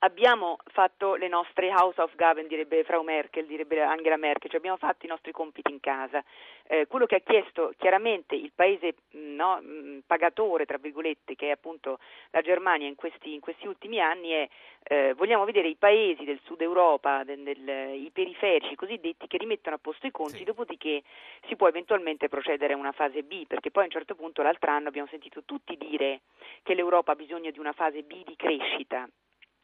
abbiamo 0.00 0.58
fatto 0.66 1.14
le 1.14 1.28
nostre 1.28 1.68
House 1.70 2.00
of 2.00 2.14
Government, 2.16 2.48
direbbe 2.48 2.84
Frau 2.84 3.02
Merkel, 3.02 3.46
direbbe 3.46 3.80
Angela 3.82 4.16
Merkel, 4.16 4.48
cioè 4.48 4.58
abbiamo 4.58 4.76
fatto 4.76 5.06
i 5.06 5.08
nostri 5.08 5.32
compiti 5.32 5.70
in 5.70 5.80
casa. 5.80 6.22
Eh, 6.66 6.86
quello 6.86 7.06
che 7.06 7.16
ha 7.16 7.20
chiesto 7.20 7.72
chiaramente 7.76 8.34
il 8.34 8.52
paese 8.54 8.94
no, 9.10 9.60
pagatore, 10.06 10.66
tra 10.66 10.78
virgolette, 10.78 11.34
che 11.34 11.48
è 11.48 11.50
appunto 11.50 11.98
la 12.30 12.40
Germania 12.40 12.86
in 12.86 12.94
questi, 12.94 13.34
in 13.34 13.40
questi 13.40 13.66
ultimi 13.66 14.00
anni, 14.00 14.30
è 14.30 14.48
eh, 14.84 15.12
vogliamo 15.14 15.44
vedere 15.44 15.68
i 15.68 15.76
paesi 15.76 16.24
del 16.24 16.40
sud 16.44 16.60
Europa, 16.62 17.22
del, 17.24 17.42
del, 17.42 17.94
i 17.94 18.10
periferici 18.12 18.74
cosiddetti, 18.74 19.26
che 19.26 19.36
rimettano 19.36 19.76
a 19.76 19.78
posto 19.80 20.06
i 20.06 20.10
conti, 20.10 20.38
sì. 20.38 20.44
dopodiché 20.44 21.02
si 21.46 21.56
può 21.56 21.68
eventualmente 21.68 22.28
procedere 22.28 22.72
a 22.72 22.76
una 22.76 22.92
fase 22.92 23.22
B, 23.22 23.46
perché 23.46 23.70
poi 23.70 23.82
a 23.82 23.86
un 23.86 23.92
certo 23.92 24.14
punto 24.14 24.42
l'altro 24.42 24.70
anno 24.70 24.88
abbiamo 24.88 25.08
sentito 25.08 25.42
tutti 25.44 25.76
dire 25.76 26.20
che 26.62 26.74
l'Europa 26.74 27.12
ha 27.12 27.16
bisogno 27.16 27.50
di 27.50 27.58
una 27.58 27.72
fase 27.72 28.02
B 28.02 28.24
di 28.24 28.36
crescita. 28.36 29.08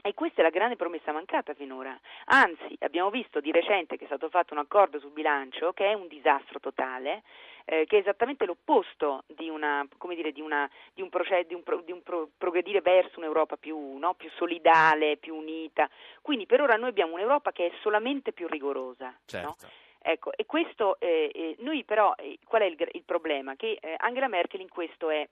E 0.06 0.14
questa 0.14 0.38
è 0.38 0.44
la 0.44 0.50
grande 0.50 0.76
promessa 0.76 1.10
mancata 1.10 1.52
finora. 1.52 1.98
Anzi, 2.26 2.76
abbiamo 2.78 3.10
visto 3.10 3.40
di 3.40 3.50
recente 3.50 3.96
che 3.96 4.04
è 4.04 4.06
stato 4.06 4.28
fatto 4.28 4.54
un 4.54 4.60
accordo 4.60 5.00
sul 5.00 5.10
bilancio 5.10 5.72
che 5.72 5.90
è 5.90 5.94
un 5.94 6.06
disastro 6.06 6.60
totale, 6.60 7.24
eh, 7.64 7.86
che 7.86 7.96
è 7.96 8.00
esattamente 8.02 8.46
l'opposto 8.46 9.24
di, 9.26 9.48
una, 9.48 9.84
dire, 10.14 10.30
di, 10.30 10.40
una, 10.40 10.70
di 10.94 11.02
un, 11.02 11.08
proced- 11.08 11.52
un, 11.52 11.64
pro- 11.64 11.82
un 11.84 12.02
pro- 12.04 12.28
progredire 12.38 12.82
verso 12.82 13.18
un'Europa 13.18 13.56
più, 13.56 13.96
no? 13.96 14.14
più, 14.14 14.30
solidale, 14.36 15.16
più 15.16 15.34
unita. 15.34 15.90
Quindi 16.22 16.46
per 16.46 16.60
ora 16.60 16.76
noi 16.76 16.90
abbiamo 16.90 17.14
un'Europa 17.14 17.50
che 17.50 17.66
è 17.66 17.72
solamente 17.82 18.30
più 18.30 18.46
rigorosa. 18.46 19.12
Certo. 19.24 19.56
No? 19.60 19.68
Ecco, 19.98 20.30
e 20.36 20.46
questo, 20.46 21.00
eh, 21.00 21.32
eh, 21.34 21.56
noi 21.58 21.82
però, 21.82 22.14
eh, 22.16 22.38
qual 22.46 22.62
è 22.62 22.66
il, 22.66 22.76
il 22.92 23.02
problema? 23.02 23.56
Che 23.56 23.76
eh, 23.80 23.96
Angela 23.98 24.28
Merkel 24.28 24.60
in 24.60 24.68
questo 24.68 25.10
è 25.10 25.28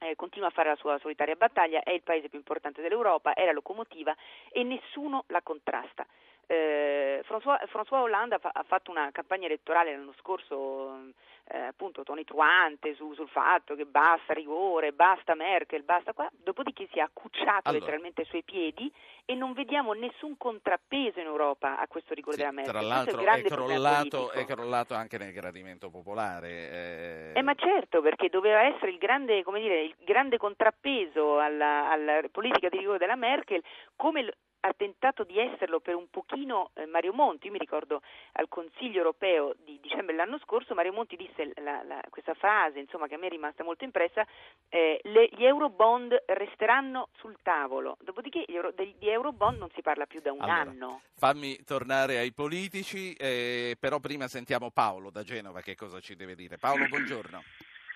eh, 0.00 0.14
continua 0.16 0.48
a 0.48 0.50
fare 0.50 0.68
la 0.68 0.76
sua 0.76 0.98
solitaria 0.98 1.34
battaglia, 1.34 1.82
è 1.82 1.90
il 1.90 2.02
paese 2.02 2.28
più 2.28 2.38
importante 2.38 2.82
dell'Europa, 2.82 3.34
è 3.34 3.44
la 3.44 3.52
locomotiva 3.52 4.14
e 4.50 4.62
nessuno 4.62 5.24
la 5.28 5.42
contrasta. 5.42 6.06
Eh, 6.48 7.22
François, 7.24 7.58
François, 7.66 8.02
Hollande 8.02 8.38
ha, 8.40 8.64
fatto 8.64 8.92
una 8.92 9.10
campagna 9.10 9.46
elettorale 9.46 9.96
l'anno 9.96 10.14
scorso, 10.18 11.10
eh, 11.48 11.58
appunto 11.58 12.04
tonitruante 12.04 12.94
su, 12.94 13.14
sul 13.14 13.28
fatto 13.28 13.74
che 13.74 13.84
basta 13.84 14.32
rigore, 14.32 14.92
basta 14.92 15.34
Merkel, 15.34 15.82
basta 15.82 16.12
qua, 16.12 16.30
dopodiché 16.30 16.86
si 16.92 16.98
è 16.98 17.02
accucciato 17.02 17.68
allora. 17.68 17.80
letteralmente 17.80 18.20
ai 18.20 18.28
suoi 18.28 18.44
piedi 18.44 18.92
e 19.24 19.34
non 19.34 19.54
vediamo 19.54 19.92
nessun 19.92 20.36
contrappeso 20.36 21.18
in 21.18 21.26
Europa 21.26 21.80
a 21.80 21.88
questo 21.88 22.14
rigore 22.14 22.36
sì, 22.36 22.42
della 22.42 22.52
Merkel. 22.52 22.74
Tra 22.74 22.82
l'altro 22.82 23.18
è, 23.18 23.24
è, 23.24 23.48
crollato, 23.48 24.30
è, 24.30 24.44
crollato, 24.44 24.94
anche 24.94 25.18
nel 25.18 25.32
gradimento 25.32 25.90
popolare. 25.90 26.48
Eh... 26.48 27.32
eh... 27.34 27.42
ma 27.42 27.54
certo, 27.54 28.00
perché 28.00 28.28
doveva 28.28 28.62
essere 28.62 28.92
il 28.92 28.98
grande, 28.98 29.42
dire, 29.42 29.82
il 29.82 29.96
grande 30.04 30.36
contrappeso 30.36 31.40
alla, 31.40 31.90
alla 31.90 32.20
politica 32.30 32.68
di 32.68 32.78
rigore 32.78 32.98
della 32.98 33.16
Merkel, 33.16 33.64
come 33.96 34.32
ha 34.66 34.74
tentato 34.76 35.22
di 35.22 35.38
esserlo 35.38 35.80
per 35.80 35.94
un 35.94 36.08
pochino 36.10 36.70
eh, 36.74 36.86
Mario 36.86 37.12
Monti, 37.12 37.46
io 37.46 37.52
mi 37.52 37.58
ricordo 37.58 38.02
al 38.32 38.48
Consiglio 38.48 38.98
europeo 38.98 39.54
di 39.64 39.78
dicembre 39.80 40.14
dell'anno 40.14 40.38
scorso 40.38 40.74
Mario 40.74 40.92
Monti 40.92 41.16
disse 41.16 41.52
la, 41.62 41.82
la, 41.84 42.00
questa 42.10 42.34
frase 42.34 42.80
insomma, 42.80 43.06
che 43.06 43.14
a 43.14 43.18
me 43.18 43.26
è 43.26 43.30
rimasta 43.30 43.62
molto 43.62 43.84
impressa, 43.84 44.26
eh, 44.68 45.00
le, 45.04 45.28
gli 45.32 45.44
euro 45.44 45.70
bond 45.70 46.20
resteranno 46.26 47.08
sul 47.18 47.36
tavolo, 47.42 47.96
dopodiché 48.00 48.44
gli 48.46 48.56
euro, 48.56 48.72
degli 48.72 49.08
euro 49.08 49.32
bond 49.32 49.58
non 49.58 49.70
si 49.74 49.82
parla 49.82 50.06
più 50.06 50.20
da 50.20 50.32
un 50.32 50.42
allora, 50.42 50.60
anno. 50.60 51.02
Fammi 51.16 51.62
tornare 51.64 52.18
ai 52.18 52.32
politici, 52.32 53.14
eh, 53.14 53.76
però 53.78 54.00
prima 54.00 54.26
sentiamo 54.26 54.70
Paolo 54.70 55.10
da 55.10 55.22
Genova 55.22 55.60
che 55.60 55.76
cosa 55.76 56.00
ci 56.00 56.16
deve 56.16 56.34
dire. 56.34 56.58
Paolo, 56.58 56.86
buongiorno. 56.90 57.42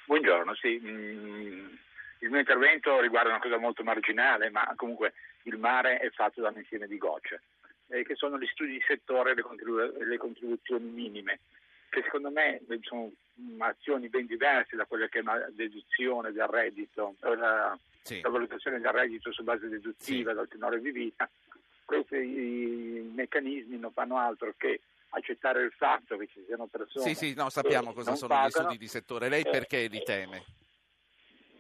Buongiorno, 0.06 0.54
sì. 0.54 0.80
Mm, 0.82 1.66
il 2.20 2.28
mio 2.30 2.38
intervento 2.38 3.00
riguarda 3.00 3.30
una 3.30 3.40
cosa 3.40 3.58
molto 3.58 3.82
marginale, 3.82 4.50
ma 4.50 4.72
comunque 4.76 5.14
il 5.44 5.58
mare 5.58 5.98
è 5.98 6.10
fatto 6.10 6.40
da 6.40 6.48
un 6.48 6.58
insieme 6.58 6.86
di 6.86 6.98
gocce, 6.98 7.42
eh, 7.88 8.04
che 8.04 8.14
sono 8.14 8.38
gli 8.38 8.46
studi 8.46 8.72
di 8.72 8.84
settore 8.86 9.32
e 9.32 9.34
le, 9.34 9.42
contribu- 9.42 9.96
le 9.98 10.16
contribuzioni 10.18 10.84
minime 10.84 11.40
che 11.90 12.02
secondo 12.04 12.30
me 12.30 12.62
sono 12.82 13.10
azioni 13.58 14.08
ben 14.08 14.26
diverse 14.26 14.76
da 14.76 14.86
quella 14.86 15.08
che 15.08 15.18
è 15.18 15.22
una 15.22 15.44
deduzione 15.50 16.32
del 16.32 16.46
reddito, 16.46 17.16
la, 17.20 17.76
sì. 18.02 18.20
la 18.20 18.28
valutazione 18.28 18.80
del 18.80 18.92
reddito 18.92 19.32
su 19.32 19.42
base 19.42 19.68
deduttiva 19.68 20.30
sì. 20.30 20.36
dal 20.36 20.48
tenore 20.48 20.80
di 20.80 20.92
vita. 20.92 21.28
Questi 21.84 23.10
meccanismi 23.12 23.76
non 23.76 23.92
fanno 23.92 24.16
altro 24.16 24.54
che 24.56 24.80
accettare 25.10 25.62
il 25.62 25.72
fatto 25.72 26.16
che 26.16 26.28
ci 26.32 26.42
siano 26.46 26.66
persone. 26.66 27.04
Sì, 27.04 27.14
sì, 27.14 27.34
no, 27.34 27.50
sappiamo 27.50 27.92
cosa 27.92 28.14
sono 28.14 28.28
pagano, 28.28 28.46
gli 28.46 28.52
studi 28.52 28.78
di 28.78 28.86
settore. 28.86 29.28
Lei 29.28 29.42
eh, 29.42 29.50
perché 29.50 29.88
li 29.88 30.02
teme? 30.04 30.44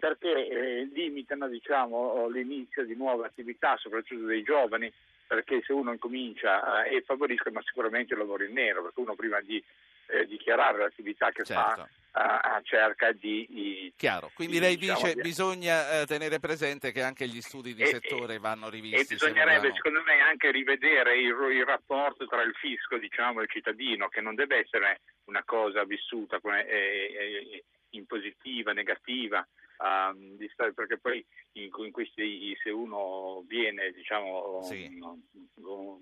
Perché 0.00 0.48
eh, 0.48 0.90
limitano 0.92 1.46
diciamo, 1.46 2.26
l'inizio 2.28 2.84
di 2.84 2.96
nuove 2.96 3.26
attività, 3.26 3.76
soprattutto 3.76 4.24
dei 4.24 4.42
giovani, 4.42 4.92
perché 5.26 5.62
se 5.64 5.72
uno 5.72 5.92
incomincia 5.92 6.82
eh, 6.84 6.96
e 6.96 7.02
favoriscono 7.02 7.62
sicuramente 7.62 8.14
il 8.14 8.18
lavoro 8.18 8.42
in 8.42 8.52
nero, 8.52 8.82
perché 8.82 9.00
uno 9.00 9.14
prima 9.14 9.40
di 9.40 9.62
eh, 10.06 10.26
dichiarare 10.26 10.78
l'attività 10.78 11.30
che 11.30 11.44
certo. 11.44 11.86
fa 12.12 12.58
uh, 12.58 12.62
cerca 12.62 13.12
di, 13.12 13.46
di, 13.48 13.92
Chiaro, 13.96 14.30
quindi 14.34 14.54
di, 14.54 14.60
lei 14.60 14.76
diciamo, 14.76 14.98
dice 14.98 15.14
che 15.14 15.20
bisogna 15.20 16.02
uh, 16.02 16.04
tenere 16.04 16.40
presente 16.40 16.92
che 16.92 17.02
anche 17.02 17.28
gli 17.28 17.40
studi 17.40 17.74
di 17.74 17.82
e, 17.82 17.86
settore 17.86 18.38
vanno 18.38 18.68
rivisti. 18.68 19.14
E 19.14 19.16
bisognerebbe 19.16 19.68
se 19.68 19.74
secondo 19.76 20.02
me 20.02 20.20
anche 20.20 20.50
rivedere 20.50 21.16
il, 21.16 21.34
il, 21.52 21.64
rapporto 21.64 22.26
tra 22.26 22.42
il 22.42 22.54
fisco 22.54 22.98
diciamo, 22.98 23.40
e 23.40 23.44
il 23.44 23.50
cittadino, 23.50 24.08
che 24.08 24.20
non 24.20 24.34
deve 24.34 24.58
essere 24.58 25.00
una 25.24 25.42
cosa 25.44 25.84
vissuta 25.84 26.40
come, 26.40 26.66
eh, 26.66 26.76
eh, 26.76 27.64
in 27.90 28.06
positiva, 28.06 28.72
negativa, 28.72 29.46
um, 29.80 30.36
perché 30.74 30.98
poi 30.98 31.24
in, 31.52 31.70
in, 31.84 31.90
questi, 31.90 32.56
se 32.62 32.70
uno 32.70 33.42
viene, 33.46 33.92
diciamo, 33.92 34.62
sì. 34.62 34.88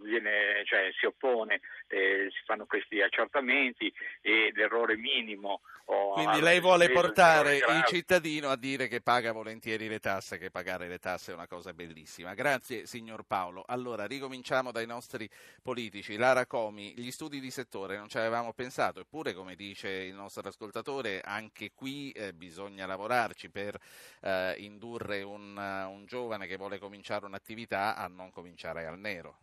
viene, 0.02 0.64
cioè, 0.64 0.90
si 0.98 1.06
oppone, 1.06 1.60
eh, 1.86 2.28
si 2.30 2.42
fanno 2.44 2.66
questi 2.66 3.00
accertamenti 3.00 3.92
e 4.20 4.52
l'errore 4.54 4.96
minimo. 4.96 5.60
Quindi 5.88 6.40
lei 6.40 6.60
vuole 6.60 6.90
portare 6.90 7.56
il 7.56 7.84
cittadino 7.86 8.50
a 8.50 8.56
dire 8.56 8.88
che 8.88 9.00
paga 9.00 9.32
volentieri 9.32 9.88
le 9.88 10.00
tasse, 10.00 10.36
che 10.36 10.50
pagare 10.50 10.86
le 10.86 10.98
tasse 10.98 11.32
è 11.32 11.34
una 11.34 11.46
cosa 11.46 11.72
bellissima. 11.72 12.34
Grazie 12.34 12.84
signor 12.84 13.22
Paolo. 13.26 13.64
Allora, 13.66 14.04
ricominciamo 14.04 14.70
dai 14.70 14.84
nostri 14.84 15.26
politici. 15.62 16.16
Lara 16.16 16.44
Comi, 16.44 16.92
gli 16.94 17.10
studi 17.10 17.40
di 17.40 17.50
settore 17.50 17.96
non 17.96 18.08
ci 18.08 18.18
avevamo 18.18 18.52
pensato, 18.52 19.00
eppure 19.00 19.32
come 19.32 19.54
dice 19.54 19.88
il 19.88 20.14
nostro 20.14 20.46
ascoltatore, 20.46 21.22
anche 21.22 21.70
qui 21.74 22.10
eh, 22.10 22.34
bisogna 22.34 22.84
lavorarci 22.84 23.48
per 23.48 23.68
per 23.68 23.80
eh, 24.22 24.54
indurre 24.58 25.22
un, 25.22 25.37
un 25.38 26.04
giovane 26.06 26.46
che 26.46 26.56
vuole 26.56 26.78
cominciare 26.78 27.26
un'attività 27.26 27.96
a 27.96 28.06
non 28.08 28.30
cominciare 28.30 28.86
al 28.86 28.98
nero. 28.98 29.38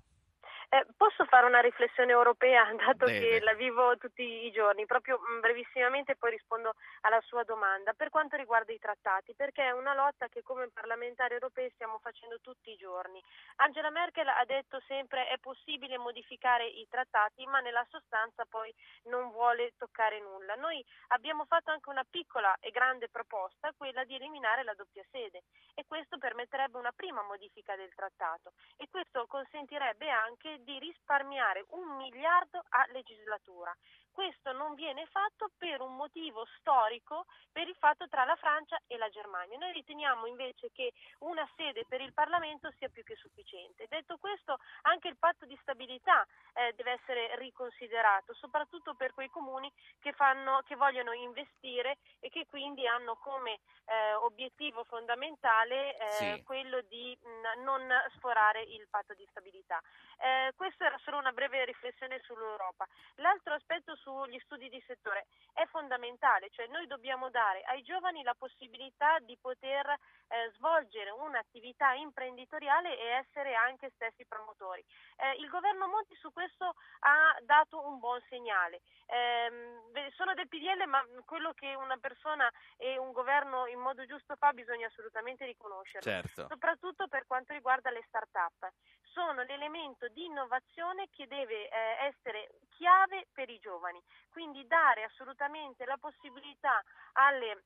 Eh, 0.75 0.85
posso 0.97 1.23
fare 1.23 1.45
una 1.45 1.61
riflessione 1.61 2.11
europea, 2.11 2.67
dato 2.75 3.05
Deve. 3.05 3.19
che 3.19 3.39
la 3.45 3.53
vivo 3.53 3.97
tutti 3.97 4.23
i 4.23 4.51
giorni, 4.51 4.85
proprio 4.85 5.21
mm, 5.21 5.39
brevissimamente 5.39 6.17
poi 6.17 6.31
rispondo 6.31 6.73
alla 7.01 7.21
sua 7.21 7.43
domanda. 7.43 7.93
Per 7.93 8.09
quanto 8.09 8.35
riguarda 8.35 8.73
i 8.73 8.77
trattati, 8.77 9.33
perché 9.35 9.63
è 9.63 9.71
una 9.71 9.93
lotta 9.93 10.27
che 10.27 10.43
come 10.43 10.67
parlamentari 10.73 11.35
europei 11.35 11.69
stiamo 11.75 11.97
facendo 11.99 12.41
tutti 12.41 12.71
i 12.71 12.75
giorni. 12.75 13.23
Angela 13.57 13.89
Merkel 13.89 14.27
ha 14.27 14.43
detto 14.43 14.81
sempre 14.85 15.29
è 15.29 15.37
possibile 15.37 15.97
modificare 15.97 16.67
i 16.67 16.85
trattati, 16.89 17.45
ma 17.45 17.61
nella 17.61 17.85
sostanza 17.89 18.43
poi 18.43 18.73
non 19.03 19.31
vuole 19.31 19.75
toccare 19.77 20.19
nulla. 20.19 20.55
Noi 20.55 20.83
abbiamo 21.15 21.45
fatto 21.45 21.71
anche 21.71 21.87
una 21.87 22.03
piccola 22.03 22.53
e 22.59 22.71
grande 22.71 23.07
proposta, 23.07 23.71
quella 23.77 24.03
di 24.03 24.15
eliminare 24.15 24.65
la 24.65 24.73
doppia 24.73 25.05
sede 25.09 25.43
e 25.73 25.85
questo 25.87 26.17
permetterebbe 26.17 26.77
una 26.77 26.91
prima 26.93 27.23
modifica 27.23 27.77
del 27.77 27.93
trattato 27.95 28.51
e 28.75 28.89
questo 28.91 29.25
consentirebbe 29.27 30.09
anche 30.09 30.63
di 30.65 30.77
risparmiare 30.79 31.65
un 31.69 31.95
miliardo 31.95 32.57
a 32.69 32.85
legislatura. 32.91 33.73
Questo 34.15 34.53
non 34.53 34.75
viene 34.75 35.05
fatto 35.07 35.51
per 35.57 35.81
un 35.81 35.97
motivo 35.97 36.47
storico, 36.57 37.25
per 37.51 37.67
il 37.67 37.75
fatto 37.75 38.07
tra 38.07 38.23
la 38.23 38.37
Francia 38.37 38.79
e 38.87 38.95
la 38.95 39.09
Germania. 39.09 39.57
Noi 39.57 39.73
riteniamo 39.73 40.25
invece 40.25 40.71
che 40.71 40.93
una 41.19 41.45
sede 41.57 41.83
per 41.85 41.99
il 41.99 42.13
Parlamento 42.13 42.71
sia 42.77 42.87
più 42.87 43.03
che 43.03 43.17
sufficiente. 43.17 43.87
Detto 43.89 44.17
questo, 44.17 44.57
anche 44.83 45.09
il 45.09 45.17
patto 45.17 45.45
di 45.45 45.57
stabilità 45.59 46.25
eh, 46.53 46.71
deve 46.77 46.93
essere 46.93 47.35
riconsiderato, 47.35 48.33
soprattutto 48.35 48.95
per 48.95 49.13
quei 49.13 49.27
comuni 49.27 49.69
che, 49.99 50.13
fanno, 50.13 50.61
che 50.65 50.77
vogliono 50.77 51.11
investire 51.11 51.97
e 52.21 52.29
che 52.29 52.45
quindi 52.47 52.87
hanno 52.87 53.17
come 53.17 53.59
eh, 53.87 54.13
obiettivo 54.13 54.85
fondamentale 54.85 55.97
eh, 55.97 56.09
sì. 56.11 56.43
quello 56.45 56.79
di 56.83 57.17
mh, 57.21 57.63
non 57.63 57.85
sforare 58.15 58.61
il 58.61 58.87
patto 58.89 59.13
di 59.13 59.27
stabilità. 59.29 59.81
Eh, 60.19 60.53
questa 60.55 60.85
era 60.85 60.97
solo 60.99 61.17
una 61.17 61.33
breve 61.33 61.65
riflessione 61.65 62.21
sull'Europa. 62.23 62.87
L'altro 63.15 63.55
aspetto 63.55 63.93
sugli 64.05 64.39
studi 64.45 64.69
di 64.69 64.81
settore 64.85 65.25
è 65.51 65.65
fondamentale, 65.65 66.51
cioè 66.51 66.67
noi 66.67 66.85
dobbiamo 66.85 67.31
dare 67.31 67.63
ai 67.63 67.81
giovani 67.81 68.21
la 68.21 68.35
possibilità 68.37 69.17
di 69.19 69.35
poter 69.41 69.89
eh, 69.89 70.51
svolgere 70.55 71.09
un'attività 71.09 71.93
imprenditoriale 71.93 72.99
e 72.99 73.25
essere 73.25 73.55
anche 73.55 73.89
stessi 73.95 74.25
promotori. 74.27 74.85
Eh, 75.17 75.41
il 75.41 75.49
governo 75.49 75.87
Monti 75.87 76.15
su 76.15 76.31
questo 76.31 76.75
ha 76.99 77.35
dato 77.41 77.81
un 77.87 77.97
buon 77.97 78.21
segnale. 78.29 78.81
Eh, 79.07 80.11
sono 80.15 80.33
del 80.35 80.47
PDL, 80.47 80.85
ma 80.87 81.03
quello 81.25 81.53
che 81.53 81.73
una 81.73 81.97
persona 81.97 82.49
e 82.77 82.97
un 82.97 83.11
governo 83.11 83.65
in 83.67 83.79
modo 83.79 84.05
giusto 84.05 84.35
fa 84.35 84.51
bisogna 84.53 84.87
assolutamente 84.87 85.45
riconoscerlo, 85.45 86.11
certo. 86.11 86.45
soprattutto 86.47 87.07
per 87.07 87.25
quanto 87.25 87.53
riguarda 87.53 87.89
le 87.89 88.03
start-up. 88.07 88.69
Sono 89.15 89.43
l'elemento 89.43 90.09
di 90.09 90.25
innovazione 90.25 91.07
che 91.09 91.25
deve 91.25 91.69
eh, 91.69 92.11
essere 92.11 92.59
chiave 92.75 93.27
per 93.31 93.49
i 93.49 93.57
giovani, 93.59 93.97
quindi 94.29 94.67
dare 94.67 95.03
assolutamente 95.03 95.85
la 95.85 95.95
possibilità 95.95 96.83
alle 97.13 97.63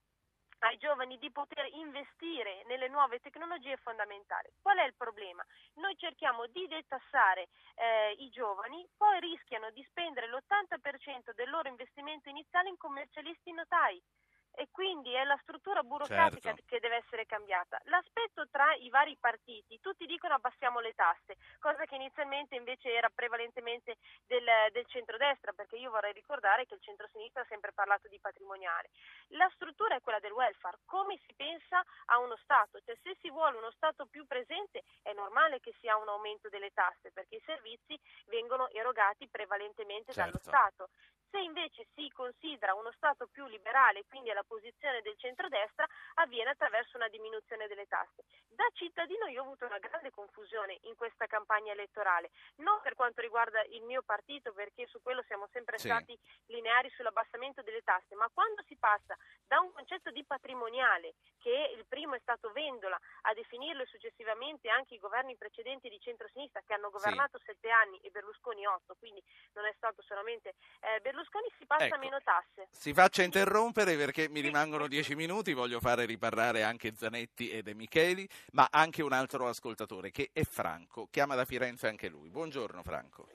ai 0.59 0.77
giovani 0.77 1.17
di 1.17 1.31
poter 1.31 1.65
investire 1.71 2.63
nelle 2.67 2.89
nuove 2.89 3.19
tecnologie 3.19 3.73
è 3.73 3.77
fondamentale. 3.77 4.51
Qual 4.61 4.77
è 4.77 4.83
il 4.83 4.93
problema? 4.93 5.41
Noi 5.75 5.95
cerchiamo 5.95 6.47
di 6.47 6.67
detassare 6.67 7.47
eh, 7.75 8.11
i 8.19 8.29
giovani, 8.29 8.85
poi 8.97 9.21
rischiano 9.21 9.71
di 9.71 9.81
spendere 9.87 10.27
l'80% 10.27 11.33
del 11.33 11.49
loro 11.49 11.69
investimento 11.69 12.27
iniziale 12.27 12.67
in 12.67 12.77
commercialisti 12.77 13.53
notai 13.53 14.03
e 14.51 14.67
quindi 14.71 15.13
è 15.13 15.23
la 15.23 15.37
struttura 15.41 15.83
burocratica 15.83 16.49
certo. 16.49 16.63
che 16.65 16.79
deve 16.79 16.97
essere 16.97 17.25
cambiata. 17.25 17.79
L'aspetto 17.85 18.47
tra 18.49 18.73
i 18.75 18.89
vari 18.89 19.15
partiti, 19.19 19.79
tutti 19.79 20.05
dicono 20.05 20.33
abbassiamo 20.33 20.79
le 20.79 20.93
tasse, 20.93 21.37
cosa 21.59 21.85
che 21.85 21.95
inizialmente 21.95 22.55
invece 22.55 22.93
era 22.93 23.09
prevalentemente 23.13 23.97
del, 24.25 24.45
del 24.71 24.85
centrodestra, 24.87 25.53
perché 25.53 25.77
io 25.77 25.89
vorrei 25.89 26.13
ricordare 26.13 26.65
che 26.65 26.75
il 26.75 26.81
centrosinistra 26.81 27.41
ha 27.41 27.47
sempre 27.47 27.71
parlato 27.73 28.07
di 28.07 28.19
patrimoniale. 28.19 28.89
La 29.29 29.49
struttura 29.53 29.95
è 29.95 30.01
quella 30.01 30.19
del 30.19 30.31
welfare, 30.31 30.79
come 30.85 31.17
si 31.25 31.33
pensa 31.35 31.83
a 32.05 32.19
uno 32.19 32.35
Stato, 32.43 32.79
cioè 32.81 32.97
se 33.01 33.15
si 33.21 33.29
vuole 33.29 33.57
uno 33.57 33.71
Stato 33.71 34.05
più 34.05 34.25
presente 34.25 34.83
è 35.01 35.13
normale 35.13 35.59
che 35.59 35.73
sia 35.79 35.97
un 35.97 36.07
aumento 36.07 36.49
delle 36.49 36.71
tasse, 36.71 37.11
perché 37.11 37.35
i 37.35 37.43
servizi 37.45 37.99
vengono 38.25 38.69
erogati 38.69 39.27
prevalentemente 39.29 40.13
certo. 40.13 40.31
dallo 40.31 40.43
Stato. 40.43 40.89
Se 41.31 41.37
invece 41.39 41.85
si 41.93 42.09
considera 42.09 42.73
uno 42.73 42.91
Stato 42.91 43.27
più 43.27 43.45
liberale, 43.45 44.03
quindi 44.07 44.31
alla 44.31 44.43
posizione 44.43 45.01
del 45.01 45.15
centrodestra, 45.17 45.85
avviene 46.15 46.49
attraverso 46.49 46.97
una 46.97 47.07
diminuzione 47.07 47.67
delle 47.67 47.85
tasse. 47.85 48.25
Da 48.47 48.65
cittadino 48.73 49.27
io 49.27 49.41
ho 49.41 49.45
avuto 49.45 49.65
una 49.65 49.77
grande 49.77 50.09
confusione 50.09 50.79
in 50.81 50.95
questa 50.95 51.27
campagna 51.27 51.71
elettorale, 51.71 52.31
non 52.57 52.81
per 52.81 52.95
quanto 52.95 53.21
riguarda 53.21 53.61
il 53.69 53.83
mio 53.83 54.01
partito, 54.01 54.53
perché 54.53 54.87
su 54.87 55.01
quello 55.03 55.21
siamo 55.27 55.47
sempre 55.51 55.77
sì. 55.77 55.87
stati 55.87 56.17
lineari 56.47 56.89
sull'abbassamento 56.89 57.61
delle 57.61 57.83
tasse, 57.83 58.15
ma 58.15 58.27
quando 58.33 58.63
si 58.63 58.75
passa 58.75 59.15
da 59.45 59.59
un 59.59 59.71
concetto 59.71 60.09
di 60.09 60.25
patrimoniale, 60.25 61.13
che 61.37 61.73
il 61.77 61.85
primo 61.87 62.15
è 62.15 62.19
stato 62.19 62.51
Vendola, 62.51 62.99
a 63.21 63.33
definirlo 63.33 63.85
successivamente 63.85 64.67
anche 64.69 64.95
i 64.95 64.99
governi 64.99 65.37
precedenti 65.37 65.89
di 65.89 65.99
centrosinistra 65.99 66.61
che 66.65 66.73
hanno 66.73 66.89
governato 66.89 67.37
sì. 67.37 67.45
sette 67.45 67.69
anni 67.69 67.99
e 67.99 68.09
Berlusconi 68.09 68.65
otto, 68.65 68.95
quindi 68.97 69.23
non 69.53 69.65
è 69.65 69.73
stato 69.77 70.01
solamente 70.01 70.55
eh, 70.81 70.99
Berlusconi, 71.01 71.17
Berlusconi 71.19 71.51
si 71.57 71.65
passa 71.65 71.85
ecco, 71.85 71.97
meno 71.97 72.19
tasse. 72.23 72.67
Si 72.71 72.93
faccia 72.93 73.23
interrompere 73.23 73.97
perché 73.97 74.29
mi 74.29 74.39
rimangono 74.39 74.87
dieci 74.87 75.15
minuti, 75.15 75.53
voglio 75.53 75.79
fare 75.81 76.05
riparlare 76.05 76.63
anche 76.63 76.93
Zanetti 76.95 77.51
e 77.51 77.61
De 77.61 77.73
Micheli, 77.73 78.27
ma 78.53 78.67
anche 78.71 79.03
un 79.03 79.11
altro 79.11 79.47
ascoltatore 79.47 80.11
che 80.11 80.29
è 80.31 80.43
Franco, 80.43 81.07
chiama 81.11 81.35
da 81.35 81.43
Firenze 81.43 81.87
anche 81.87 82.07
lui. 82.07 82.29
Buongiorno 82.29 82.81
Franco. 82.83 83.27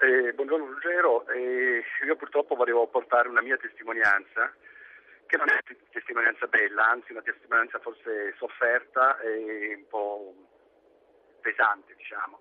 Eh, 0.00 0.32
buongiorno 0.32 0.64
Ruggero, 0.64 1.28
eh, 1.28 1.84
io 2.06 2.16
purtroppo 2.16 2.54
volevo 2.54 2.86
portare 2.86 3.28
una 3.28 3.42
mia 3.42 3.58
testimonianza 3.58 4.50
che 5.26 5.36
non 5.36 5.50
è 5.50 5.52
una 5.52 5.78
testimonianza 5.90 6.46
bella, 6.46 6.86
anzi 6.86 7.12
una 7.12 7.20
testimonianza 7.20 7.78
forse 7.80 8.34
sofferta 8.38 9.20
e 9.20 9.74
un 9.76 9.86
po' 9.88 10.34
pesante, 11.42 11.94
diciamo. 11.96 12.40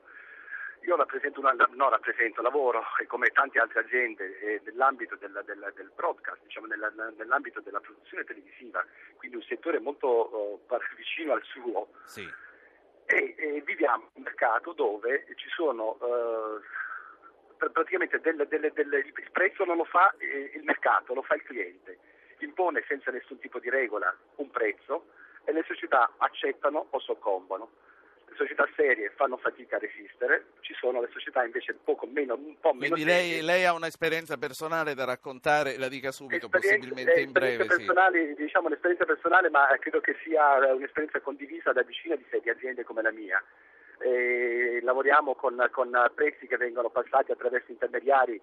Io 0.81 0.95
rappresento, 0.95 1.39
una, 1.39 1.51
no, 1.51 1.89
rappresento 1.89 2.41
lavoro 2.41 2.83
come 3.07 3.29
tante 3.29 3.59
altre 3.59 3.81
aziende 3.81 4.39
eh, 4.39 4.61
nell'ambito 4.65 5.15
del, 5.17 5.41
del, 5.45 5.71
del 5.75 5.91
broadcast, 5.93 6.41
diciamo, 6.43 6.67
nella, 6.67 6.91
nell'ambito 7.17 7.59
della 7.59 7.79
produzione 7.79 8.23
televisiva, 8.23 8.83
quindi 9.17 9.37
un 9.37 9.43
settore 9.43 9.79
molto 9.79 10.07
oh, 10.07 10.61
vicino 10.95 11.33
al 11.33 11.43
suo. 11.43 11.89
Sì. 12.05 12.27
E, 13.05 13.35
e, 13.37 13.61
viviamo 13.61 14.03
in 14.03 14.09
un 14.13 14.23
mercato 14.23 14.71
dove 14.73 15.25
ci 15.35 15.49
sono 15.49 15.97
eh, 15.99 17.67
praticamente 17.67 18.19
del, 18.19 18.47
del, 18.47 18.71
del, 18.71 18.93
il 18.93 19.31
prezzo 19.31 19.65
non 19.65 19.77
lo 19.77 19.85
fa 19.85 20.13
eh, 20.17 20.51
il 20.53 20.63
mercato, 20.63 21.13
lo 21.13 21.23
fa 21.23 21.35
il 21.35 21.43
cliente, 21.43 21.97
impone 22.39 22.83
senza 22.87 23.11
nessun 23.11 23.39
tipo 23.39 23.59
di 23.59 23.69
regola 23.69 24.15
un 24.35 24.49
prezzo 24.51 25.07
e 25.43 25.51
le 25.51 25.63
società 25.67 26.13
accettano 26.17 26.87
o 26.91 26.99
soccombono 26.99 27.71
società 28.39 28.65
serie 28.75 29.11
fanno 29.15 29.35
fatica 29.35 29.75
a 29.75 29.79
resistere, 29.79 30.45
ci 30.61 30.73
sono 30.73 31.01
le 31.01 31.09
società 31.11 31.43
invece 31.43 31.75
poco 31.83 32.07
meno, 32.07 32.35
un 32.35 32.57
po' 32.59 32.71
meno 32.73 32.93
Quindi 32.93 33.03
lei, 33.03 33.41
lei, 33.41 33.65
ha 33.65 33.73
un'esperienza 33.73 34.37
personale 34.37 34.93
da 34.93 35.03
raccontare, 35.03 35.77
la 35.77 35.89
dica 35.89 36.11
subito, 36.11 36.47
possibilmente 36.47 37.19
in 37.19 37.33
breve. 37.33 37.65
Personali, 37.65 38.27
sì. 38.27 38.43
diciamo 38.43 38.67
un'esperienza 38.67 39.03
personale, 39.03 39.49
ma 39.49 39.67
credo 39.79 39.99
che 39.99 40.15
sia 40.23 40.73
un'esperienza 40.73 41.19
condivisa 41.19 41.73
da 41.73 41.83
vicina 41.83 42.15
di, 42.15 42.23
di 42.41 42.49
aziende 42.49 42.83
come 42.83 43.01
la 43.01 43.11
mia. 43.11 43.43
E 44.01 44.79
lavoriamo 44.81 45.35
con, 45.35 45.67
con 45.71 45.91
prezzi 46.15 46.47
che 46.47 46.55
vengono 46.55 46.89
passati 46.89 47.33
attraverso 47.33 47.71
intermediari 47.71 48.39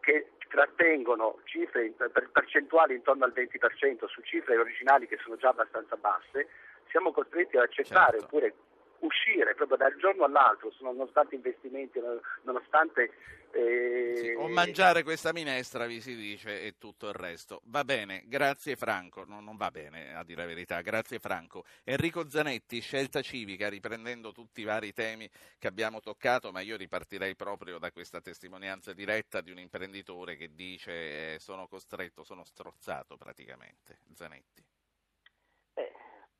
che 0.00 0.32
trattengono 0.48 1.40
cifre 1.44 1.92
percentuali 2.32 2.94
intorno 2.94 3.24
al 3.24 3.32
20% 3.34 4.06
su 4.06 4.20
cifre 4.22 4.58
originali 4.58 5.06
che 5.06 5.18
sono 5.22 5.36
già 5.36 5.48
abbastanza 5.48 5.96
basse, 5.96 6.48
siamo 6.90 7.12
costretti 7.12 7.56
ad 7.56 7.64
accettare 7.64 8.18
certo. 8.18 8.24
oppure 8.24 8.54
uscire 9.00 9.54
proprio 9.54 9.76
dal 9.76 9.96
giorno 9.96 10.24
all'altro, 10.24 10.72
nonostante 10.80 11.34
investimenti, 11.34 12.00
nonostante... 12.42 13.12
Eh... 13.50 14.12
Sì, 14.14 14.28
o 14.36 14.48
mangiare 14.48 15.02
questa 15.02 15.32
minestra, 15.32 15.86
vi 15.86 16.00
si 16.00 16.14
dice, 16.14 16.62
e 16.62 16.76
tutto 16.78 17.08
il 17.08 17.14
resto. 17.14 17.62
Va 17.64 17.82
bene, 17.84 18.24
grazie 18.26 18.76
Franco, 18.76 19.24
no, 19.26 19.40
non 19.40 19.56
va 19.56 19.70
bene 19.70 20.14
a 20.14 20.22
dire 20.22 20.42
la 20.42 20.46
verità, 20.46 20.80
grazie 20.82 21.18
Franco. 21.18 21.64
Enrico 21.84 22.28
Zanetti, 22.28 22.80
scelta 22.80 23.22
civica, 23.22 23.68
riprendendo 23.68 24.32
tutti 24.32 24.60
i 24.60 24.64
vari 24.64 24.92
temi 24.92 25.30
che 25.58 25.66
abbiamo 25.66 26.00
toccato, 26.00 26.52
ma 26.52 26.60
io 26.60 26.76
ripartirei 26.76 27.34
proprio 27.36 27.78
da 27.78 27.90
questa 27.90 28.20
testimonianza 28.20 28.92
diretta 28.92 29.40
di 29.40 29.50
un 29.50 29.58
imprenditore 29.58 30.36
che 30.36 30.54
dice 30.54 31.34
eh, 31.34 31.38
sono 31.38 31.66
costretto, 31.68 32.24
sono 32.24 32.44
strozzato 32.44 33.16
praticamente. 33.16 34.00
Zanetti. 34.12 34.67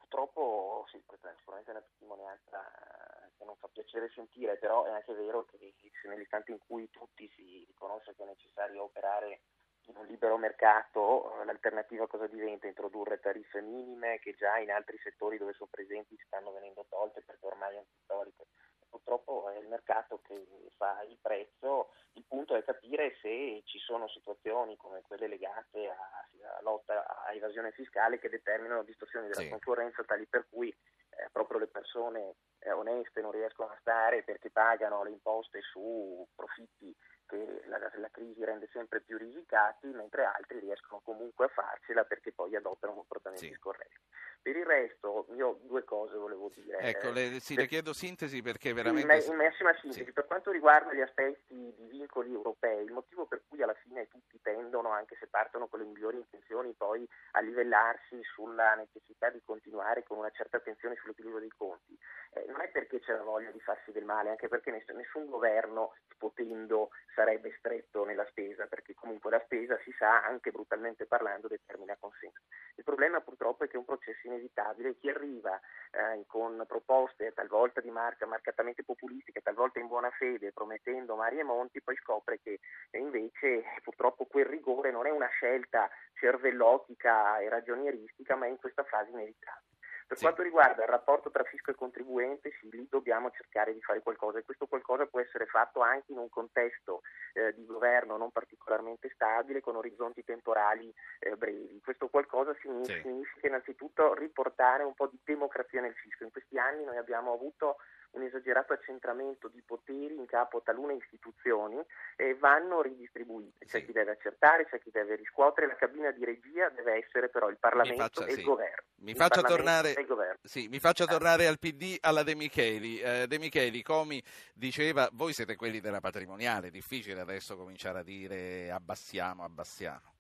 Purtroppo 0.09 0.87
sì, 0.89 1.03
questa 1.05 1.31
è 1.31 1.35
sicuramente 1.37 1.71
una 1.71 1.83
testimonianza 1.83 2.65
eh, 2.65 3.31
che 3.37 3.45
non 3.45 3.57
fa 3.57 3.69
piacere 3.69 4.11
sentire, 4.15 4.57
però 4.57 4.85
è 4.85 4.91
anche 4.91 5.13
vero 5.13 5.45
che 5.45 5.75
se 6.01 6.09
nell'istante 6.09 6.51
in 6.51 6.59
cui 6.67 6.89
tutti 6.89 7.29
si 7.37 7.63
riconosce 7.67 8.15
che 8.15 8.23
è 8.23 8.27
necessario 8.27 8.85
operare 8.85 9.43
in 9.89 9.97
un 9.97 10.07
libero 10.07 10.39
mercato, 10.39 11.43
eh, 11.43 11.45
l'alternativa 11.45 12.07
cosa 12.07 12.27
diventa? 12.27 12.67
Introdurre 12.67 13.21
tariffe 13.21 13.61
minime 13.61 14.19
che 14.19 14.35
già 14.35 14.57
in 14.57 14.71
altri 14.71 14.97
settori 15.03 15.37
dove 15.37 15.53
sono 15.53 15.69
presenti 15.71 16.17
stanno 16.25 16.53
venendo 16.53 16.87
tolte 16.89 17.21
perché 17.21 17.45
ormai 17.45 17.75
è 17.75 17.79
un 17.79 17.85
storico. 18.03 18.47
Purtroppo 18.89 19.51
è 19.51 19.59
il 19.59 19.69
mercato 19.69 20.21
che 20.23 20.47
fa 20.77 21.03
il 21.03 21.19
prezzo, 21.21 21.91
il 22.15 22.25
punto 22.27 22.55
è 22.55 22.65
capire 22.65 23.17
se 23.21 23.63
ci 23.65 23.79
sono 23.79 24.09
situazioni 24.09 24.77
come 24.77 25.03
quelle 25.03 25.29
legate 25.29 25.89
alla 25.89 26.61
lotta 26.63 27.07
a 27.07 27.33
evasione 27.35 27.73
fiscale 27.73 28.19
che 28.19 28.29
determinano 28.29 28.83
distorsioni 28.83 29.29
della 29.29 29.43
sì. 29.43 29.49
concorrenza 29.49 30.03
tali 30.05 30.27
per 30.27 30.47
cui 30.49 30.69
eh, 30.71 31.29
proprio 31.33 31.59
le 31.59 31.67
persone 31.67 32.37
eh, 32.61 32.73
oneste 32.73 33.21
non 33.21 33.33
riescono 33.33 33.71
a 33.71 33.79
stare 33.81 34.23
perché 34.23 34.51
pagano 34.51 35.03
le 35.05 35.11
imposte 35.11 35.61
su 35.63 36.27
profitti 36.35 36.95
che 37.29 37.63
la, 37.67 37.79
la, 37.79 38.09
crisi 38.11 38.43
rende 38.45 38.69
sempre 38.73 39.01
più 39.01 39.19
risicati, 39.19 39.87
mentre 39.89 40.25
altri 40.25 40.59
riescono 40.59 41.01
comunque 41.05 41.45
a 41.45 41.49
farcela 41.49 42.05
perché 42.05 42.33
poi 42.33 42.57
adottano 42.57 42.95
comportamenti 42.95 43.47
sì. 43.47 43.55
scorretti. 43.55 43.97
Per 44.41 44.57
il 44.57 44.65
resto, 44.65 45.27
io 45.35 45.59
due 45.65 45.85
cose 45.85 46.17
volevo 46.17 46.51
dire. 46.55 46.79
Ecco, 46.79 47.11
le, 47.11 47.39
sì, 47.41 47.55
per, 47.55 47.65
le 47.65 47.69
chiedo 47.69 47.93
sintesi 47.93 48.41
perché 48.41 48.73
veramente... 48.73 49.15
In, 49.15 49.31
in 49.31 49.37
massima 49.37 49.73
sintesi, 49.75 50.05
sì. 50.05 50.13
per 50.13 50.27
quanto 50.27 50.51
riguarda 50.51 50.95
gli 50.95 51.01
aspetti 51.01 51.75
di 51.77 51.87
vincoli 51.89 52.33
europei, 52.33 52.85
il 52.85 52.93
motivo 52.93 53.27
per 53.27 53.43
cui 53.47 53.63
alla 53.63 53.75
fine 53.75 54.09
tutti 54.09 54.41
tendono, 54.41 54.91
anche 54.91 55.17
se 55.21 55.27
partono 55.27 55.67
con 55.67 55.81
le 55.81 55.87
migliori 55.87 56.17
intenzioni, 56.17 56.73
poi 56.73 57.07
a 57.33 57.41
livellarsi 57.41 58.23
sulla 58.23 58.75
necessità 58.75 59.29
di 59.29 59.43
continuare 59.45 60.03
con 60.05 60.19
una 60.19 60.31
certa 60.31 60.57
attenzione 60.57 60.97
sull'equilibrio 60.97 61.41
dei 61.41 61.53
conti, 61.55 61.99
eh, 62.33 62.45
non 62.49 62.61
è 62.63 62.69
perché 62.69 63.01
c'è 63.01 63.13
la 63.13 63.23
voglia 63.23 63.51
di 63.51 63.61
farsi 63.61 63.93
del 63.93 64.05
male, 64.05 64.31
anche 64.31 64.49
perché 64.49 64.71
nessun, 64.71 64.97
nessun 64.97 65.27
governo 65.27 65.95
potendo 66.17 66.91
sarebbe 67.19 67.53
stretto 67.59 68.05
nella 68.05 68.25
spesa, 68.27 68.67
perché 68.67 68.95
comunque 68.95 69.33
la 69.33 69.43
spesa 69.45 69.77
si 69.83 69.91
sa, 69.99 70.23
anche 70.23 70.53
brutalmente 70.53 71.05
parlando, 71.05 71.49
determina 71.49 71.97
consenso. 71.99 72.43
Il 72.77 72.85
problema 72.85 73.21
purtroppo 73.21 73.65
è 73.65 73.67
che 73.67 73.75
è 73.75 73.79
un 73.79 73.85
processo 73.85 74.29
inevitabile, 74.29 74.97
chi 74.99 75.09
arriva 75.09 75.59
eh, 75.91 76.23
con 76.29 76.65
proposte 76.69 77.33
talvolta 77.33 77.81
di 77.81 77.91
marca 77.91 78.25
marcatamente 78.25 78.85
populistiche, 78.85 79.41
talvolta 79.41 79.81
in 79.81 79.89
buona 79.89 80.11
fede, 80.11 80.53
promettendo 80.53 81.17
mari 81.17 81.41
e 81.41 81.43
monti, 81.43 81.83
poi 81.83 81.97
scopre 81.97 82.39
che 82.41 82.61
invece 82.93 83.65
purtroppo 83.83 84.27
quel 84.27 84.47
rigore 84.47 84.93
non 84.93 85.05
è 85.07 85.11
una 85.11 85.27
scelta 85.27 85.91
cervellotica 86.15 87.41
e 87.41 87.49
ragionieristica, 87.49 88.37
ma 88.37 88.47
è 88.47 88.51
in 88.51 88.59
questa 88.59 88.85
fase 88.85 89.11
inevitabile. 89.11 89.78
Per 90.09 90.17
sì. 90.17 90.23
quanto 90.23 90.43
riguarda 90.43 90.85
il 90.85 90.89
rapporto 90.89 91.31
tra 91.31 91.45
fisco 91.45 91.71
e 91.71 91.75
contribuente, 91.75 92.51
sì, 92.59 92.71
lì 92.71 92.89
dobbiamo 92.89 93.31
cercare 93.31 93.75
di 93.75 93.83
fare 93.83 94.01
qualcosa 94.01 94.39
e 94.39 94.43
questo 94.43 94.67
qualcosa 94.67 95.05
può 95.05 95.21
essere 95.21 95.45
fatto 95.45 95.81
anche 95.81 96.13
in 96.13 96.19
un 96.19 96.31
contesto 96.31 97.03
eh, 97.35 97.53
di 97.53 97.67
governo 97.67 98.17
non 98.17 98.31
particolarmente 98.31 99.11
stabile, 99.13 99.61
con 99.61 99.77
orizzonti 99.77 100.25
temporali 100.25 100.91
eh, 101.19 101.37
brevi. 101.37 101.83
Questo 101.85 102.09
qualcosa 102.09 102.57
significa, 102.63 102.95
sì. 102.95 103.03
significa 103.03 103.47
innanzitutto 103.49 104.15
riportare 104.15 104.83
un 104.83 104.95
po' 104.95 105.09
di 105.09 105.21
democrazia 105.23 105.83
nel 105.83 105.95
fisco. 105.95 106.25
In 106.25 106.31
questi 106.31 106.59
anni 106.59 106.85
noi 106.85 106.97
abbiamo 106.97 107.35
avuto 107.35 107.77
un 108.13 108.23
esagerato 108.23 108.73
accentramento 108.73 109.49
di 109.49 109.63
poteri 109.63 110.17
in 110.17 110.27
capo 110.27 110.59
a 110.59 110.63
talune 110.65 110.95
istituzioni 110.95 111.81
e 112.17 112.35
vanno 112.35 112.81
ridistribuiti. 112.81 113.67
C'è 113.67 113.81
sì. 113.81 113.87
chi 113.87 113.93
deve 113.93 114.13
accertare, 114.13 114.67
c'è 114.67 114.81
chi 114.81 114.91
deve 114.91 115.17
riscuotere, 115.17 115.67
la 115.67 115.77
cabina 115.77 116.11
di 116.11 116.25
regia 116.25 116.69
deve 116.71 117.05
essere 117.05 117.29
però 117.29 117.49
il 117.49 117.59
Parlamento 117.59 118.03
faccia, 118.03 118.27
e 118.27 118.33
sì. 118.33 118.39
il 118.41 118.45
governo. 118.45 118.83
Mi 119.01 119.15
faccia, 119.15 119.43
tornare, 119.43 119.95
sì, 120.43 120.69
mi 120.69 120.81
faccia 120.81 121.07
tornare, 121.07 121.47
al 121.47 121.59
PD, 121.59 121.97
alla 122.01 122.23
De 122.23 122.35
Micheli. 122.35 122.99
Eh, 123.01 123.27
De 123.27 123.39
Micheli, 123.39 123.83
Comi 123.83 124.23
diceva, 124.55 125.09
voi 125.13 125.33
siete 125.33 125.57
quelli 125.57 125.81
della 125.81 126.01
patrimoniale, 126.01 126.69
è 126.69 126.71
difficile 126.71 127.21
adesso 127.21 127.57
cominciare 127.57 128.01
a 128.01 128.03
dire 128.03 128.71
abbassiamo, 128.71 129.45
abbassiamo. 129.45 130.18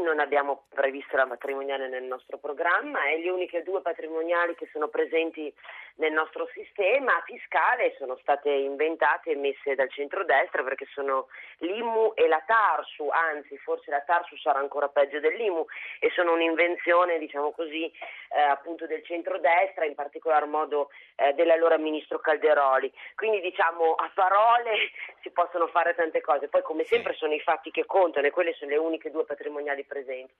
Noi 0.00 0.08
non 0.08 0.20
abbiamo 0.20 0.64
previsto 0.70 1.14
la 1.16 1.26
patrimoniale 1.26 1.86
nel 1.86 2.04
nostro 2.04 2.38
programma 2.38 3.06
e 3.08 3.20
le 3.20 3.28
uniche 3.28 3.62
due 3.62 3.82
patrimoniali 3.82 4.54
che 4.54 4.66
sono 4.72 4.88
presenti 4.88 5.52
nel 5.96 6.12
nostro 6.12 6.48
sistema 6.54 7.12
fiscale 7.26 7.94
sono 7.98 8.16
state 8.22 8.48
inventate 8.48 9.32
e 9.32 9.36
messe 9.36 9.74
dal 9.74 9.90
centrodestra 9.90 10.62
perché 10.62 10.86
sono 10.92 11.28
l'IMU 11.58 12.12
e 12.14 12.26
la 12.26 12.42
TARSU, 12.46 13.08
anzi 13.10 13.58
forse 13.58 13.90
la 13.90 14.00
TARSU 14.00 14.36
sarà 14.36 14.58
ancora 14.58 14.88
peggio 14.88 15.20
dell'IMU 15.20 15.66
e 15.98 16.10
sono 16.14 16.32
un'invenzione 16.32 17.18
diciamo 17.18 17.52
così 17.52 17.84
eh, 17.84 18.40
appunto 18.40 18.86
del 18.86 19.04
centrodestra, 19.04 19.84
in 19.84 19.94
particolar 19.94 20.46
modo 20.46 20.88
eh, 21.16 21.34
dell'allora 21.34 21.76
ministro 21.76 22.18
Calderoli. 22.18 22.90
Quindi 23.14 23.40
diciamo 23.40 23.92
a 23.92 24.10
parole 24.14 24.90
si 25.20 25.30
possono 25.30 25.66
fare 25.66 25.94
tante 25.94 26.22
cose, 26.22 26.48
poi 26.48 26.62
come 26.62 26.84
sempre 26.84 27.12
sono 27.14 27.34
i 27.34 27.40
fatti 27.40 27.70
che 27.70 27.84
contano 27.84 28.26
e 28.26 28.30
quelle 28.30 28.54
sono 28.54 28.70
le 28.70 28.78
uniche 28.78 29.10
due 29.10 29.26
patrimoniali 29.26 29.84
presenti. 29.90 30.32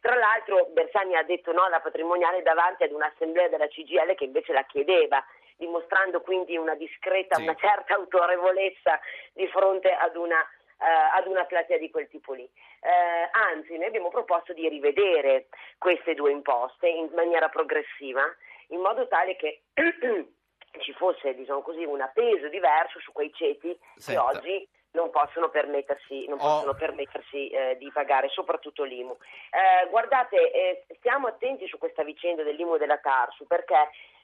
Tra 0.00 0.16
l'altro 0.16 0.66
Bersani 0.72 1.16
ha 1.16 1.22
detto 1.22 1.52
no 1.52 1.62
alla 1.62 1.80
patrimoniale 1.80 2.42
davanti 2.42 2.84
ad 2.84 2.92
un'assemblea 2.92 3.48
della 3.48 3.68
CGL 3.68 4.14
che 4.14 4.24
invece 4.24 4.52
la 4.52 4.64
chiedeva, 4.64 5.24
dimostrando 5.56 6.20
quindi 6.20 6.56
una 6.56 6.74
discreta, 6.74 7.36
sì. 7.36 7.42
una 7.42 7.54
certa 7.54 7.94
autorevolezza 7.94 8.98
di 9.32 9.46
fronte 9.48 9.90
ad 9.92 10.16
una 10.16 10.44
eh, 10.80 11.18
ad 11.18 11.26
una 11.26 11.44
platea 11.44 11.78
di 11.78 11.90
quel 11.90 12.08
tipo 12.08 12.32
lì. 12.32 12.44
Eh, 12.44 13.28
anzi, 13.30 13.76
noi 13.76 13.86
abbiamo 13.86 14.10
proposto 14.10 14.52
di 14.52 14.68
rivedere 14.68 15.46
queste 15.78 16.14
due 16.14 16.30
imposte 16.30 16.88
in 16.88 17.08
maniera 17.14 17.48
progressiva, 17.48 18.22
in 18.68 18.80
modo 18.80 19.06
tale 19.08 19.36
che 19.36 19.62
ci 20.80 20.92
fosse, 20.92 21.34
diciamo 21.34 21.62
così, 21.62 21.84
un 21.84 22.00
appeso 22.00 22.48
diverso 22.48 22.98
su 23.00 23.12
quei 23.12 23.32
ceti 23.32 23.78
Senta. 23.96 24.30
che 24.30 24.36
oggi 24.36 24.68
non 24.94 25.10
possono 25.10 25.48
permettersi, 25.48 26.26
non 26.26 26.38
possono 26.38 26.70
oh. 26.70 26.74
permettersi 26.74 27.48
eh, 27.48 27.76
di 27.78 27.90
pagare, 27.92 28.28
soprattutto 28.28 28.84
l'IMU. 28.84 29.16
Eh, 29.50 29.88
guardate, 29.90 30.50
eh, 30.52 30.84
stiamo 30.96 31.28
attenti 31.28 31.66
su 31.66 31.78
questa 31.78 32.02
vicenda 32.02 32.42
dell'IMU 32.42 32.76
e 32.76 32.78
della 32.78 32.98
Tarsu 32.98 33.46
perché 33.46 33.74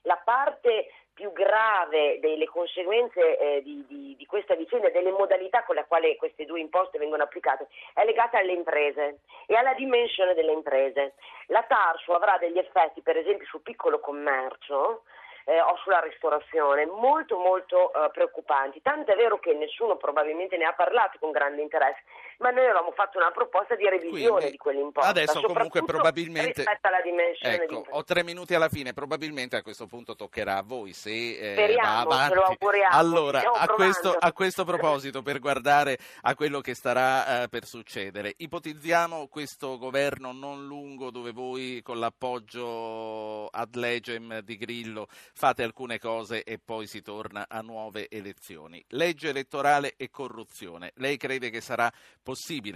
la 0.03 0.21
parte 0.25 0.93
più 1.13 1.33
grave 1.33 2.19
delle 2.21 2.47
conseguenze 2.47 3.37
eh, 3.37 3.63
di, 3.63 3.85
di, 3.87 4.15
di, 4.17 4.27
questa 4.27 4.55
vicenda 4.55 4.89
e 4.89 4.91
delle 4.91 5.11
modalità 5.11 5.65
con 5.65 5.75
le 5.75 5.85
quali 5.87 6.17
queste 6.17 6.47
due 6.47 6.61
imposte 6.61 6.99
vengono 6.99 7.25
applicate 7.25 7.69
è 7.93 8.05
legata 8.05 8.39
alle 8.39 8.53
imprese 8.53 9.19
e 9.47 9.55
alla 9.55 9.75
dimensione 9.75 10.33
delle 10.33 10.53
imprese. 10.53 11.15
La 11.49 11.63
Tarsu 11.65 12.13
avrà 12.13 12.39
degli 12.39 12.57
effetti, 12.57 13.03
per 13.03 13.19
esempio, 13.19 13.47
sul 13.47 13.61
piccolo 13.61 14.01
commercio 14.01 15.03
eh, 15.45 15.61
o 15.61 15.77
sulla 15.83 16.01
ristorazione 16.01 16.87
molto 16.87 17.39
molto 17.39 17.93
eh, 17.93 18.11
preoccupanti. 18.11 18.83
Tanto 18.83 19.13
è 19.13 19.17
vero 19.17 19.39
che 19.39 19.55
nessuno 19.55 19.97
probabilmente 19.97 20.57
ne 20.57 20.65
ha 20.65 20.73
parlato 20.73 21.19
con 21.19 21.31
grande 21.31 21.63
interesse, 21.63 22.03
ma 22.41 22.51
noi 22.51 22.65
avevamo 22.65 22.91
fatto 22.93 23.19
una 23.19 23.31
proposta 23.31 23.75
di 23.75 23.87
revisione 23.89 24.31
Quindi, 24.31 24.51
di 24.51 24.57
quell'imposta. 24.57 25.11
Adesso 25.11 25.43
comunque 25.43 25.85
probabilmente 25.85 26.63
rispetto 26.63 26.89
alla 26.89 27.01
dimensione 27.03 27.55
ecco, 27.55 27.85
ho 27.91 28.03
tre 28.03 28.25
minuti 28.25 28.55
alla 28.55 28.69
fine, 28.69 28.93
probabilmente 28.95 29.57
a 29.57 29.63
questo 29.63 29.87
punto 29.87 30.17
toccherà 30.17 30.57
a 30.57 30.63
voi 30.63 30.93
se 30.95 31.11
eh, 31.11 31.53
Speriamo, 31.53 32.09
va 32.09 32.15
avanti. 32.15 32.35
lo 32.35 32.43
auguriamo. 32.43 32.97
Allora, 32.97 33.43
a 33.53 33.67
questo, 33.69 34.17
a 34.19 34.33
questo, 34.33 34.65
proposito, 34.65 35.21
per 35.23 35.39
guardare 35.39 35.99
a 36.23 36.35
quello 36.35 36.61
che 36.61 36.75
starà 36.75 37.43
eh, 37.43 37.49
per 37.49 37.67
succedere, 37.67 38.33
ipotizziamo 38.37 39.29
questo 39.29 39.77
governo 39.77 40.33
non 40.33 40.67
lungo 40.67 41.11
dove 41.11 41.33
voi 41.33 41.81
con 41.83 41.99
l'appoggio 41.99 43.49
ad 43.49 43.75
legem 43.75 44.41
di 44.41 44.57
Grillo 44.57 45.09
fate 45.35 45.63
alcune 45.63 45.99
cose 45.99 46.43
e 46.43 46.59
poi 46.59 46.87
si 46.87 47.03
torna 47.03 47.45
a 47.49 47.61
nuove 47.61 48.09
elezioni. 48.09 48.83
Legge 48.89 49.29
elettorale 49.29 49.93
e 49.99 50.09
corruzione. 50.11 50.93
Lei 50.95 51.19
crede 51.19 51.51
che 51.51 51.61
sarà 51.61 51.91
possibile 51.91 52.29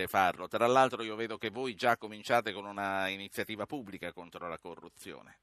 farlo. 0.06 0.48
Tra 0.48 0.66
l'altro 0.66 1.02
io 1.02 1.16
vedo 1.16 1.36
che 1.36 1.50
voi 1.50 1.74
già 1.74 1.96
cominciate 1.96 2.52
con 2.52 2.66
una 2.66 3.08
iniziativa 3.08 3.66
pubblica 3.66 4.12
contro 4.12 4.48
la 4.48 4.58
corruzione. 4.58 5.38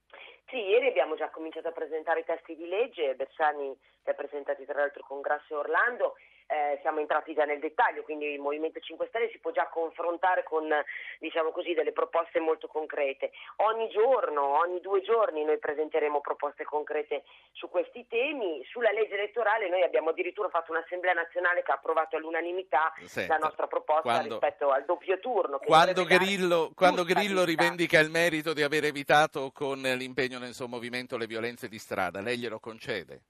Sì, 0.48 0.58
ieri 0.58 0.88
abbiamo 0.88 1.16
già 1.16 1.30
cominciato 1.30 1.70
a 1.70 1.72
presentare 1.72 2.20
i 2.20 2.26
testi 2.26 2.56
di 2.56 2.68
legge, 2.68 3.16
Bersani 3.16 3.68
li 3.68 4.12
ha 4.12 4.14
presentati 4.14 4.66
tra 4.66 4.80
l'altro 4.80 5.02
con 5.08 5.22
Grasso 5.22 5.54
e 5.54 5.58
Orlando 5.58 6.16
eh, 6.52 6.80
siamo 6.82 7.00
entrati 7.00 7.34
già 7.34 7.46
nel 7.46 7.60
dettaglio, 7.60 8.04
quindi 8.04 8.26
il 8.26 8.40
Movimento 8.40 8.82
5 8.82 9.08
Stelle 9.08 9.30
si 9.32 9.40
può 9.40 9.52
già 9.52 9.68
confrontare 9.68 10.44
con 10.44 10.68
diciamo 11.20 11.52
così, 11.52 11.74
delle 11.74 11.94
proposte 11.94 12.42
molto 12.42 12.68
concrete. 12.68 13.32
Ogni 13.68 13.88
giorno, 13.88 14.60
ogni 14.60 14.82
due 14.82 15.02
giorni 15.02 15.46
noi 15.46 15.60
presenteremo 15.60 16.20
proposte 16.20 16.66
concrete 16.66 17.24
su 17.54 17.70
questi 17.70 18.06
temi. 18.08 18.62
Sulla 18.70 18.92
legge 18.92 19.14
elettorale 19.14 19.70
noi 19.70 19.84
abbiamo 19.84 20.10
addirittura 20.10 20.50
fatto 20.50 20.72
un'assemblea 20.72 21.14
nazionale 21.14 21.64
che 21.64 21.72
ha 21.72 21.76
approvato 21.76 22.18
all'unanimità 22.18 22.92
Senta, 23.06 23.38
la 23.38 23.46
nostra 23.46 23.68
proposta 23.68 24.02
quando, 24.02 24.40
rispetto 24.40 24.72
al 24.72 24.84
doppio 24.84 25.20
turno. 25.20 25.60
Quando, 25.60 26.04
Grillo, 26.04 26.72
quando 26.76 27.06
Grillo 27.06 27.46
rivendica 27.46 27.98
il 28.00 28.10
merito 28.10 28.52
di 28.52 28.62
aver 28.62 28.84
evitato 28.84 29.52
con 29.54 29.80
l'impegno 29.80 30.38
nel 30.38 30.54
suo 30.54 30.68
movimento 30.68 31.16
le 31.16 31.28
violenze 31.28 31.70
di 31.70 31.80
strada, 31.80 32.20
lei 32.20 32.38
glielo 32.38 32.60
concede? 32.60 33.22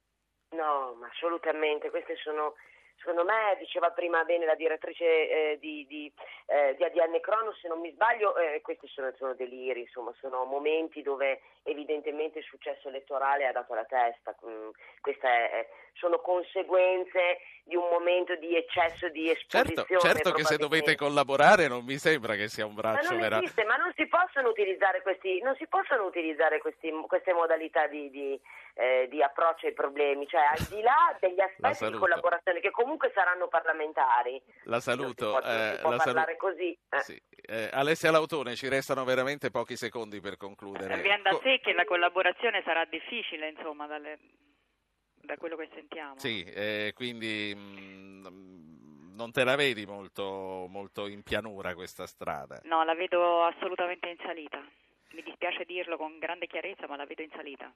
No, 0.52 0.96
ma 1.00 1.08
assolutamente, 1.08 1.90
queste 1.92 2.16
sono 2.16 2.56
secondo 3.02 3.26
me, 3.26 3.58
diceva 3.60 3.90
prima 3.90 4.24
bene 4.24 4.46
la 4.46 4.56
direttrice 4.56 5.04
eh, 5.04 5.58
di, 5.60 5.86
di, 5.90 6.12
eh, 6.46 6.76
di, 6.78 6.84
ADN 6.84 7.20
Crono, 7.20 7.52
se 7.60 7.68
non 7.68 7.80
mi 7.80 7.92
sbaglio, 7.92 8.38
eh, 8.38 8.62
questi 8.62 8.88
sono, 8.88 9.12
sono, 9.18 9.34
deliri, 9.34 9.82
insomma, 9.82 10.14
sono 10.20 10.46
momenti 10.46 11.02
dove 11.02 11.42
evidentemente 11.64 12.40
il 12.40 12.46
successo 12.46 12.88
elettorale 12.88 13.48
ha 13.48 13.52
dato 13.52 13.74
la 13.74 13.86
testa, 13.86 14.36
mm, 14.46 14.70
queste 15.02 15.68
sono 15.94 16.20
conseguenze 16.20 17.40
di 17.64 17.76
un 17.76 17.88
momento 17.90 18.36
di 18.36 18.56
eccesso 18.56 19.10
di 19.10 19.30
esposizione. 19.30 19.86
Certo, 19.88 20.00
certo 20.00 20.32
che 20.32 20.44
se 20.44 20.58
dovete 20.58 20.96
collaborare 20.96 21.68
non 21.68 21.84
mi 21.84 21.98
sembra 21.98 22.36
che 22.36 22.48
sia 22.48 22.66
un 22.66 22.76
braccio 22.76 23.14
ma 23.16 23.28
non 23.28 23.44
esiste, 23.44 23.64
ma 23.66 23.76
non 23.76 23.92
si 23.96 24.08
possono 24.08 24.50
utilizzare, 24.50 25.02
questi, 25.02 25.42
si 25.58 25.68
possono 25.68 26.06
utilizzare 26.06 26.60
questi, 26.60 26.92
queste 27.08 27.34
modalità 27.34 27.88
di, 27.88 28.10
di, 28.10 28.40
eh, 28.74 29.08
di, 29.10 29.22
approccio 29.22 29.68
ai 29.68 29.74
problemi, 29.74 30.28
cioè 30.28 30.42
al 30.42 30.66
di 30.70 30.82
là 30.82 31.16
degli 31.20 31.40
aspetti 31.40 31.92
di 31.92 31.98
collaborazione 31.98 32.60
che 32.60 32.72
comunque 32.72 33.12
saranno 33.14 33.48
parlamentari. 33.48 34.42
La 34.64 34.80
saluto. 34.80 35.32
Non 35.32 35.42
si 35.42 35.48
può, 35.48 35.52
non 35.52 35.72
si 35.74 35.82
può 35.82 35.90
la 35.92 35.98
parlare 35.98 36.38
salu- 36.38 36.56
così. 36.56 36.78
Eh. 36.90 37.00
Sì. 37.00 37.22
Eh, 37.44 37.70
Alessia 37.72 38.12
Lautone, 38.12 38.56
ci 38.56 38.68
restano 38.68 39.04
veramente 39.04 39.50
pochi 39.50 39.76
secondi 39.76 40.20
per 40.22 40.38
concludere. 40.38 41.02
Viene 41.02 41.22
da 41.22 41.38
sé 41.42 41.60
che 41.60 41.74
la 41.74 41.86
collaborazione 41.86 42.62
sarà 42.64 42.86
difficile, 42.86 43.50
insomma, 43.50 43.88
dalle 43.88 44.20
da 45.22 45.38
quello 45.38 45.56
che 45.56 45.70
sentiamo. 45.74 46.18
Sì, 46.18 46.44
eh, 46.44 46.92
quindi 46.96 47.54
mh, 47.56 48.28
mm, 48.28 49.16
non 49.16 49.32
te 49.32 49.44
la 49.44 49.56
vedi 49.56 49.86
molto, 49.86 50.66
molto 50.70 51.08
in 51.08 51.24
pianura 51.24 51.74
questa 51.74 52.06
strada? 52.06 52.60
No, 52.64 52.84
la 52.84 52.96
vedo 52.96 53.44
assolutamente 53.44 54.10
in 54.10 54.18
salita. 54.24 54.60
Mi 55.12 55.22
dispiace 55.24 55.66
dirlo 55.66 55.98
con 55.98 56.18
grande 56.20 56.48
chiarezza, 56.48 56.88
ma 56.88 56.96
la 56.96 57.06
vedo 57.06 57.22
in 57.22 57.30
salita. 57.36 57.72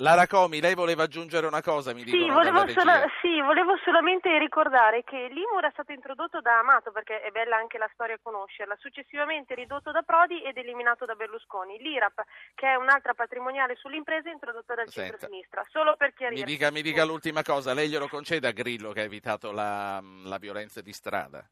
Lara 0.00 0.26
Comi, 0.26 0.60
lei 0.60 0.74
voleva 0.74 1.04
aggiungere 1.04 1.46
una 1.46 1.62
cosa, 1.62 1.94
mi 1.94 2.04
sì, 2.04 2.28
volevo 2.28 2.68
sola, 2.68 3.06
sì, 3.22 3.40
volevo 3.40 3.78
solamente 3.82 4.36
ricordare 4.36 5.02
che 5.04 5.28
l'IMU 5.30 5.56
era 5.56 5.70
stato 5.70 5.92
introdotto 5.92 6.42
da 6.42 6.58
Amato, 6.58 6.92
perché 6.92 7.22
è 7.22 7.30
bella 7.30 7.56
anche 7.56 7.78
la 7.78 7.88
storia 7.94 8.18
conoscerla, 8.20 8.76
successivamente 8.78 9.54
ridotto 9.54 9.92
da 9.92 10.02
Prodi 10.02 10.42
ed 10.42 10.58
eliminato 10.58 11.06
da 11.06 11.14
Berlusconi. 11.14 11.78
L'IRAP, 11.78 12.24
che 12.54 12.72
è 12.72 12.74
un'altra 12.74 13.14
patrimoniale 13.14 13.74
sull'impresa, 13.76 14.28
introdotta 14.28 14.74
dal 14.74 14.90
centro-sinistra, 14.90 15.62
solo 15.70 15.96
per 15.96 16.12
chiarire. 16.12 16.44
Mi 16.44 16.46
dica, 16.46 16.70
mi 16.70 16.82
dica 16.82 17.02
l'ultima 17.02 17.42
cosa, 17.42 17.72
lei 17.72 17.88
glielo 17.88 18.08
concede 18.08 18.48
a 18.48 18.52
Grillo 18.52 18.92
che 18.92 19.00
ha 19.00 19.04
evitato 19.04 19.50
la, 19.50 19.98
la 20.24 20.36
violenza 20.36 20.82
di 20.82 20.92
strada? 20.92 21.42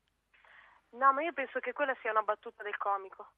No, 0.90 1.12
ma 1.14 1.22
io 1.22 1.32
penso 1.32 1.60
che 1.60 1.72
quella 1.72 1.96
sia 2.02 2.10
una 2.10 2.20
battuta 2.20 2.62
del 2.62 2.76
comico 2.76 3.30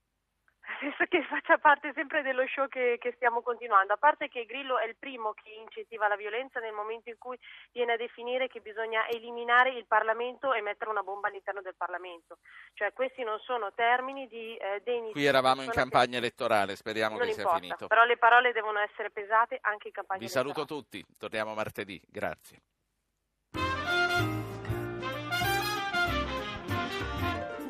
penso 0.80 1.04
che 1.08 1.22
faccia 1.24 1.58
parte 1.58 1.92
sempre 1.94 2.22
dello 2.22 2.46
show 2.46 2.68
che, 2.68 2.96
che, 2.98 3.12
stiamo 3.16 3.42
continuando, 3.42 3.92
a 3.92 3.96
parte 3.96 4.28
che 4.28 4.44
Grillo 4.44 4.78
è 4.78 4.86
il 4.86 4.96
primo 4.98 5.32
che 5.32 5.50
incentiva 5.50 6.08
la 6.08 6.16
violenza 6.16 6.60
nel 6.60 6.72
momento 6.72 7.08
in 7.08 7.16
cui 7.18 7.38
viene 7.72 7.92
a 7.92 7.96
definire 7.96 8.48
che 8.48 8.60
bisogna 8.60 9.08
eliminare 9.08 9.70
il 9.70 9.86
Parlamento 9.86 10.52
e 10.52 10.60
mettere 10.60 10.90
una 10.90 11.02
bomba 11.02 11.28
all'interno 11.28 11.62
del 11.62 11.74
Parlamento, 11.76 12.38
cioè 12.74 12.92
questi 12.92 13.22
non 13.22 13.38
sono 13.40 13.72
termini 13.74 14.26
di 14.28 14.56
eh, 14.56 14.80
degni 14.84 15.12
Qui 15.12 15.24
eravamo 15.24 15.62
in 15.62 15.70
campagna 15.70 16.12
che... 16.12 16.16
elettorale, 16.18 16.76
speriamo 16.76 17.16
non 17.16 17.26
che 17.26 17.30
importa, 17.30 17.50
sia 17.50 17.60
finito. 17.60 17.86
Però 17.86 18.04
le 18.04 18.16
parole 18.16 18.52
devono 18.52 18.78
essere 18.80 19.10
pesate 19.10 19.58
anche 19.60 19.88
in 19.88 19.94
campagna 19.94 20.20
Vi 20.20 20.26
elettorale. 20.26 20.54
saluto 20.54 20.74
tutti, 20.74 21.04
torniamo 21.18 21.54
martedì, 21.54 22.00
grazie. 22.06 22.60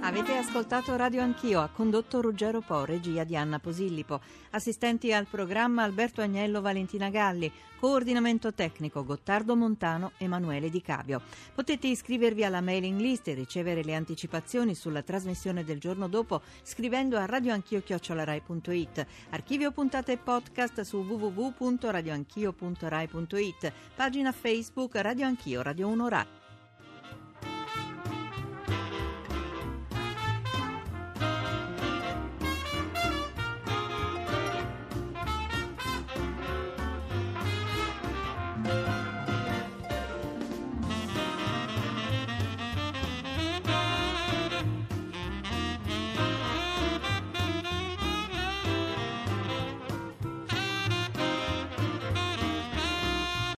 Avete 0.06 0.36
ascoltato 0.36 0.94
Radio 0.94 1.20
Anch'io, 1.20 1.60
ha 1.60 1.68
condotto 1.68 2.20
Ruggero 2.20 2.60
Po, 2.60 2.84
regia 2.84 3.24
di 3.24 3.36
Anna 3.36 3.58
Posillipo, 3.58 4.20
assistenti 4.50 5.12
al 5.12 5.26
programma 5.26 5.82
Alberto 5.82 6.20
Agnello, 6.20 6.60
Valentina 6.60 7.10
Galli, 7.10 7.50
coordinamento 7.80 8.54
tecnico 8.54 9.04
Gottardo 9.04 9.56
Montano, 9.56 10.12
Emanuele 10.18 10.70
Di 10.70 10.80
Cabio. 10.80 11.22
Potete 11.52 11.88
iscrivervi 11.88 12.44
alla 12.44 12.60
mailing 12.60 13.00
list 13.00 13.26
e 13.26 13.34
ricevere 13.34 13.82
le 13.82 13.96
anticipazioni 13.96 14.76
sulla 14.76 15.02
trasmissione 15.02 15.64
del 15.64 15.80
giorno 15.80 16.06
dopo 16.06 16.40
scrivendo 16.62 17.18
a 17.18 17.26
radioanchio.rai.it, 17.26 19.06
archivio 19.30 19.72
puntate 19.72 20.12
e 20.12 20.18
podcast 20.18 20.82
su 20.82 20.98
www.radioanchio.rai.it, 20.98 23.72
pagina 23.96 24.30
Facebook 24.30 24.94
Radio 24.94 25.26
Anch'io, 25.26 25.62
Radio 25.62 25.88
1 25.88 26.08
Rai. 26.08 26.44